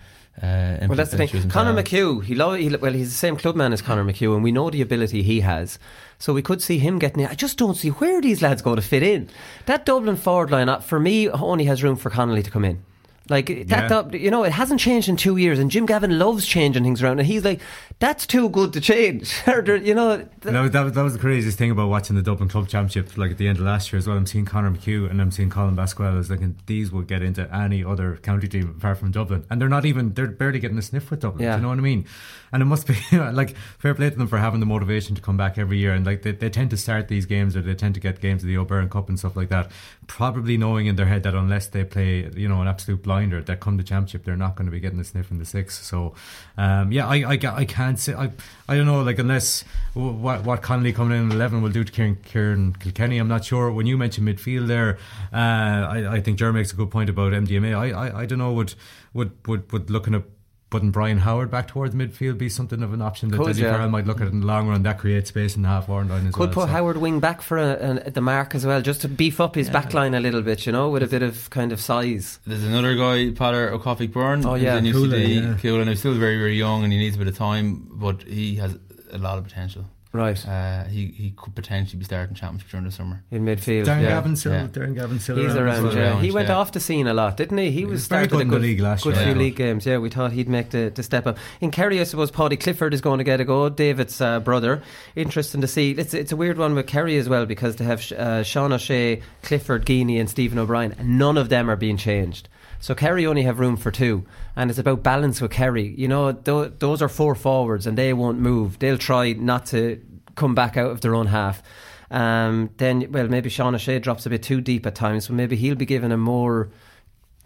[0.42, 1.48] Uh, Well, that's the thing.
[1.50, 1.80] Conor.
[1.80, 4.70] McHugh, he, lo- he well, he's the same clubman as Conor McHugh, and we know
[4.70, 5.78] the ability he has.
[6.18, 7.28] So we could see him getting in.
[7.28, 9.28] I just don't see where these lads go to fit in.
[9.66, 12.82] That Dublin forward line, uh, for me, only has room for Connolly to come in.
[13.30, 13.88] Like that, Yeah.
[13.88, 17.02] Dub- you know, it hasn't changed in two years, and Jim Gavin loves changing things
[17.02, 17.60] around, and he's like,
[18.00, 21.58] "That's too good to change." You know, th- No, that, was- that was the craziest
[21.58, 24.06] thing about watching the Dublin Club Championship, like at the end of last year as
[24.06, 24.16] well.
[24.16, 26.06] I'm seeing Conor McHugh and I'm seeing Colm Basquel.
[26.12, 29.60] I was thinking these would get into any other county team apart from Dublin, and
[29.60, 30.14] they're not even.
[30.14, 31.42] They're barely getting a sniff with Dublin.
[31.42, 31.52] Yeah.
[31.52, 32.06] Do you know what I mean?
[32.52, 35.36] And it must be like fair play to them for having the motivation to come
[35.36, 35.92] back every year.
[35.92, 38.42] And like they, they tend to start these games or they tend to get games
[38.42, 39.70] of the O'Byrne Cup and stuff like that,
[40.06, 43.60] probably knowing in their head that unless they play, you know, an absolute blinder, that
[43.60, 45.78] come the championship they're not going to be getting a sniff in the six.
[45.84, 46.14] So,
[46.56, 47.64] um, yeah, I, I, I
[47.96, 49.64] can't I, I don't know like unless
[49.94, 53.18] what what Connolly coming in at eleven will do to Ciarán, Ciarán Kilkenny.
[53.18, 53.70] I'm not sure.
[53.72, 54.98] When you mentioned midfield there,
[55.32, 57.76] uh, I, I think Ger makes a good point about MDMA.
[57.76, 58.74] I, I, I don't know would
[59.12, 60.22] would would would looking at
[60.70, 63.72] putting Brian Howard back towards midfield be something of an option that Could, Dessie yeah.
[63.72, 64.82] Farrell might look at in the long run.
[64.82, 66.48] That creates space in the half forward line as could well.
[66.48, 66.66] Could put so.
[66.66, 69.70] Howard wing back for a, a, the mark as well, just to beef up his
[69.70, 72.38] back line a little bit, you know, with a bit of kind of size.
[72.46, 74.44] There's another guy, Peadar Ó Cofaigh Byrne.
[74.44, 74.76] Oh, yeah.
[74.76, 75.34] in Cuala, UCD.
[75.34, 75.54] yeah.
[75.54, 78.22] Cuala, and he's still very, very young, and he needs a bit of time, but
[78.22, 78.78] he has
[79.10, 79.84] a lot of potential.
[80.10, 80.48] Right.
[80.48, 83.22] Uh, he he could potentially be starting championship during the summer.
[83.30, 84.08] In midfield, Darren yeah.
[84.08, 84.66] Gavin still, Yeah.
[84.66, 86.10] Darren Gavin still He's around around, yeah.
[86.12, 86.56] around, He went yeah.
[86.56, 87.70] off the scene a lot, didn't he?
[87.70, 89.32] He was was very started good a in the good, league last good year, few
[89.32, 89.38] yeah.
[89.38, 89.84] league games.
[89.84, 91.36] Yeah, we thought he'd make the, the step up.
[91.60, 93.68] In Kerry, I suppose Paddy Clifford is going to get a go.
[93.68, 94.82] David's uh, brother.
[95.14, 95.90] Interesting to see.
[95.90, 99.20] It's it's a weird one with Kerry as well because they have uh, Sean O'Shea,
[99.42, 100.94] Clifford, Geaney, and Stephen O'Brien.
[100.98, 102.48] And none of them are being changed.
[102.80, 104.24] So Kerry only have room for two,
[104.54, 105.94] and it's about balance with Kerry.
[105.96, 108.78] You know, th- those are four forwards, and they won't move.
[108.78, 110.00] They'll try not to
[110.36, 111.62] come back out of their own half.
[112.10, 115.56] Um, then, well, maybe Sean O'Shea drops a bit too deep at times, so maybe
[115.56, 116.70] he'll be given a more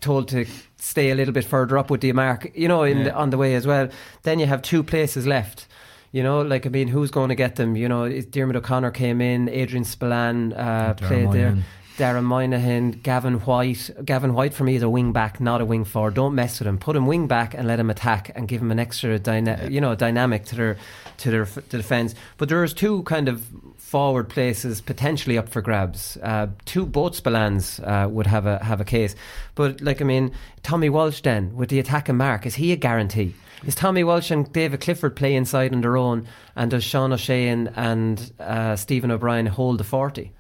[0.01, 0.45] told to
[0.77, 3.05] stay a little bit further up with the mark, you know, in Yeah.
[3.05, 3.89] the, on the way as well.
[4.25, 5.67] Then you have two places left.
[6.11, 7.75] You know, like I mean, who's going to get them?
[7.75, 11.57] You know, Diarmuid O'Connor came in, Adrian Spillane uh, played there.
[11.99, 13.91] Darren Moynihan, Gavin White.
[14.05, 16.15] Gavin White for me is a wing back, not a wing forward.
[16.15, 16.79] Don't mess with him.
[16.79, 19.81] Put him wing back and let him attack and give him an extra dyna- you
[19.81, 20.77] know dynamic to their
[21.19, 22.15] to their f- to defence.
[22.39, 26.17] But there's two kind of forward places potentially up for grabs.
[26.23, 29.15] Uh, two both Spillanes uh, would have a have a case.
[29.55, 30.33] But like I mean,
[30.63, 33.35] Tommy Walsh then with the attack and mark is he a guarantee?
[33.67, 36.27] Is Tommy Walsh and David Clifford play inside on their own,
[36.57, 40.33] and does Sean O'Shea and, and uh, Stephen O'Brien hold the forty?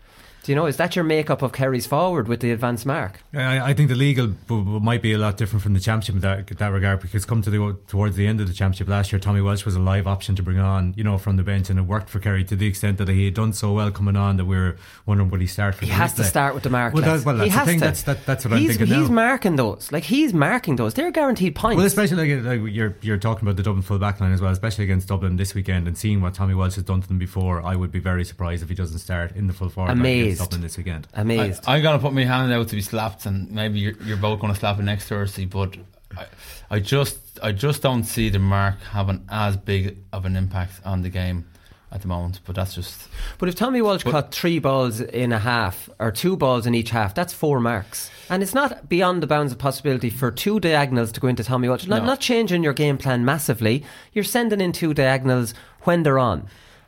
[0.42, 3.22] Do you know, is that your makeup of Kerry's forward with the advanced mark?
[3.32, 6.16] I, I think the legal b- b- might be a lot different from the championship
[6.16, 9.12] in that, that regard because come to the towards the end of the championship last
[9.12, 11.70] year, Tommy Walsh was a live option to bring on, you know, from the bench,
[11.70, 14.16] and it worked for Kerry to the extent that he had done so well coming
[14.16, 14.76] on that we were
[15.06, 16.92] wondering would he start for He has to start with the mark.
[16.92, 17.22] Well, lads.
[17.22, 17.78] that, well he that's has the thing.
[17.78, 17.84] to.
[17.84, 19.14] That's that, that's what he's, I'm thinking He's now.
[19.14, 19.92] marking those.
[19.92, 20.94] Like he's marking those.
[20.94, 21.76] They're guaranteed points.
[21.76, 24.50] Well, especially like, like you're you're talking about the Dublin full back line as well,
[24.50, 27.62] especially against Dublin this weekend, and seeing what Tommy Walsh has done to them before,
[27.64, 30.40] I would be very surprised if he doesn't start in the full forward line Amazed.
[30.40, 31.08] against Dublin this weekend.
[31.14, 31.64] Amazed.
[31.66, 34.40] I, I'm gonna put my hand out to be slapped, and maybe you're, you're both
[34.40, 35.44] gonna slap it next Thursday.
[35.44, 35.76] But
[36.16, 36.26] I,
[36.70, 41.02] I just, I just don't see the mark having as big of an impact on
[41.02, 41.46] the game
[41.90, 42.40] at the moment.
[42.46, 43.08] But that's just
[43.38, 46.88] But if Tommy Walsh caught three balls in a half or two balls in each
[46.90, 48.10] half, that's four marks.
[48.30, 51.68] And it's not beyond the bounds of possibility for two diagonals to go into Tommy
[51.68, 51.86] Walsh.
[51.86, 52.06] Not, No.
[52.06, 53.84] not changing your game plan massively.
[54.14, 55.52] You're sending in two diagonals
[55.82, 56.46] when they're on.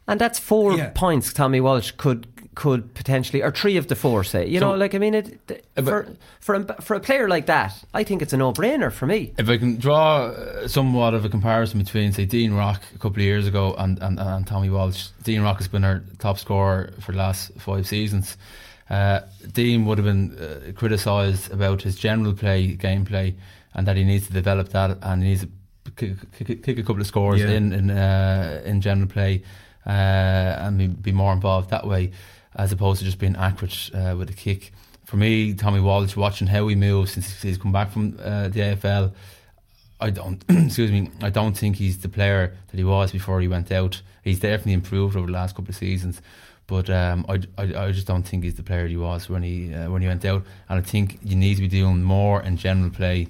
[0.09, 0.91] And that's four Yeah.
[0.95, 4.47] points Tommy Walsh could could potentially, or three of the four, say.
[4.47, 6.07] You So- know, like, I mean, it, th- for,
[6.41, 9.33] for, a, for a player like that, I think it's a no brainer for me.
[9.39, 13.19] If I can draw uh, somewhat of a comparison between, say, Dean Rock a couple
[13.19, 16.93] of years ago and, and, and Tommy Walsh, Dean Rock has been our top scorer
[17.01, 18.37] for the last five seasons.
[18.91, 19.21] Uh,
[19.53, 23.35] Dean would have been uh, criticised about his general play, gameplay,
[23.75, 25.49] and that he needs to develop that and he needs to
[25.97, 26.13] kick,
[26.47, 27.51] kick, kick a couple of scores Yeah.
[27.51, 29.43] in in, uh, in general play
[29.87, 32.11] uh, and be, be more involved that way,
[32.57, 34.73] as opposed to just being accurate uh, with a kick.
[35.05, 38.61] For me, Tommy Walsh, watching how he moves since he's come back from uh, the
[38.61, 39.13] AFL,
[40.01, 41.11] I don't excuse me.
[41.23, 44.03] I don't think he's the player that he was before he went out.
[44.23, 46.21] He's definitely improved over the last couple of seasons,
[46.67, 49.73] but um, I, I, I just don't think he's the player he was when he
[49.75, 50.45] uh, when he went out.
[50.69, 53.29] And I think you need to be doing more in general play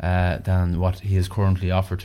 [0.00, 2.04] uh, than what he is currently offered.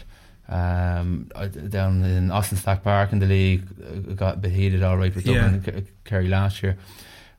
[0.50, 1.30] Um,
[1.68, 5.14] down in Austin Stack Park in the league, uh, got a bit heated all right
[5.14, 6.78] with Dublin and Kerry last year.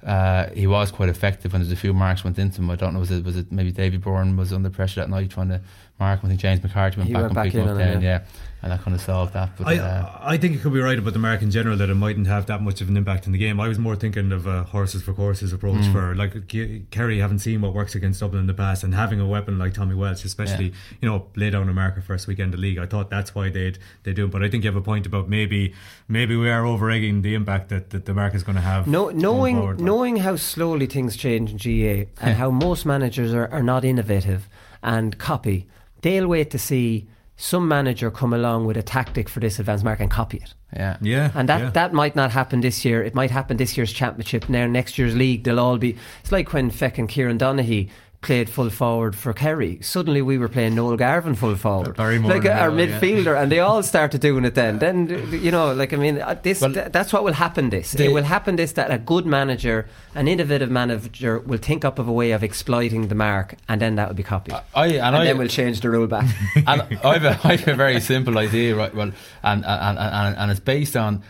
[0.04, 2.70] Uh, he was quite effective when there's a few marks went into him.
[2.70, 5.30] I don't know was it was it maybe David Byrne was under pressure that night
[5.30, 5.60] trying to
[5.98, 6.20] mark.
[6.20, 6.26] him.
[6.26, 7.92] I think James McCarthy went He back went and back picked him up on him,
[7.94, 8.20] then, yeah.
[8.20, 8.24] yeah.
[8.60, 9.50] And that kind of solved that.
[9.56, 11.90] But I, uh, I think you could be right about the mark in general that
[11.90, 13.60] it mightn't have that much of an impact in the game.
[13.60, 15.92] I was more thinking of a horses for courses approach Mm.
[15.92, 19.20] for like Ke- Kerry haven't seen what works against Dublin in the past, and having
[19.20, 20.74] a weapon like Tommy Walsh, especially Yeah.
[21.02, 22.78] you know lay down a marker first weekend of the league.
[22.78, 24.24] I thought that's why they'd they do.
[24.24, 24.32] it.
[24.32, 25.72] But I think you have a point about maybe
[26.08, 28.88] maybe we are over egging the impact that, that the mark is going to have.
[28.88, 29.80] No, knowing forward.
[29.80, 34.48] knowing how slowly things change in GAA and how most managers are, are not innovative
[34.82, 35.68] and copy,
[36.02, 37.06] they'll wait to see
[37.40, 40.54] some manager come along with a tactic for this advanced mark and copy it.
[40.74, 41.70] yeah, yeah, And that, yeah.
[41.70, 43.02] that might not happen this year.
[43.02, 44.48] It might happen this year's championship.
[44.48, 45.96] Now next year's league, they'll all be.
[46.20, 47.90] It's like when Feck and Kieran Donaghy
[48.20, 49.78] played full forward for Kerry.
[49.80, 52.86] Suddenly we were playing Noel Garvan full forward, like our yeah.
[52.86, 54.54] midfielder, and they all started doing it.
[54.54, 57.70] Then, then you know, like I mean, uh, this Well, th- that's what will happen.
[57.70, 58.56] This they- it will happen.
[58.56, 62.42] This that a good manager, an innovative manager, will think up of a way of
[62.42, 64.54] exploiting the mark, and then that will be copied.
[64.74, 66.28] I and, and I then we'll change the rule back.
[66.56, 68.94] and I've a, I've a very simple idea, right?
[68.94, 69.12] Well,
[69.42, 71.22] and and, and, and it's based on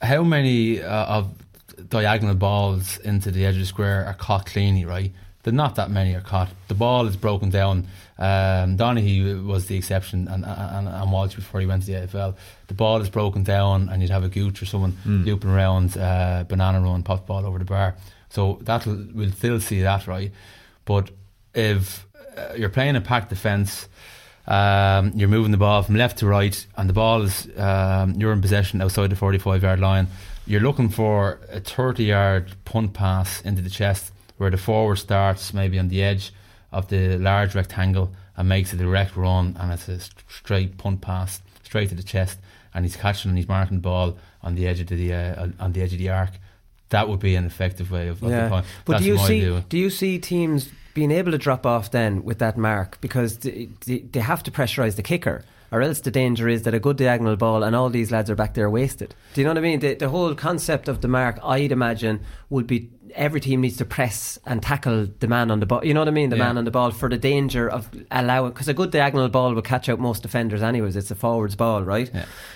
[0.00, 1.30] how many uh, of
[1.88, 5.12] diagonal balls into the edge of the square are caught cleanly, right?
[5.54, 6.48] Not that many are caught.
[6.68, 7.86] The ball is broken down.
[8.18, 12.34] Um, Donaghy was the exception, and, and and Walsh before he went to the AFL.
[12.68, 16.44] The ball is broken down, and you'd have a gooch or someone looping around, uh,
[16.48, 17.94] banana run, pop ball over the bar.
[18.30, 20.32] So that we'll still see that, right?
[20.84, 21.10] But
[21.54, 23.88] if uh, you're playing a packed defence,
[24.46, 28.32] um, you're moving the ball from left to right, and the ball is um, you're
[28.32, 30.06] in possession outside the 45 yard line.
[30.46, 35.52] You're looking for a 30 yard punt pass into the chest, where the forward starts
[35.54, 36.32] maybe on the edge
[36.72, 41.40] of the large rectangle and makes a direct run, and it's a straight punt pass
[41.62, 42.38] straight to the chest,
[42.74, 45.72] and he's catching and he's marking the ball on the edge of the uh, on
[45.72, 46.30] the edge of the arc.
[46.90, 48.66] That would be an effective way of, of the point.
[48.84, 49.64] But That's do you see view.
[49.68, 53.68] do you see teams being able to drop off then with that mark because they,
[53.84, 56.96] they, they have to pressurise the kicker or else the danger is that a good
[56.96, 59.14] diagonal ball and all these lads are back there wasted.
[59.34, 59.80] Do you know what I mean?
[59.80, 62.20] The, the whole concept of the mark, I'd imagine,
[62.50, 65.84] would be every team needs to press and tackle the man on the ball.
[65.84, 66.30] You know what I mean?
[66.30, 66.44] The Yeah.
[66.44, 69.62] man on the ball for the danger of allowing because a good diagonal ball will
[69.62, 70.62] catch out most defenders.
[70.62, 72.10] Anyways, it's a forwards ball, right?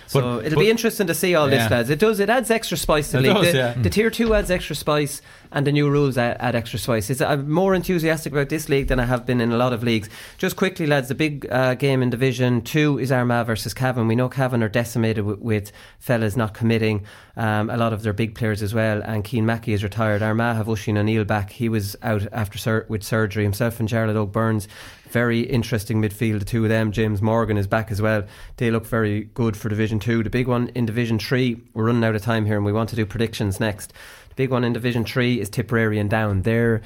[0.07, 1.77] So But- it'll but- be interesting to see all this, Yeah.
[1.77, 1.91] lads.
[1.91, 2.21] It does.
[2.21, 3.35] It adds extra spice to the league.
[3.37, 3.75] does, the, yeah.
[3.81, 5.23] the tier two adds extra spice,
[5.53, 7.11] and the new rules add, extra spice.
[7.11, 9.83] It's, I'm more enthusiastic about this league than I have been in a lot of
[9.83, 10.09] leagues.
[10.39, 14.09] Just quickly, lads, the big uh, game in Division Two is Armagh versus Cavan.
[14.09, 17.05] We know Cavan are decimated with, with fellas not committing.
[17.37, 20.23] Um, a lot of their big players as well, and Keane Mackey is retired.
[20.23, 21.51] Armagh have Oisin O'Neill back.
[21.51, 24.69] He was out after sur- with surgery himself, and Jarlath Óg Burns.
[25.11, 26.93] Very interesting midfield, the two of them.
[26.93, 28.25] James Morgan is back as well.
[28.59, 30.23] They look very good for Division 2.
[30.23, 32.91] The big one in Division 3, we're running out of time here and we want
[32.91, 33.93] to do predictions next.
[34.29, 36.43] The big one in Division 3 is Tipperary and Down.
[36.43, 36.81] They're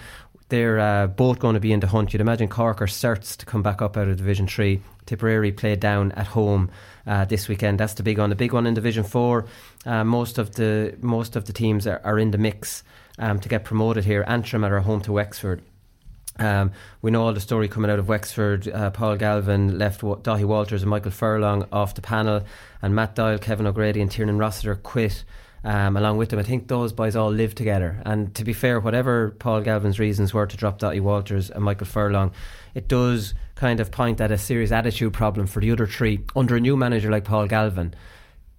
[0.48, 2.12] they're uh, both going to be in the hunt.
[2.12, 4.80] You'd imagine Cork are certs to come back up out of Division 3.
[5.06, 6.70] Tipperary play down at home
[7.06, 7.80] uh, this weekend.
[7.80, 8.30] That's the big one.
[8.30, 9.46] The big one in Division 4,
[9.86, 12.84] uh, most of the most of the teams are, are in the mix
[13.18, 14.24] um, to get promoted here.
[14.26, 15.62] Antrim are home to Wexford.
[16.39, 18.68] Um, we know all the story coming out of Wexford.
[18.68, 22.45] Uh, Paul Galvin left Wa- Daithí Waters and Michael Furlong off the panel,
[22.82, 25.24] and Matt Doyle, Kevin O'Grady, and Tiernan Rossiter quit.
[25.62, 28.03] Um, along with them, I think those boys all live together.
[28.05, 31.87] And to be fair, whatever Paul Galvin's reasons were to drop Daithí Waters and Michael
[31.87, 32.32] Furlong,
[32.74, 36.57] it does kind of point at a serious attitude problem for the other three under
[36.57, 37.95] a new manager like Paul Galvin.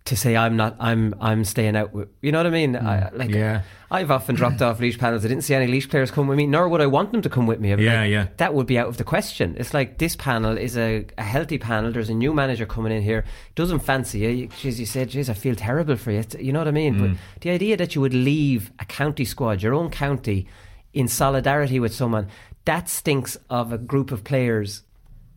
[0.05, 1.91] To say I'm not, I'm I'm staying out.
[1.91, 2.75] With, you know what I mean?
[2.75, 3.63] I, like, yeah.
[3.89, 5.25] I've often dropped off Laois panels.
[5.25, 7.29] I didn't see any Laois players come with me, nor would I want them to
[7.29, 7.73] come with me.
[7.73, 8.27] I'd Yeah, like, yeah.
[8.37, 9.55] That would be out of the question.
[9.57, 11.91] It's like this panel is a, a healthy panel.
[11.91, 13.25] There's a new manager coming in here.
[13.55, 14.29] Doesn't fancy you.
[14.29, 16.19] you geez, you said, geez, I feel terrible for you.
[16.19, 16.95] It's- you know what I mean?
[16.95, 16.99] Mm.
[17.33, 20.45] But the idea that you would leave a county squad, your own county,
[20.93, 22.27] in solidarity with someone,
[22.65, 24.83] that stinks of a group of players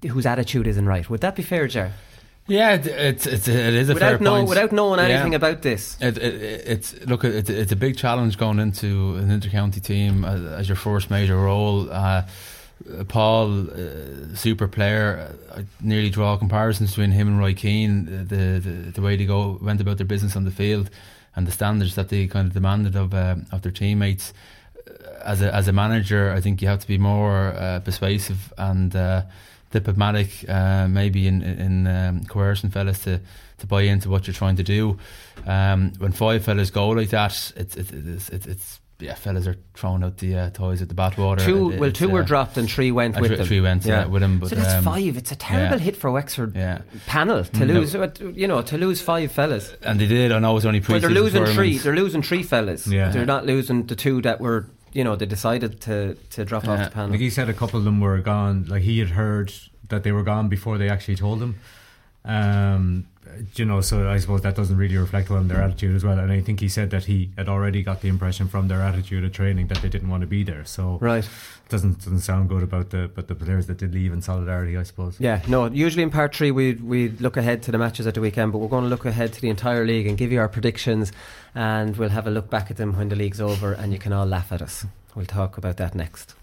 [0.07, 1.09] whose attitude isn't right.
[1.09, 1.93] Would that be fair, Ger?
[2.49, 4.49] Yeah, it, it's it's it is a Without fair know- point.
[4.49, 5.07] without knowing Yeah.
[5.15, 5.97] anything about this.
[6.01, 6.35] It, it,
[6.67, 10.77] it's look, it's it's a big challenge going into an intercounty team as, as your
[10.77, 11.91] first major role.
[11.91, 12.23] Uh,
[13.09, 15.35] Paul, uh, super player.
[15.55, 18.09] I nearly draw comparisons between him and Roy Keane.
[18.09, 20.89] uh, The, the the way they go went about their business on the field,
[21.37, 24.33] and the standards that they kind of demanded of uh, of their teammates.
[25.23, 28.95] As a as a manager, I think you have to be more uh, persuasive and.
[29.71, 33.21] Diplomatic, uh, maybe in in um, coercing fellas to,
[33.59, 34.99] to buy into what you're trying to do.
[35.47, 39.57] Um, when five fellas go like that, it's it's it's, it's, it's yeah, fellas are
[39.75, 41.45] throwing out the uh, toys at the bathwater.
[41.45, 43.47] Two, It- well, it's, two were uh, dropped and three went with three- them.
[43.47, 45.17] three went, uh, with him, but, so that's um, five.
[45.17, 45.83] It's a terrible yeah.
[45.85, 46.81] hit for Wexford Yeah.
[47.07, 47.69] panel to Mm.
[47.69, 48.37] lose.
[48.37, 49.73] You know, to lose five fellas.
[49.83, 50.33] And they did.
[50.33, 50.95] I know it was only pre.
[50.95, 51.79] Well, they're losing three.
[51.79, 52.87] They're losing three fellas.
[52.89, 53.11] Yeah.
[53.11, 54.67] They're not losing the two that were.
[54.99, 57.11] You know, they decided to to drop off the panel.
[57.11, 58.65] Like he said, a couple of them were gone.
[58.65, 59.53] Like he had heard
[59.91, 61.53] that they were gone before they actually told him.
[62.25, 63.07] Um,
[63.55, 66.19] you know, so I suppose that doesn't really reflect well on their attitude as well.
[66.19, 69.25] And I think he said that he had already got the impression from their attitude
[69.25, 70.65] of training that they didn't want to be there.
[70.65, 71.29] So Right.
[71.69, 74.77] doesn't doesn't sound good about the but the players that did leave in solidarity.
[74.77, 75.17] I suppose.
[75.21, 75.67] Yeah, no.
[75.67, 78.59] Usually in part three, we we look ahead to the matches at the weekend, but
[78.59, 81.13] we're going to look ahead to the entire league and give you our predictions,
[81.55, 84.13] and we'll have a look back at them when the league's over, and you can
[84.13, 84.87] all laugh at us.
[85.15, 86.35] We'll talk about that next.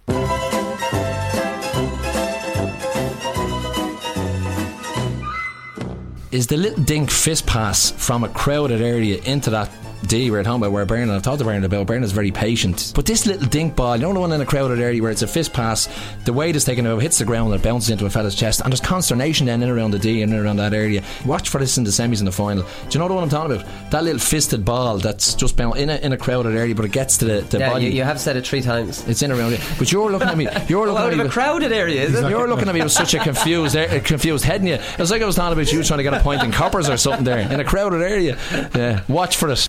[6.35, 9.69] Is the little dink fist pass from a crowded area into that
[10.05, 13.05] D we're talking about where Bernard I've talked to Bernard about Bernard's very patient but
[13.05, 15.27] this little dink ball you know the one in a crowded area where it's a
[15.27, 15.87] fist pass
[16.25, 18.61] the weight is taken out hits the ground and it bounces into a fella's chest
[18.61, 21.59] and there's consternation then in around the D and in around that area watch for
[21.59, 23.91] this in the semis and the final do you know the one I'm talking about
[23.91, 26.91] that little fisted ball that's just bounced in a, in a crowded area but it
[26.91, 29.07] gets to the, the yeah, body you, you have said it three times.
[29.07, 31.21] it's in around it but you're looking at me you're looking out at of me
[31.21, 32.29] a with- crowded area, is it?
[32.29, 34.73] you're looking at me with such a confused, a confused head in you.
[34.75, 36.89] It was like I was talking about you trying to get a point in coppers
[36.89, 38.37] or something there in a crowded area.
[38.75, 39.67] Yeah, watch for it.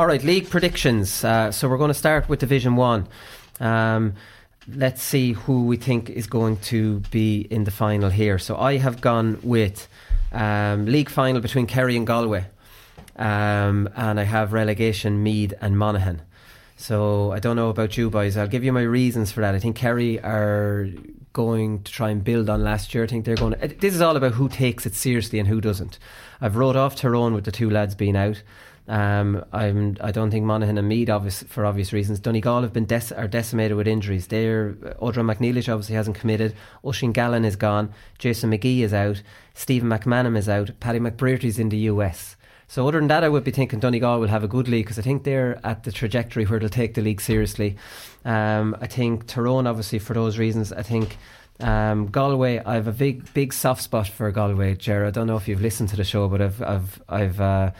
[0.00, 1.22] All right, league predictions.
[1.22, 3.06] Uh, so we're going to start with Division One.
[3.60, 4.14] Um,
[4.66, 8.38] let's see who we think is going to be in the final here.
[8.38, 9.88] So I have gone with
[10.32, 12.46] um, league final between Kerry and Galway,
[13.16, 16.22] um, and I have relegation Meath and Monaghan.
[16.78, 18.38] So I don't know about you boys.
[18.38, 19.54] I'll give you my reasons for that.
[19.54, 20.88] I think Kerry are
[21.34, 23.04] going to try and build on last year.
[23.04, 23.52] I think they're going.
[23.52, 25.98] To, this is all about who takes it seriously and who doesn't.
[26.40, 28.42] I've wrote off Tyrone with the two lads being out.
[28.90, 29.96] Um, I'm.
[30.00, 32.18] I don't think Monaghan and Meath, obvious for obvious reasons.
[32.18, 34.26] Donegal have been are decimated with injuries.
[34.26, 36.56] They're Odhrán Mac Niallais obviously hasn't committed.
[36.84, 37.92] Oisin Gallen is gone.
[38.18, 39.22] Jason McGee is out.
[39.54, 40.72] Stephen McMenamin is out.
[40.80, 42.34] Paddy McBrearty's in the US.
[42.66, 44.98] So other than that, I would be thinking Donegal will have a good league because
[44.98, 47.76] I think they're at the trajectory where they'll take the league seriously.
[48.24, 50.72] Um, I think Tyrone, obviously, for those reasons.
[50.72, 51.16] I think
[51.60, 52.58] um, Galway.
[52.58, 55.06] I have a big, big soft spot for Galway, Jared.
[55.06, 57.40] I don't know if you've listened to the show, but I've, I've, I've.
[57.40, 57.70] Uh,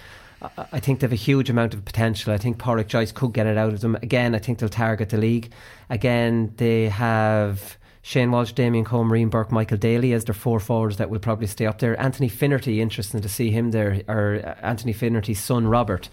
[0.43, 2.32] I- think they have a huge amount of potential.
[2.32, 3.97] I think Pádraic Joyce could get it out of them.
[3.97, 5.51] Again, I think they'll target the league.
[5.91, 10.97] Again, they have Shane Walsh, Damien Comer, Marine Burke, Michael Daly as their four forwards
[10.97, 11.99] that will probably stay up there.
[12.01, 16.09] Anthony Finnerty, interesting to see him there, or uh, Anthony Finnerty's son Robert.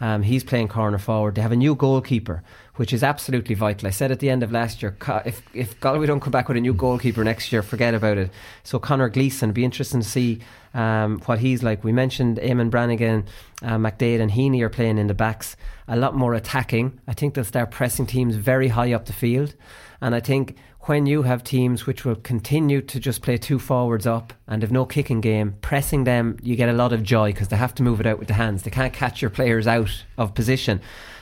[0.00, 1.34] Um, he's playing corner forward.
[1.34, 2.42] They have a new goalkeeper,
[2.76, 3.88] which is absolutely vital.
[3.88, 6.56] I said at the end of last year, if if Galway don't come back with
[6.56, 8.30] a new goalkeeper next year, forget about it.
[8.62, 10.40] So Connor Gleeson, be interesting to see
[10.74, 11.84] um, what he's like.
[11.84, 13.26] We mentioned Eamon Brannigan,
[13.62, 15.56] uh, McDade, and Heaney are playing in the backs.
[15.88, 17.00] A lot more attacking.
[17.08, 19.54] I think they'll start pressing teams very high up the field,
[20.00, 24.06] and I think when you have teams which will continue to just play two forwards
[24.06, 27.48] up and have no kicking game, pressing them, you get a lot of joy because
[27.48, 28.62] they have to move it out with the hands.
[28.62, 30.80] They can't catch your players out of position.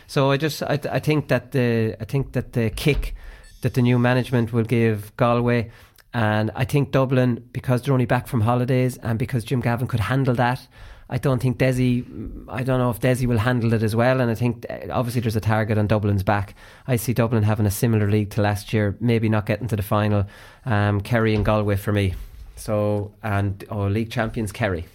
[0.08, 3.14] So I just I, I think that the I think that the kick
[3.60, 5.70] that the new management will give Galway.
[6.14, 10.00] And I think Dublin, because they're only back from holidays and because Jim Gavin could
[10.00, 10.66] handle that,
[11.10, 12.04] I don't think Dessie,
[12.48, 14.20] I don't know if Dessie will handle it as well.
[14.20, 16.54] And I think uh, obviously there's a target on Dublin's back.
[16.86, 19.82] I see Dublin having a similar league to last year, maybe not getting to the
[19.82, 20.26] final.
[20.64, 22.14] Um, Kerry and Galway for me.
[22.56, 24.86] So, and oh, league champions Kerry.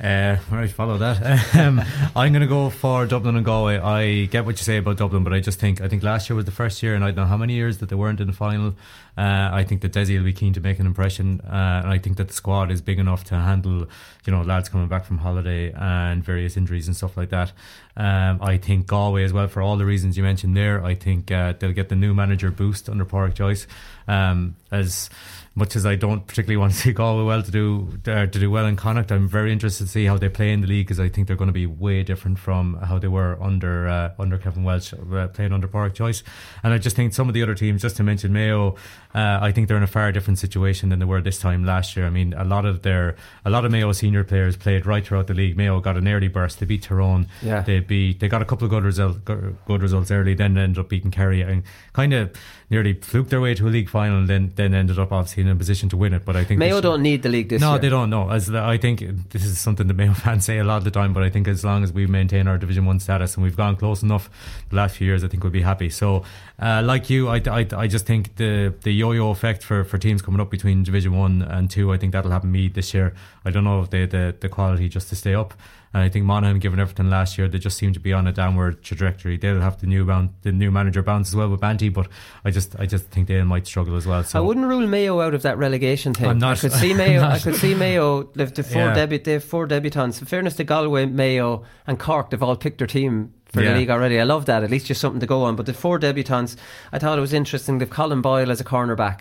[0.00, 1.54] Uh, right, follow that.
[1.54, 1.80] Um,
[2.16, 3.78] I'm going to go for Dublin and Galway.
[3.78, 6.36] I get what you say about Dublin, but I just think I think last year
[6.36, 8.26] was the first year, and I don't know how many years that they weren't in
[8.26, 8.74] the final.
[9.16, 11.98] Uh, I think that Dessie will be keen to make an impression, uh, and I
[11.98, 13.86] think that the squad is big enough to handle,
[14.24, 17.52] you know, lads coming back from holiday and various injuries and stuff like that.
[17.96, 20.84] Um, I think Galway as well for all the reasons you mentioned there.
[20.84, 23.68] I think uh, they'll get the new manager boost under Pádraic Joyce.
[24.08, 25.08] Um, as
[25.56, 28.50] much as I don't particularly want to see Galway well to do uh, to do
[28.50, 30.98] well in Connacht, I'm very interested to see how they play in the league because
[30.98, 34.38] I think they're going to be way different from how they were under uh, under
[34.38, 36.22] Kevin Walsh uh, playing under Pádraic Joyce.
[36.62, 38.76] And I just think some of the other teams, just to mention Mayo,
[39.14, 41.96] uh, I think they're in a far different situation than they were this time last
[41.96, 42.04] year.
[42.04, 45.28] I mean, a lot of their a lot of Mayo senior players played right throughout
[45.28, 45.56] the league.
[45.56, 46.58] Mayo got an early burst.
[46.58, 47.28] They beat Tyrone.
[47.40, 47.62] Yeah.
[47.62, 48.18] They beat.
[48.18, 50.34] They got a couple of good results good results early.
[50.34, 51.62] Then ended up beating Kerry and
[51.92, 52.32] kind of
[52.70, 54.18] nearly fluked their way to a league final.
[54.18, 56.24] And then then ended up obviously in a position to win it.
[56.24, 57.76] But I think Mayo don't need the league this no, year.
[57.76, 58.10] No, they don't.
[58.10, 60.84] No, as the, I think this is something that Mayo fans say a lot of
[60.84, 61.12] the time.
[61.12, 63.76] But I think as long as we maintain our Division One status and we've gone
[63.76, 64.28] close enough
[64.70, 65.88] the last few years, I think we'll be happy.
[65.88, 66.24] So,
[66.60, 70.22] uh, like you, I, I, I just think the the yo-yo effect for, for teams
[70.22, 73.12] coming up between Division One and Two, I think that'll happen me this year.
[73.44, 75.54] I don't know if they the the quality just to stay up.
[75.92, 78.32] And I think Monaghan, given everything last year, they just seem to be on a
[78.32, 79.36] downward trajectory.
[79.36, 82.08] They'll have the new bound, the new manager bounce as well with Banty, but
[82.44, 84.24] I just I just think they might struggle as well.
[84.24, 86.28] So I wouldn't rule Mayo out of that relegation thing.
[86.30, 87.22] I'm not- I could see Mayo.
[87.22, 88.24] I could see Mayo.
[88.34, 88.94] They've the four Yeah.
[88.94, 89.18] debut.
[89.20, 90.20] They have four debutants.
[90.20, 93.72] In fairness to Galway, Mayo, and Cork, they've all picked their team for Yeah.
[93.72, 94.20] the league already.
[94.20, 94.62] I love that.
[94.62, 95.56] At least just something to go on.
[95.56, 96.56] But the four debutants,
[96.92, 97.78] I thought it was interesting.
[97.78, 99.20] They've Colm Boyle as a cornerback.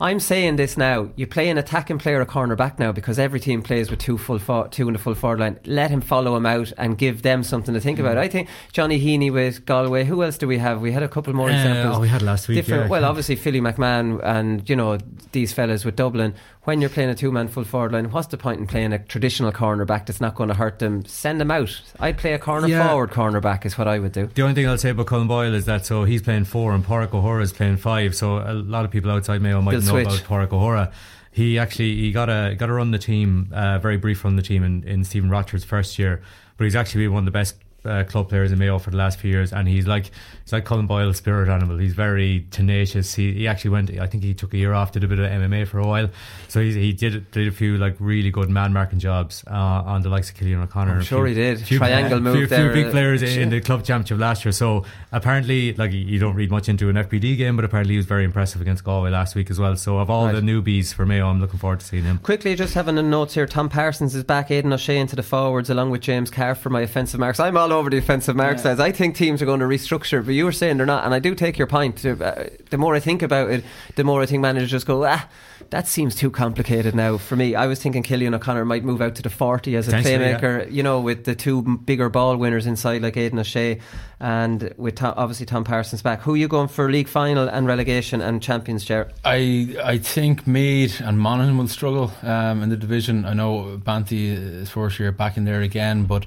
[0.00, 1.10] I'm saying this now.
[1.16, 4.38] You play an attacking player a cornerback now because every team plays with two full
[4.38, 5.58] for, two in the full forward line.
[5.66, 8.02] Let him follow him out and give them something to think Mm.
[8.02, 8.18] about.
[8.18, 10.04] I think Johnny Heaney with Galway.
[10.04, 10.80] Who else do we have?
[10.80, 11.96] We had a couple more Uh, examples.
[11.96, 12.88] oh, we had last week, Different, yeah.
[12.88, 14.98] well, obviously Philly McMahon and you know
[15.32, 16.34] these fellas with Dublin.
[16.64, 19.52] When you're playing a two-man full forward line, what's the point in playing a traditional
[19.52, 21.04] cornerback that's not going to hurt them?
[21.04, 21.78] Send them out.
[22.00, 22.88] I'd play a corner Yeah.
[22.88, 24.28] forward cornerback is what I would do.
[24.34, 26.82] The only thing I'll say about Colm Boyle is that so he's playing four and
[26.82, 28.14] Pádraig O'Hora is playing five.
[28.14, 30.22] So a lot of people outside Mayo might They'll know switch.
[30.22, 30.90] about Pádraig O'Hora.
[31.32, 34.42] He actually he got a got to run the team, uh, very brief run the
[34.42, 36.22] team in, in Stephen Rochford's first year,
[36.56, 37.56] but he's actually been one of the best.
[37.84, 40.10] Uh, club players in Mayo for the last few years, and he's like
[40.42, 41.76] he's like Colm Boyle's spirit animal.
[41.76, 43.14] He's very tenacious.
[43.14, 43.90] He, he actually went.
[44.00, 46.08] I think he took a year off, did a bit of MMA for a while.
[46.48, 50.00] So he, he did did a few like really good man marking jobs uh, on
[50.00, 50.92] the likes of Cillian O'Connor.
[50.94, 51.60] I'm sure few- he did.
[51.60, 54.46] few- Triangle few, move few there, big uh, players in, in the club championship last
[54.46, 54.52] year.
[54.52, 58.06] So apparently, like you don't read much into an FBD game, but apparently he was
[58.06, 59.76] very impressive against Galway last week as well.
[59.76, 60.34] So of all Right.
[60.34, 62.18] the newbies for Mayo, I'm looking forward to seeing him.
[62.18, 63.46] Quickly, just having a note here.
[63.46, 64.50] Tom Parsons is back.
[64.50, 67.38] Aidan O'Shea into the forwards along with James Carr for my offensive marks.
[67.40, 68.64] I'm all over the offensive marks.
[68.64, 68.80] lads.
[68.80, 71.18] I think teams are going to restructure, but you were saying they're not, and I
[71.18, 72.04] do take your point.
[72.04, 73.64] Uh, The more I think about it,
[73.96, 75.28] the more I think managers go, ah,
[75.70, 77.54] that seems too complicated now for me.
[77.54, 80.70] I was thinking Cillian O'Connor might move out to the 40 as a Potentially, playmaker,
[80.72, 83.78] you know, with the two bigger ball winners inside like Aidan O'Shea
[84.20, 86.20] and with Tom, obviously Tom Parsons back.
[86.22, 89.10] Who are you going for league final and relegation and champions, Ger?
[89.24, 93.24] I I think Meath and Monaghan will struggle um, in the division.
[93.24, 96.26] I know Banty is first year back in there again, but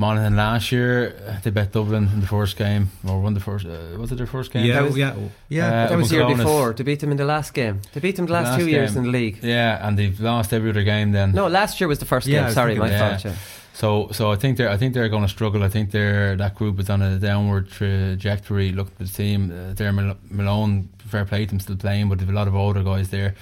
[0.00, 3.66] Monaghan last year uh, they bet Dublin in the first game or won the first.
[3.66, 4.64] Uh, was it their first game?
[4.64, 5.14] Yeah, That was- yeah,
[5.48, 5.66] yeah.
[5.66, 6.72] Uh, that was the year before.
[6.72, 7.80] They beat them in the last game.
[7.92, 8.98] They beat them the last, two years game.
[8.98, 9.38] in the league.
[9.42, 11.32] Yeah, and they've lost every other game then.
[11.32, 12.52] No, last year was the first Yeah, game.
[12.54, 13.08] Sorry, my thinking- yeah.
[13.18, 13.24] fault.
[13.24, 13.34] Yeah.
[13.72, 15.62] So, so I think they're I think they're going to struggle.
[15.62, 18.72] I think they're that group is on a downward trajectory.
[18.72, 19.50] Look at the team.
[19.52, 20.88] Uh, they're Malone.
[21.06, 23.34] Fair play to them still playing, but they've a lot of older guys there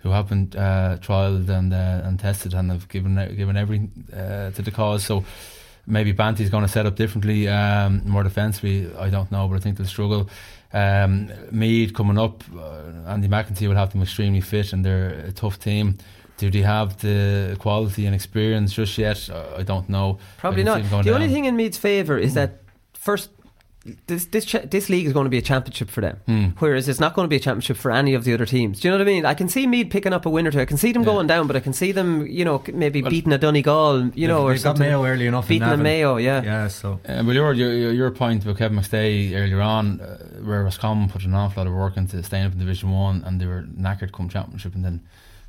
[0.00, 4.62] who haven't uh, trialed and uh, and tested and have given given everything uh, to
[4.62, 5.04] the cause.
[5.04, 5.24] So.
[5.86, 8.90] Maybe Banty's going to set up differently, um, more defensively.
[8.96, 10.28] I don't know, but I think they'll struggle.
[10.72, 15.32] Um, Meath coming up, uh, Andy McEntee will have them extremely fit, and they're a
[15.32, 15.98] tough team.
[16.36, 19.30] Do they have the quality and experience just yet?
[19.56, 20.18] I don't know.
[20.38, 20.76] Probably not.
[20.76, 22.62] see them going The only thing in Meath's favour is that
[22.92, 23.30] first.
[24.06, 26.44] This this cha- this league is going to be a championship for them, Hmm.
[26.58, 28.80] whereas it's not going to be a championship for any of the other teams.
[28.80, 29.26] Do you know what I mean?
[29.26, 30.60] I can see Meath picking up a win or two.
[30.60, 33.30] I can see them going down, but I can see them, you know, maybe beating
[33.34, 34.86] a Donegal, you know, or They've got something.
[34.88, 35.48] Mayo early enough.
[35.48, 36.42] Beating a Mayo, yeah.
[36.42, 36.98] Yeah, so.
[37.06, 41.24] Uh, well, your, your your point about Kevin McStay earlier on, uh, where Roscommon put
[41.26, 44.12] an awful lot of work into staying up in Division One, and they were knackered
[44.12, 45.02] come Championship, and then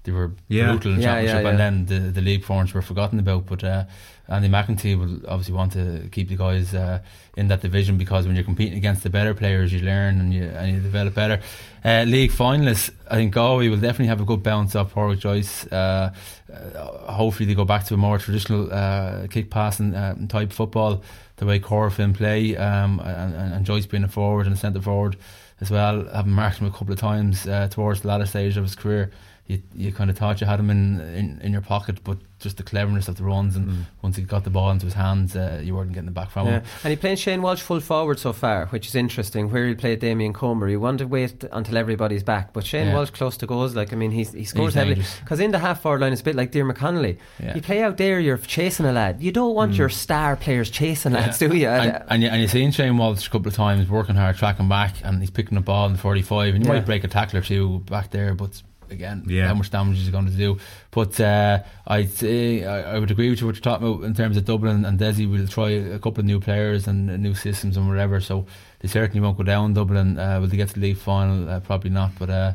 [0.03, 0.71] they were Yeah.
[0.71, 1.49] brutal in Yeah, yeah, Championship, yeah.
[1.51, 3.45] and then the the league forms were forgotten about.
[3.45, 3.85] But uh,
[4.27, 6.99] Andy McEntee will obviously want to keep the guys uh,
[7.37, 10.43] in that division because when you're competing against the better players, you learn and you
[10.43, 11.41] and you develop better.
[11.83, 15.67] Uh, league finalists, I think Galway will definitely have a good bounce off Pádraic Joyce.
[15.67, 16.11] Uh,
[16.51, 21.03] uh, hopefully, they go back to a more traditional uh, kick passing uh, type football,
[21.35, 25.17] the way Corofin play, um, and, and, Joyce being a forward and a centre forward
[25.61, 26.07] as well.
[26.11, 29.11] Having marked him a couple of times towards the latter stage of his career,
[29.47, 32.57] you, you kind of thought you had him in, in, in your pocket, but just
[32.57, 35.59] the cleverness of the runs, and once he got the ball into his hands, uh,
[35.63, 36.53] you weren't getting it back from Yeah.
[36.59, 36.63] him.
[36.83, 39.49] And he playing Shane Walsh full forward so far, which is interesting.
[39.51, 42.53] Where he played Damien Comer, you want to wait until everybody's back.
[42.53, 42.93] But Shane Yeah.
[42.95, 45.59] Walsh close to goals, like I mean, he's, he scores He's heavily because in the
[45.59, 47.17] half forward line, it's a bit like Diarmuid Connolly.
[47.43, 47.55] Yeah.
[47.55, 49.21] You play out there, you're chasing a lad.
[49.21, 51.67] You don't want your star players chasing lads, do you?
[51.67, 54.69] And, and, you, and you've seen Shane Walsh a couple of times working hard, tracking
[54.69, 57.39] back, and he's picking the ball in the 45, and you might break a tackle
[57.39, 58.61] or two back there, but
[58.95, 59.47] again, Yeah.
[59.47, 60.57] how much damage is he going to do?
[60.91, 64.13] But uh, I'd say I, I would agree with you what you're talking about in
[64.15, 67.77] terms of Dublin and Dessie will try a couple of new players and new systems
[67.77, 68.45] and whatever, so
[68.79, 70.17] they certainly won't go down Dublin.
[70.17, 71.47] Uh, will they get to the league final?
[71.49, 72.29] Uh, probably not, but.
[72.29, 72.53] Uh,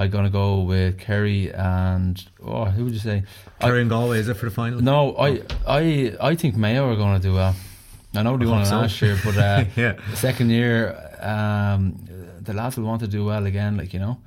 [0.00, 3.24] I'm gonna go with Kerry and oh, who would you say?
[3.60, 4.80] Kerry and Galway, is it for the final?
[4.80, 7.56] No, I, I, I think Mayo are going to do well.
[8.14, 8.76] I know they I won so.
[8.78, 9.94] last year, but uh, Yeah.
[10.14, 11.98] second year, um,
[12.40, 14.18] the lads will want to do well again, like you know.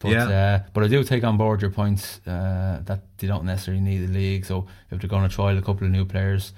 [0.00, 0.28] But Yeah.
[0.28, 3.98] uh, but I do take on board your points uh, that they don't necessarily need
[3.98, 4.44] the league.
[4.46, 6.52] So if they're going to trial a couple of new players,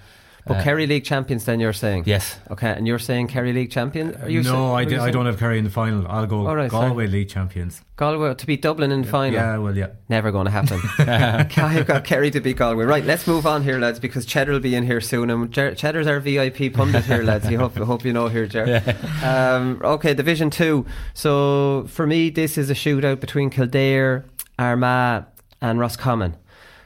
[0.50, 2.02] But uh, Kerry League champions, then you're saying?
[2.06, 2.36] Yes.
[2.50, 4.16] Okay, and you're saying Kerry League champion?
[4.16, 6.04] Are you no, I, you I don't have Kerry in the final.
[6.08, 6.88] I'll go All right, sorry.
[6.88, 7.82] Galway League champions.
[7.94, 9.34] Galway to beat Dublin in the final.
[9.34, 9.90] Yeah, well, yeah.
[10.08, 10.80] Never going to happen.
[10.98, 12.84] I've got Kerry to beat Galway.
[12.84, 15.30] Right, let's move on here, lads, because Cheddar will be in here soon.
[15.30, 17.48] And Cheddar's our VIP pundit here, lads.
[17.48, 18.82] You hope, hope you know here, Ger.
[19.22, 20.84] Um, okay, Division 2.
[21.14, 24.24] So for me, this is a shootout between Kildare,
[24.58, 25.26] Armagh,
[25.60, 26.36] and Roscommon.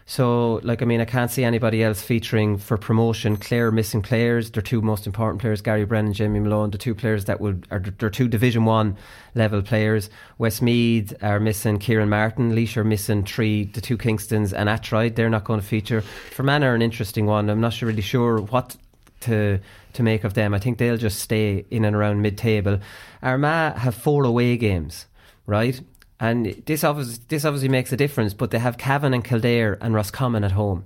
[0.07, 3.39] So, like, I mean, I can't see anybody else featuring for promotion.
[3.39, 4.51] Clare missing players.
[4.51, 7.81] Their two most important players, Gary Brennan, Jamie Malone, the two players that would are
[7.81, 8.99] their two Division One
[9.35, 10.11] level players.
[10.37, 12.55] Westmeath are missing Kieran Martin.
[12.55, 15.17] Laois are missing three, the two Kingstons and Atroyd.
[15.17, 16.03] They're not going to feature.
[16.33, 17.49] Fermanagh are an interesting one.
[17.49, 18.77] I'm not really sure what
[19.21, 19.59] to
[19.95, 20.53] to make of them.
[20.53, 22.79] I think they'll just stay in and around mid table.
[23.23, 25.07] Armagh have four away games,
[25.47, 25.81] right?
[26.21, 28.35] And this obviously this obviously makes a difference.
[28.35, 30.85] But they have Cavan and Kildare and Roscommon at home.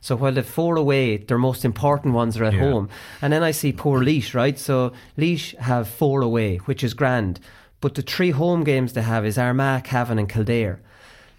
[0.00, 2.60] So while the four away, their most important ones are at Yeah.
[2.70, 2.88] home.
[3.22, 4.58] And then I see poor Laois, right?
[4.58, 7.40] So Laois have four away, which is grand.
[7.80, 10.80] But the three home games they have is Armagh, Cavan, and Kildare.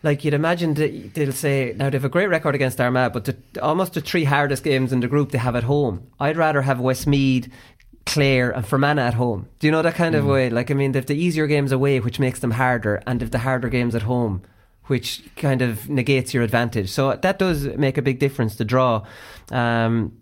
[0.01, 3.25] Like you'd imagine that they'll say now they have a great record against Armagh, but
[3.25, 6.03] the, almost the three hardest games in the group they have at home.
[6.19, 7.49] I'd rather have Westmeath,
[8.05, 9.47] Clare, and Fermanagh at home.
[9.59, 10.49] Do you know that kind of way?
[10.49, 13.39] Like I mean, they've the easier games away, which makes them harder, and they've the
[13.39, 14.43] harder games at home,
[14.85, 16.89] which kind of negates your advantage.
[16.89, 18.55] So that does make a big difference.
[18.55, 19.05] The draw.
[19.51, 20.13] Um,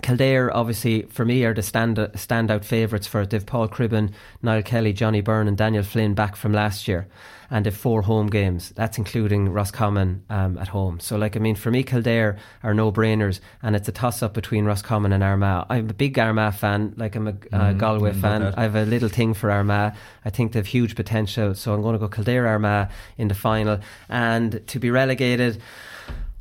[0.00, 3.30] Kildare, obviously, for me, are the stand standout favourites for it.
[3.30, 7.06] They've Paul Cribbin, Niall Kelly, Johnny Byrne, and Daniel Flynn back from last year,
[7.52, 8.70] and they've four home games.
[8.70, 10.98] That's including Roscommon um, at home.
[11.00, 14.32] So, like, I mean, for me, Kildare are no brainers, and it's a toss up
[14.32, 15.66] between Roscommon and Armagh.
[15.68, 18.54] I'm a big Armagh fan, like I'm a uh, Galway I fan.
[18.56, 19.94] I have a little thing for Armagh.
[20.24, 23.80] I think they've huge potential, so I'm going to go Kildare Armagh in the final,
[24.08, 25.60] and to be relegated.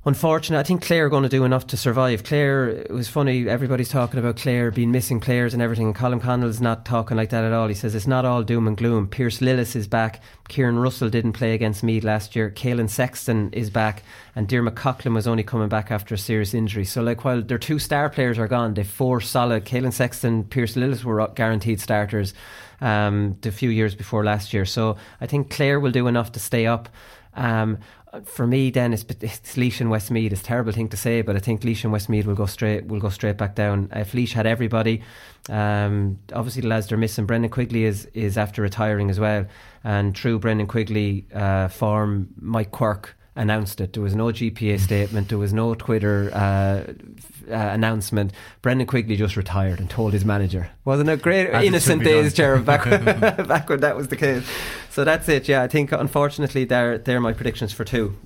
[0.04, 2.24] Unfortunate, I think Clare are going to do enough to survive.
[2.24, 6.20] Clare, it was funny, everybody's talking about Clare being missing players and everything, and Colm
[6.20, 7.68] Collins's not talking like that at all.
[7.68, 9.08] He says it's not all doom and gloom.
[9.08, 13.70] Pearse Lillis is back, Kieran Russell didn't play against Meath last year, Keelan Sexton is
[13.70, 14.02] back,
[14.36, 16.84] and Dear McCoughlin was only coming back after a serious injury.
[16.84, 19.66] So, like, while their two star players are gone, they've four solid.
[19.66, 22.34] Keelan Sexton, Pearse Lillis were guaranteed starters
[22.82, 24.66] um, the few years before last year.
[24.66, 26.90] So, I think Clare will do enough to stay up.
[27.34, 27.78] Um,
[28.26, 30.32] for me, then it's, it's Laois and Westmeath.
[30.32, 32.86] It's a terrible thing to say, but I think Laois and Westmeath will go straight
[32.86, 33.90] will go straight back down.
[33.94, 35.02] If Laois had everybody,
[35.50, 37.26] um, obviously the lads they're missing.
[37.26, 39.46] Brendan Quigley is is after retiring as well,
[39.84, 43.94] and true Brendan Quigley uh, form Mike Quirke announced it.
[43.94, 45.30] There was no GPA statement.
[45.30, 48.34] There was no Twitter uh, uh, announcement.
[48.62, 50.70] Brendan Quigley just retired and told his manager.
[50.86, 51.48] Wasn't it great?
[51.48, 52.14] As innocent done.
[52.14, 52.84] days, Jared, back,
[53.48, 54.46] back when that was the case.
[54.90, 55.48] So that's it.
[55.48, 58.18] Yeah, I think unfortunately they're, they're my predictions for two.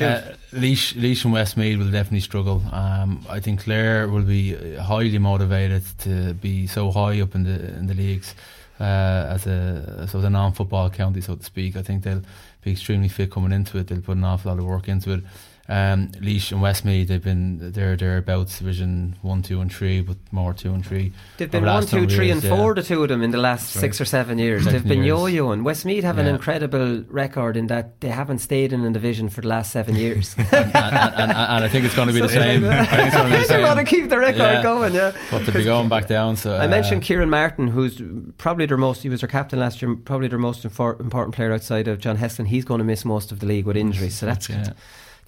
[0.00, 0.20] Uh,
[0.52, 2.62] Laois, Laois and Westmeath will definitely struggle.
[2.72, 7.44] Um, I think Clare will be uh, highly motivated to be so high up in
[7.44, 8.34] the in the leagues
[8.80, 8.84] uh,
[9.30, 11.74] as a so the non-football county, so to speak.
[11.74, 12.22] I think they'll
[12.62, 13.86] be extremely fit coming into it.
[13.86, 15.24] They'll put an awful lot of work into it.
[15.70, 20.54] Um, Laois and Westmeath, they've been they're thereabouts division one, two, and three, but more
[20.54, 21.12] two and three.
[21.36, 22.56] They've been the one, two, three, years, and yeah.
[22.56, 24.64] four, the two of them, in the last That's six or seven years.
[24.64, 25.34] Seven They've been years.
[25.34, 25.64] yo-yoing.
[25.64, 29.48] Westmeath have an incredible record in that they haven't stayed in a division for the
[29.48, 30.34] last seven years.
[30.38, 32.64] and, and, and, and I think it's going to be the same.
[32.68, 33.62] I think it's going to be the They same.
[33.62, 34.62] want to keep the record Yeah.
[34.62, 35.12] going, yeah.
[35.30, 38.00] But to be going back down, so I uh, mentioned Kieran Martin, who's
[38.38, 39.02] probably their most.
[39.02, 39.94] He was their captain last year.
[39.96, 42.46] Probably their most important player outside of John Heslin.
[42.46, 44.14] He's going to miss most of the league with injuries.
[44.16, 44.48] So that's.
[44.48, 44.72] Yeah.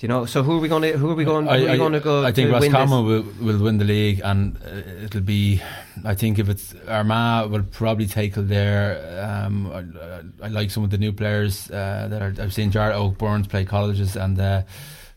[0.01, 0.25] Do you know?
[0.25, 0.97] So who are we going to?
[0.97, 1.45] Who are we going?
[1.45, 2.25] Who I, are we going to go?
[2.25, 2.73] I think to win this?
[2.73, 5.61] Roscommon will, will win the league, and uh, it'll be.
[6.07, 9.21] I think if it's Armagh will probably take it there.
[9.23, 12.35] Um, I, I like some of the new players uh, that are.
[12.43, 14.63] I've seen Jarlath Óg Burns play colleges, and uh,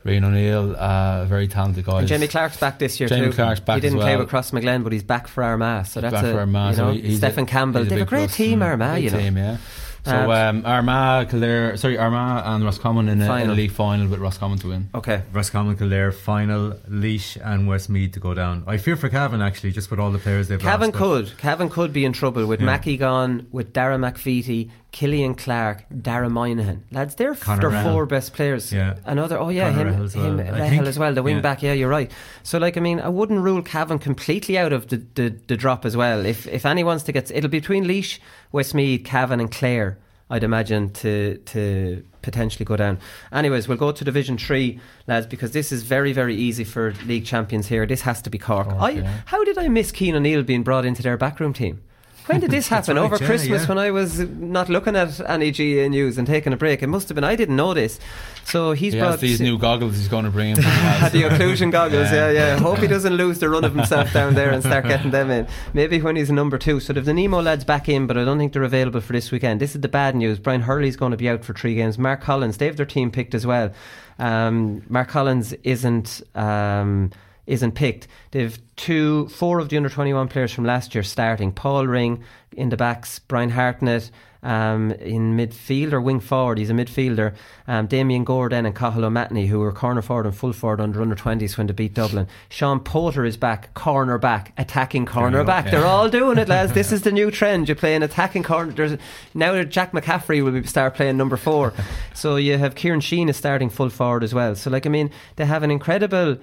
[0.04, 1.88] Ryan O'Neill, uh, very talented.
[1.88, 3.16] And Jamie Clarke's back this year too.
[3.16, 3.36] Jamie too.
[3.36, 4.26] Clarke's back He didn't as play well.
[4.26, 5.86] with Crossmaglen, but he's back for Armagh.
[5.86, 6.76] So that's back a, for Armagh.
[6.76, 7.86] you know, he's Stephen a, Campbell.
[7.86, 9.02] They've a great team, Mm, Armagh.
[9.02, 9.18] You know.
[9.18, 9.58] team, yeah.
[10.06, 14.20] So um, Armagh, Kildare, sorry, Armagh and Roscommon in a, in a league final with
[14.20, 14.90] Roscommon to win.
[14.94, 15.22] Okay.
[15.32, 18.64] Roscommon, Kildare, final, Laois and Westmeath to go down.
[18.68, 20.98] I fear for Cavan actually, just with all the players they've Cavan lost.
[20.98, 21.38] could.
[21.38, 22.66] Cavan could be in trouble with Yeah.
[22.66, 26.84] Mackie gone, with Dara McVeety, Killian Clarke, Dara Moynihan.
[26.92, 27.92] Lads, they're Conor their Rahal.
[27.92, 28.72] four best players.
[28.72, 28.96] Yeah.
[29.06, 30.46] Another, oh yeah, Conor him, Rahal as uh, him well.
[30.46, 31.42] Rahal think- as well, the wing yeah.
[31.42, 31.64] back.
[31.64, 32.12] Yeah, you're right.
[32.44, 35.84] So, like, I mean, I wouldn't rule Cavan completely out of the, the, the drop
[35.84, 36.26] as well.
[36.26, 38.20] If if anyone's to get, it'll be between Laois,
[38.52, 39.98] Westmeath, Cavan, and Clare.
[40.30, 43.00] I'd imagine to to potentially go down.
[43.32, 47.26] Anyways, we'll go to Division Three, lads, because this is very very easy for league
[47.26, 47.88] champions here.
[47.88, 48.68] This has to be Cork.
[48.68, 49.20] I, yeah.
[49.26, 51.82] How did I miss Keane O'Neill being brought into their backroom team?
[52.26, 52.96] When did this happen?
[52.96, 53.68] right, Over yeah, Christmas yeah.
[53.68, 56.82] when I was not looking at any GAA news and taking a break.
[56.82, 57.24] It must have been.
[57.24, 58.00] I didn't know this.
[58.46, 60.56] So he's He brought has these new goggles he's going to bring in.
[60.58, 60.62] For
[61.12, 62.58] the occlusion goggles, yeah, yeah.
[62.60, 65.48] Hope he doesn't lose the run of himself down there and start getting them in.
[65.74, 66.80] Maybe when he's number two.
[66.80, 69.32] So they've the Nemo lads back in, but I don't think they're available for this
[69.32, 69.62] weekend.
[69.62, 70.40] This is the bad news.
[70.40, 71.98] Brian Hurley's going to be out for three games.
[71.98, 73.72] Mark Collins, they have their team picked as well.
[74.20, 76.22] Um, Mark Collins isn't.
[76.36, 77.12] Um,
[77.46, 78.08] isn't picked.
[78.32, 81.52] They've two, four of the under twenty one players from last year starting.
[81.52, 82.24] Paul Ring
[82.56, 84.10] in the backs, Brian Hartnett
[84.44, 86.58] um, in midfield or wing forward.
[86.58, 87.34] He's a midfielder.
[87.68, 91.16] Um, Damien Gordon and Cathail O'Mahony, who were corner forward and full forward under under
[91.16, 92.28] twenties when they beat Dublin.
[92.50, 95.72] Sean Powter is back, corner back, attacking corner back.
[95.72, 96.74] They're all doing it, lads.
[96.74, 97.70] This is the new trend.
[97.70, 98.74] You play an attacking corner.
[98.74, 98.98] There's
[99.34, 101.74] now Jack McCaffrey will be- start playing number four.
[102.14, 104.56] so you have Ciarán Sheehan is starting full forward as well.
[104.56, 106.38] So like I mean, they have an incredible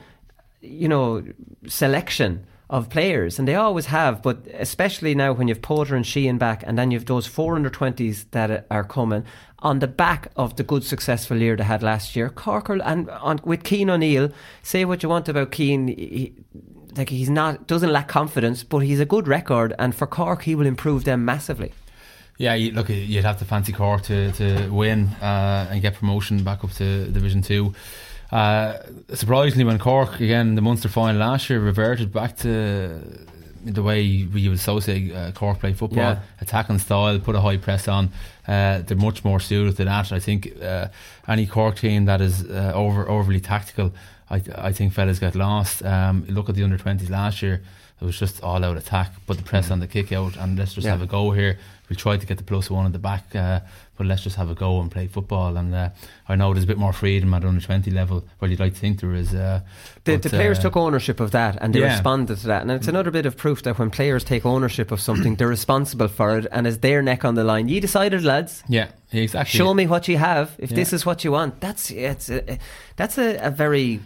[0.61, 1.23] you know,
[1.67, 6.39] selection of players, and they always have, but especially now when you've Powter and Sheehan
[6.39, 9.25] back, and then you've those four under 20s that are coming
[9.59, 12.29] on the back of the good successful year they had last year.
[12.29, 14.31] Cork are- and on, with Keane O'Neill,
[14.63, 15.89] say what you want about Keane.
[15.89, 16.35] He,
[16.97, 20.55] like he's not doesn't lack confidence, but he's a good record, and for Cork he
[20.55, 21.73] will improve them massively.
[22.39, 26.43] Yeah, you, look, you'd have to fancy Cork to, to win uh, and get promotion
[26.43, 27.75] back up to Division 2.
[28.33, 28.79] Uh,
[29.15, 33.01] surprisingly, when Cork, again, the Munster final last year, reverted back to
[33.65, 36.21] the way we would associate uh, Cork play football, Yeah.
[36.41, 38.11] attacking style, put a high press on.
[38.49, 40.13] Uh, they're much more suited to that.
[40.13, 40.89] I think uh,
[41.29, 43.93] any Cork team that is uh, over overly tactical,
[44.31, 45.85] I, I think fellas get lost.
[45.85, 47.61] Um, look at the under 20s last year.
[48.01, 50.73] It was just all out attack, put the press on the kick out, and let's
[50.73, 50.93] just Yeah.
[50.93, 51.59] have a go here.
[51.91, 53.61] We tried to get the plus one at the back, uh,
[53.97, 55.57] but let's just have a go and play football.
[55.57, 55.89] And uh,
[56.29, 58.25] I know there's a bit more freedom at under 20 level.
[58.41, 59.35] Well, you'd like to think there is.
[59.35, 59.61] Uh,
[60.05, 61.93] The, but, the players uh, took ownership of that and they yeah.
[61.95, 62.63] responded to that.
[62.63, 66.07] And it's another bit of proof that when players take ownership of something, they're responsible
[66.09, 67.69] for it and it's their neck on the line.
[67.69, 68.63] You decided, lads.
[68.69, 69.59] Yeah, exactly.
[69.59, 70.55] Show me what you have.
[70.59, 70.77] If Yeah.
[70.77, 72.59] this is what you want, that's it's a,
[72.95, 73.99] that's a, a very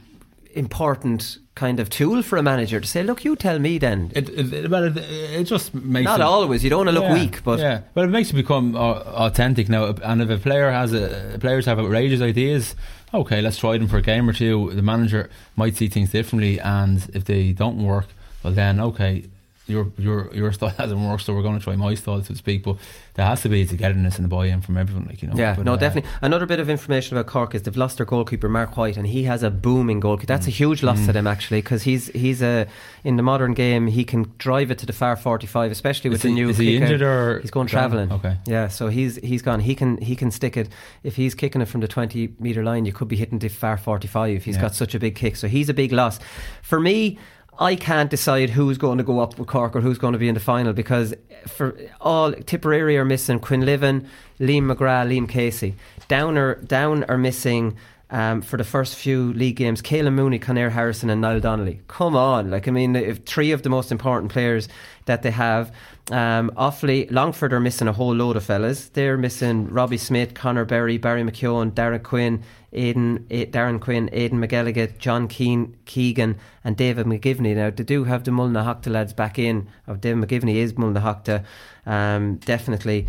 [0.55, 4.11] important kind of tool for a manager to say, look, you tell me then.
[4.15, 6.65] It, it, well, it, it just makes Not it- always.
[6.65, 9.69] You don't want to look Yeah, weak, but yeah, but it makes you become authentic
[9.69, 9.95] now.
[10.03, 12.75] And if a player has a players have outrageous ideas,
[13.13, 14.73] okay, let's try them for a game or two.
[14.75, 18.07] The manager might see things differently, and if they don't work,
[18.43, 19.25] well, then okay,
[19.67, 22.37] your your your style hasn't worked, so we're going to try my style, so to
[22.37, 22.63] speak.
[22.65, 22.77] But
[23.15, 25.35] there has to be a togetherness and a buy-in from everyone, like you know.
[25.37, 26.11] Yeah, But, no, uh, definitely.
[26.21, 29.23] Another bit of information about Cork is they've lost their goalkeeper Mark White, and he
[29.25, 30.27] has a booming goalkeeper.
[30.27, 31.07] That's a huge loss Mm.
[31.07, 32.67] to them actually, because he's he's a
[33.05, 36.23] in the modern game he can drive it to the far forty-five, especially with Is
[36.23, 36.49] the he- new.
[36.51, 38.13] is he kick injured or he's going travelling?
[38.13, 38.37] Okay.
[38.47, 39.61] yeah, so he's he's gone.
[39.61, 40.69] He can he can stick it
[41.03, 42.85] if he's kicking it from the twenty meter line.
[42.85, 44.45] You could be hitting the far forty-five.
[44.45, 44.63] He's Yeah.
[44.63, 46.21] got such a big kick, so he's a big loss
[46.63, 47.19] for me.
[47.59, 50.29] I can't decide who's going to go up with Cork or who's going to be
[50.29, 51.15] in the final because
[51.47, 54.07] for all Tipperary are missing Quinlivan,
[54.41, 55.77] Liam McGrath, Liam Casey.
[56.09, 57.77] Down are down are missing
[58.11, 59.83] um, for the first few league games.
[59.83, 61.81] Caolan Mooney, Connaire Harrison, and Niall Donnelly.
[61.89, 64.69] Come on, like I mean, if three of the most important players
[65.07, 65.73] that they have.
[66.11, 68.89] Um, Offaly, Longford are missing a whole load of fellas.
[68.89, 72.43] They're missing Robbie Smith, Connor Berry, Barry McKeown, Darren Quinn,
[72.75, 77.55] Aidan, A- Darren Quinn, Aidan McGilligan, John Keen, Keegan, and David McGivney.
[77.55, 79.69] Now, they do have the Mullinalaghta lads back in.
[79.87, 81.45] Of David McGivney is Mullinalaghta,
[81.87, 83.07] um, definitely.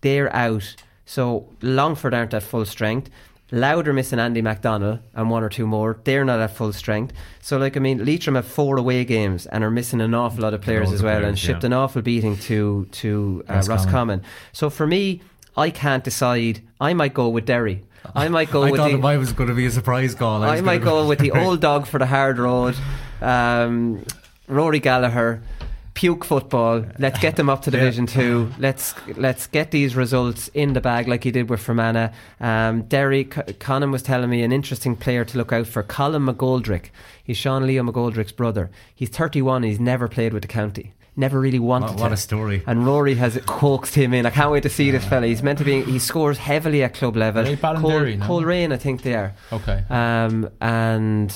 [0.00, 0.76] They're out.
[1.04, 3.10] So Longford aren't at full strength.
[3.54, 6.00] Louder missing Andy McDonnell and one or two more.
[6.04, 7.12] They're not at full strength.
[7.42, 10.54] So, like, I mean, Leitrim have four away games and are missing an awful lot
[10.54, 11.66] of players as well and shipped yeah.
[11.66, 13.76] an awful beating to, to uh, Roscommon.
[13.76, 14.22] Roscommon.
[14.52, 15.20] So, for me,
[15.54, 16.62] I can't decide.
[16.80, 17.84] I might go with Derry.
[18.14, 20.42] I might go I with thought the, was going to be a surprise call.
[20.42, 22.76] I was might go with the old dog for the hard road.
[23.20, 24.04] Um,
[24.48, 25.42] Rory Gallagher,
[25.94, 26.84] puke football.
[26.98, 28.50] Let's get them up to Division Two.
[28.58, 32.12] Let's let's get these results in the bag like he did with Fermanagh.
[32.40, 35.82] Um, Derry, C- Conor was telling me an interesting player to look out for.
[35.82, 36.86] Colin McGoldrick.
[37.22, 38.70] He's Sean Leo McGoldrick's brother.
[38.94, 39.62] He's 31.
[39.62, 40.92] He's never played with the county.
[41.14, 42.14] Never really wanted What- what to.
[42.14, 42.62] a story.
[42.66, 44.24] And Rory has coaxed him in.
[44.24, 45.26] I can't wait to see this fella.
[45.26, 45.82] He's meant to be.
[45.82, 47.42] He scores heavily at club level.
[47.42, 48.26] Are they Col- Ballinderry, no?
[48.26, 49.34] Coleraine, I think they are.
[49.52, 49.82] Okay.
[49.90, 51.30] Um, and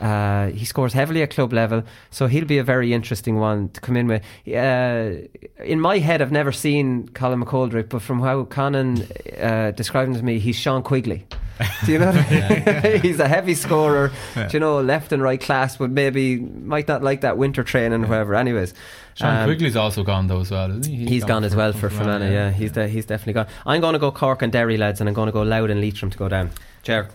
[0.00, 3.80] uh, he scores heavily at club level, so he'll be a very interesting one to
[3.80, 4.22] come in with.
[4.46, 5.26] Uh,
[5.62, 8.94] in my head, I've never seen Colin McGoldrick, but from how Conor
[9.40, 11.26] uh, described him to me, he's Sean Quigley.
[11.86, 12.12] Do you know?
[12.12, 13.00] What I mean?
[13.02, 14.12] he's a heavy scorer.
[14.36, 14.46] Yeah.
[14.46, 18.04] Do you know, left and right class, but maybe might not like that winter training
[18.04, 18.36] or whatever.
[18.36, 18.74] Anyways,
[19.14, 21.06] Sean um, Quigley's also gone though as well, isn't he?
[21.06, 22.50] He's gone as well for Fermanagh, Fermanagh, yeah.
[22.52, 23.48] He's de- he's definitely gone.
[23.66, 25.80] I'm going to go Cork and Derry, lads, and I'm going to go Louth and
[25.80, 26.50] Leitrim to go down.
[26.84, 27.08] Ger.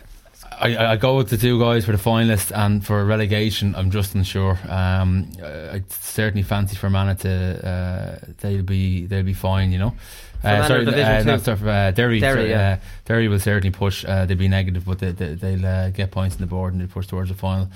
[0.60, 3.76] I, I go with the two guys for the finalists and for relegation.
[3.76, 4.58] I'm just unsure.
[4.68, 9.72] Um, I certainly fancy Fermanagh to uh, they'll be they'll be fine.
[9.72, 9.96] You know.
[10.42, 12.20] Fermanagh sorry, uh, not sorry, uh, Derry.
[12.20, 12.80] Derry, sorry, yeah.
[12.82, 14.04] uh, Derry will certainly push.
[14.04, 16.82] Uh, they'll be negative, but they, they, they'll uh, get points on the board and
[16.82, 17.70] they push towards the final.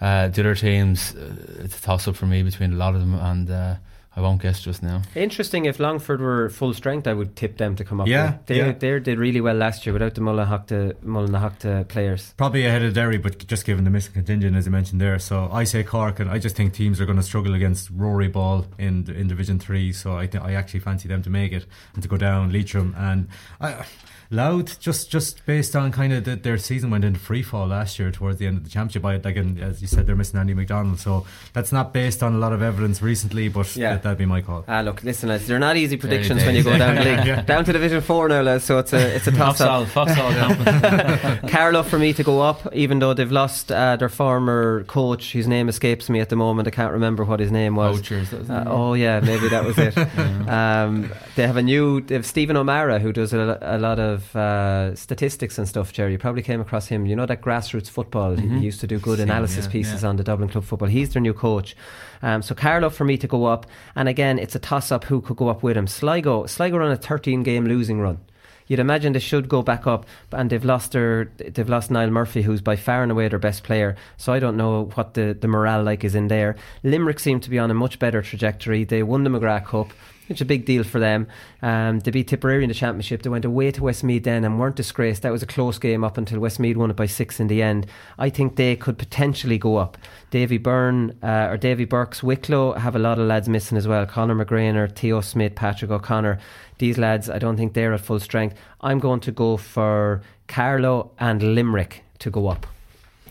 [0.00, 3.00] Uh, the other teams, uh, it's a toss up for me between a lot of
[3.00, 3.74] them, and uh,
[4.20, 5.00] I won't guess just now.
[5.14, 5.64] Interesting.
[5.64, 8.06] If Longford were full strength, I would tip them to come up.
[8.06, 8.72] Yeah, they yeah.
[8.72, 12.34] they did really well last year without the Mullinalaghta Mullinalaghta players.
[12.36, 15.48] Probably ahead of Derry, but just given the missing contingent as I mentioned there, so
[15.50, 18.66] I say Cork, and I just think teams are going to struggle against Rory Ball
[18.78, 19.90] in in Division Three.
[19.90, 21.64] So I th- I actually fancy them to make it
[21.94, 23.28] and to go down Leitrim and.
[23.58, 23.86] I,
[24.32, 27.98] Louth, just just based on kind of the, their season went into free fall last
[27.98, 29.04] year towards the end of the championship.
[29.04, 32.34] I, like, and as you said, they're missing Andy McDonald, so that's not based on
[32.34, 33.94] a lot of evidence recently, but Yeah.
[33.94, 34.64] that, that'd be my call.
[34.68, 37.42] Ah, look, listen, lads, they're not easy predictions when you go down the league, Yeah.
[37.42, 38.62] down to Division Four now, lads.
[38.64, 39.88] So it's a it's a toss up.
[39.88, 44.84] Foxhall, Foxhall, Carlow for me to go up, even though they've lost uh, their former
[44.84, 46.68] coach, whose name escapes me at the moment.
[46.68, 47.96] I can't remember what his name was.
[48.00, 49.96] Poachers, Uh, oh yeah, maybe that was it.
[50.48, 52.00] um, they have a new.
[52.00, 55.92] They have Stephen O'Mara who does a, a lot of uh, statistics and stuff.
[55.92, 57.06] Jerry, you probably came across him.
[57.06, 58.36] You know that grassroots football.
[58.36, 60.08] He- He used to do good him, analysis yeah, pieces yeah.
[60.08, 60.88] on the Dublin Club Football.
[60.88, 61.76] He's their new coach.
[62.22, 63.66] Um, so Carlow for me to go up,
[63.96, 65.86] and again it's a toss up who could go up with him.
[65.86, 68.18] Sligo, Sligo on a 13 game losing run.
[68.66, 71.24] You'd imagine they should go back up, and they've lost their
[71.54, 73.96] they've lost Niall Murphy, who's by far and away their best player.
[74.16, 76.54] So I don't know what the, the morale like is in there.
[76.84, 78.84] Limerick seem to be on a much better trajectory.
[78.84, 79.88] They won the McGrath Cup.
[80.30, 81.26] It's a big deal for them.
[81.60, 83.22] Um, they beat Tipperary in the championship.
[83.22, 85.22] They went away to Westmeath then and weren't disgraced.
[85.22, 87.88] That was a close game up until Westmeath won it by six in the end.
[88.16, 89.98] I think they could potentially go up.
[90.30, 94.06] Davy Byrne uh, or Davy Burke's, Wicklow have a lot of lads missing as well.
[94.06, 96.38] Conor McGrainer, Theo Smith, Patrick O'Connor.
[96.78, 98.56] These lads, I don't think they're at full strength.
[98.80, 102.68] I'm going to go for Carlow and Limerick to go up.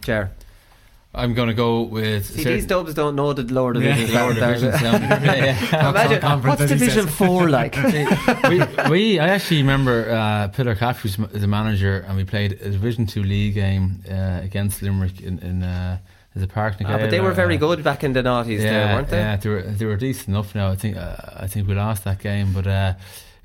[0.02, 0.32] Ger.
[1.14, 2.28] I'm going to go with.
[2.28, 4.14] See, certain- these dubs don't know the lower Yeah, divisions.
[4.14, 4.46] lower aren't they?
[4.54, 5.24] divisions, yeah.
[5.24, 5.36] Yeah,
[5.72, 5.90] yeah.
[5.90, 7.76] Imagine, what's Division 4 like?
[8.48, 8.62] we,
[8.92, 13.08] we, I actually remember uh, Peter Cash was the manager, and we played a Division
[13.08, 15.98] Two league game uh, against Limerick in, in uh,
[16.36, 16.76] as a park.
[16.86, 19.18] Ah, but they were very good back in the noughties yeah, there, weren't they?
[19.18, 20.54] Yeah, they were they were decent enough.
[20.54, 22.94] Now I think uh, I think we lost that game, but uh,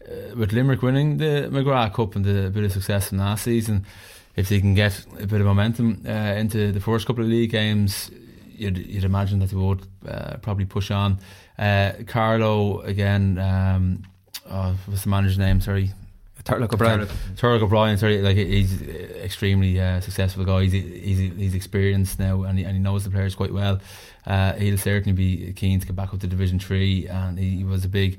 [0.07, 3.87] uh, with Limerick winning the McGrath Cup and the bit of success from last season,
[4.37, 7.51] if they can get a bit of momentum uh, into the first couple of league
[7.51, 8.11] games,
[8.57, 11.19] you'd, you'd imagine that they would uh, probably push on.
[11.59, 13.39] Uh, Carlow again.
[13.39, 14.03] Um,
[14.51, 15.61] oh, what's the manager's name?
[15.61, 15.93] Sorry,
[16.45, 17.07] Turlough O'Brien.
[17.37, 17.97] Turlough O'Brien.
[17.97, 20.65] Sorry, like he's extremely uh, successful guy.
[20.65, 23.81] He's, he's he's experienced now, and he, and he knows the players quite well.
[24.27, 27.65] Uh, he'll certainly be keen to get back up to Division Three, and he, he
[27.65, 28.19] was a big.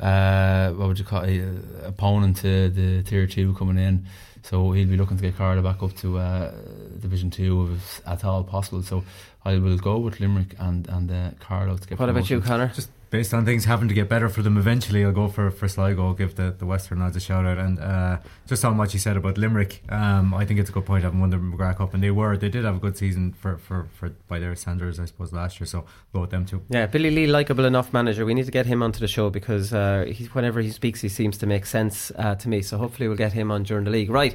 [0.00, 4.04] Uh, what would you call it, uh, opponent to the tier two coming in.
[4.42, 6.52] So he'll be looking to get Carlow back up to uh,
[7.00, 8.82] Division Two if at all possible.
[8.82, 9.04] So
[9.44, 11.98] I will go with Limerick and and uh, Carlow to get.
[11.98, 12.48] What about you, promoted.
[12.48, 12.72] Conor?
[12.74, 15.68] Just based on things having to get better for them eventually, I'll go for for
[15.68, 16.06] Sligo.
[16.06, 17.58] I'll give the, the Western lads a shout out.
[17.58, 18.16] And uh,
[18.46, 21.20] just on what you said about Limerick, um, I think it's a good point having
[21.20, 23.86] won the McGrath Cup, and they were they did have a good season for, for,
[23.94, 25.66] for by their standards, I suppose, last year.
[25.66, 26.62] So go them too.
[26.70, 28.24] Yeah, Billy Lee, likable enough manager.
[28.24, 31.10] We need to get him onto the show because uh, he, whenever he speaks, he
[31.10, 32.62] seems to make sense uh, to me.
[32.62, 34.10] So hopefully we'll get him on during the league.
[34.10, 34.34] Right,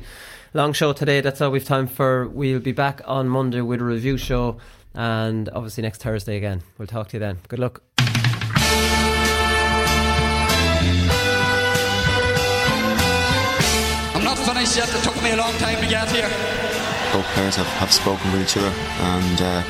[0.54, 1.22] long show today.
[1.22, 2.28] That's all we've time for.
[2.28, 4.58] We'll be back on Monday with a review show,
[4.94, 6.62] and obviously next Thursday again.
[6.78, 7.40] We'll talk to you then.
[7.48, 7.82] Good luck.
[14.16, 14.90] I'm not finished yet.
[14.94, 16.30] It took me a long time to get here.
[17.14, 19.64] Both players have, have spoken with each other and uh,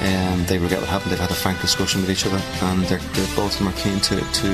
[0.00, 1.12] um, they regret what happened.
[1.12, 3.78] They've had a frank discussion with each other and they're, they're both of them are
[3.80, 4.48] keen to, to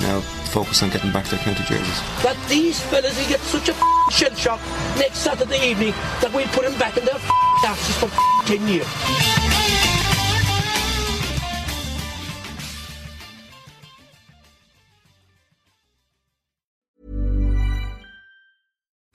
[0.00, 0.20] now
[0.50, 2.00] focus on getting back their county jerseys.
[2.22, 3.74] That these fellas will get such a
[4.10, 4.60] shell shock
[4.96, 7.20] next Saturday evening that we'll put them back in their
[7.64, 8.10] asses for
[8.46, 9.87] 10 years.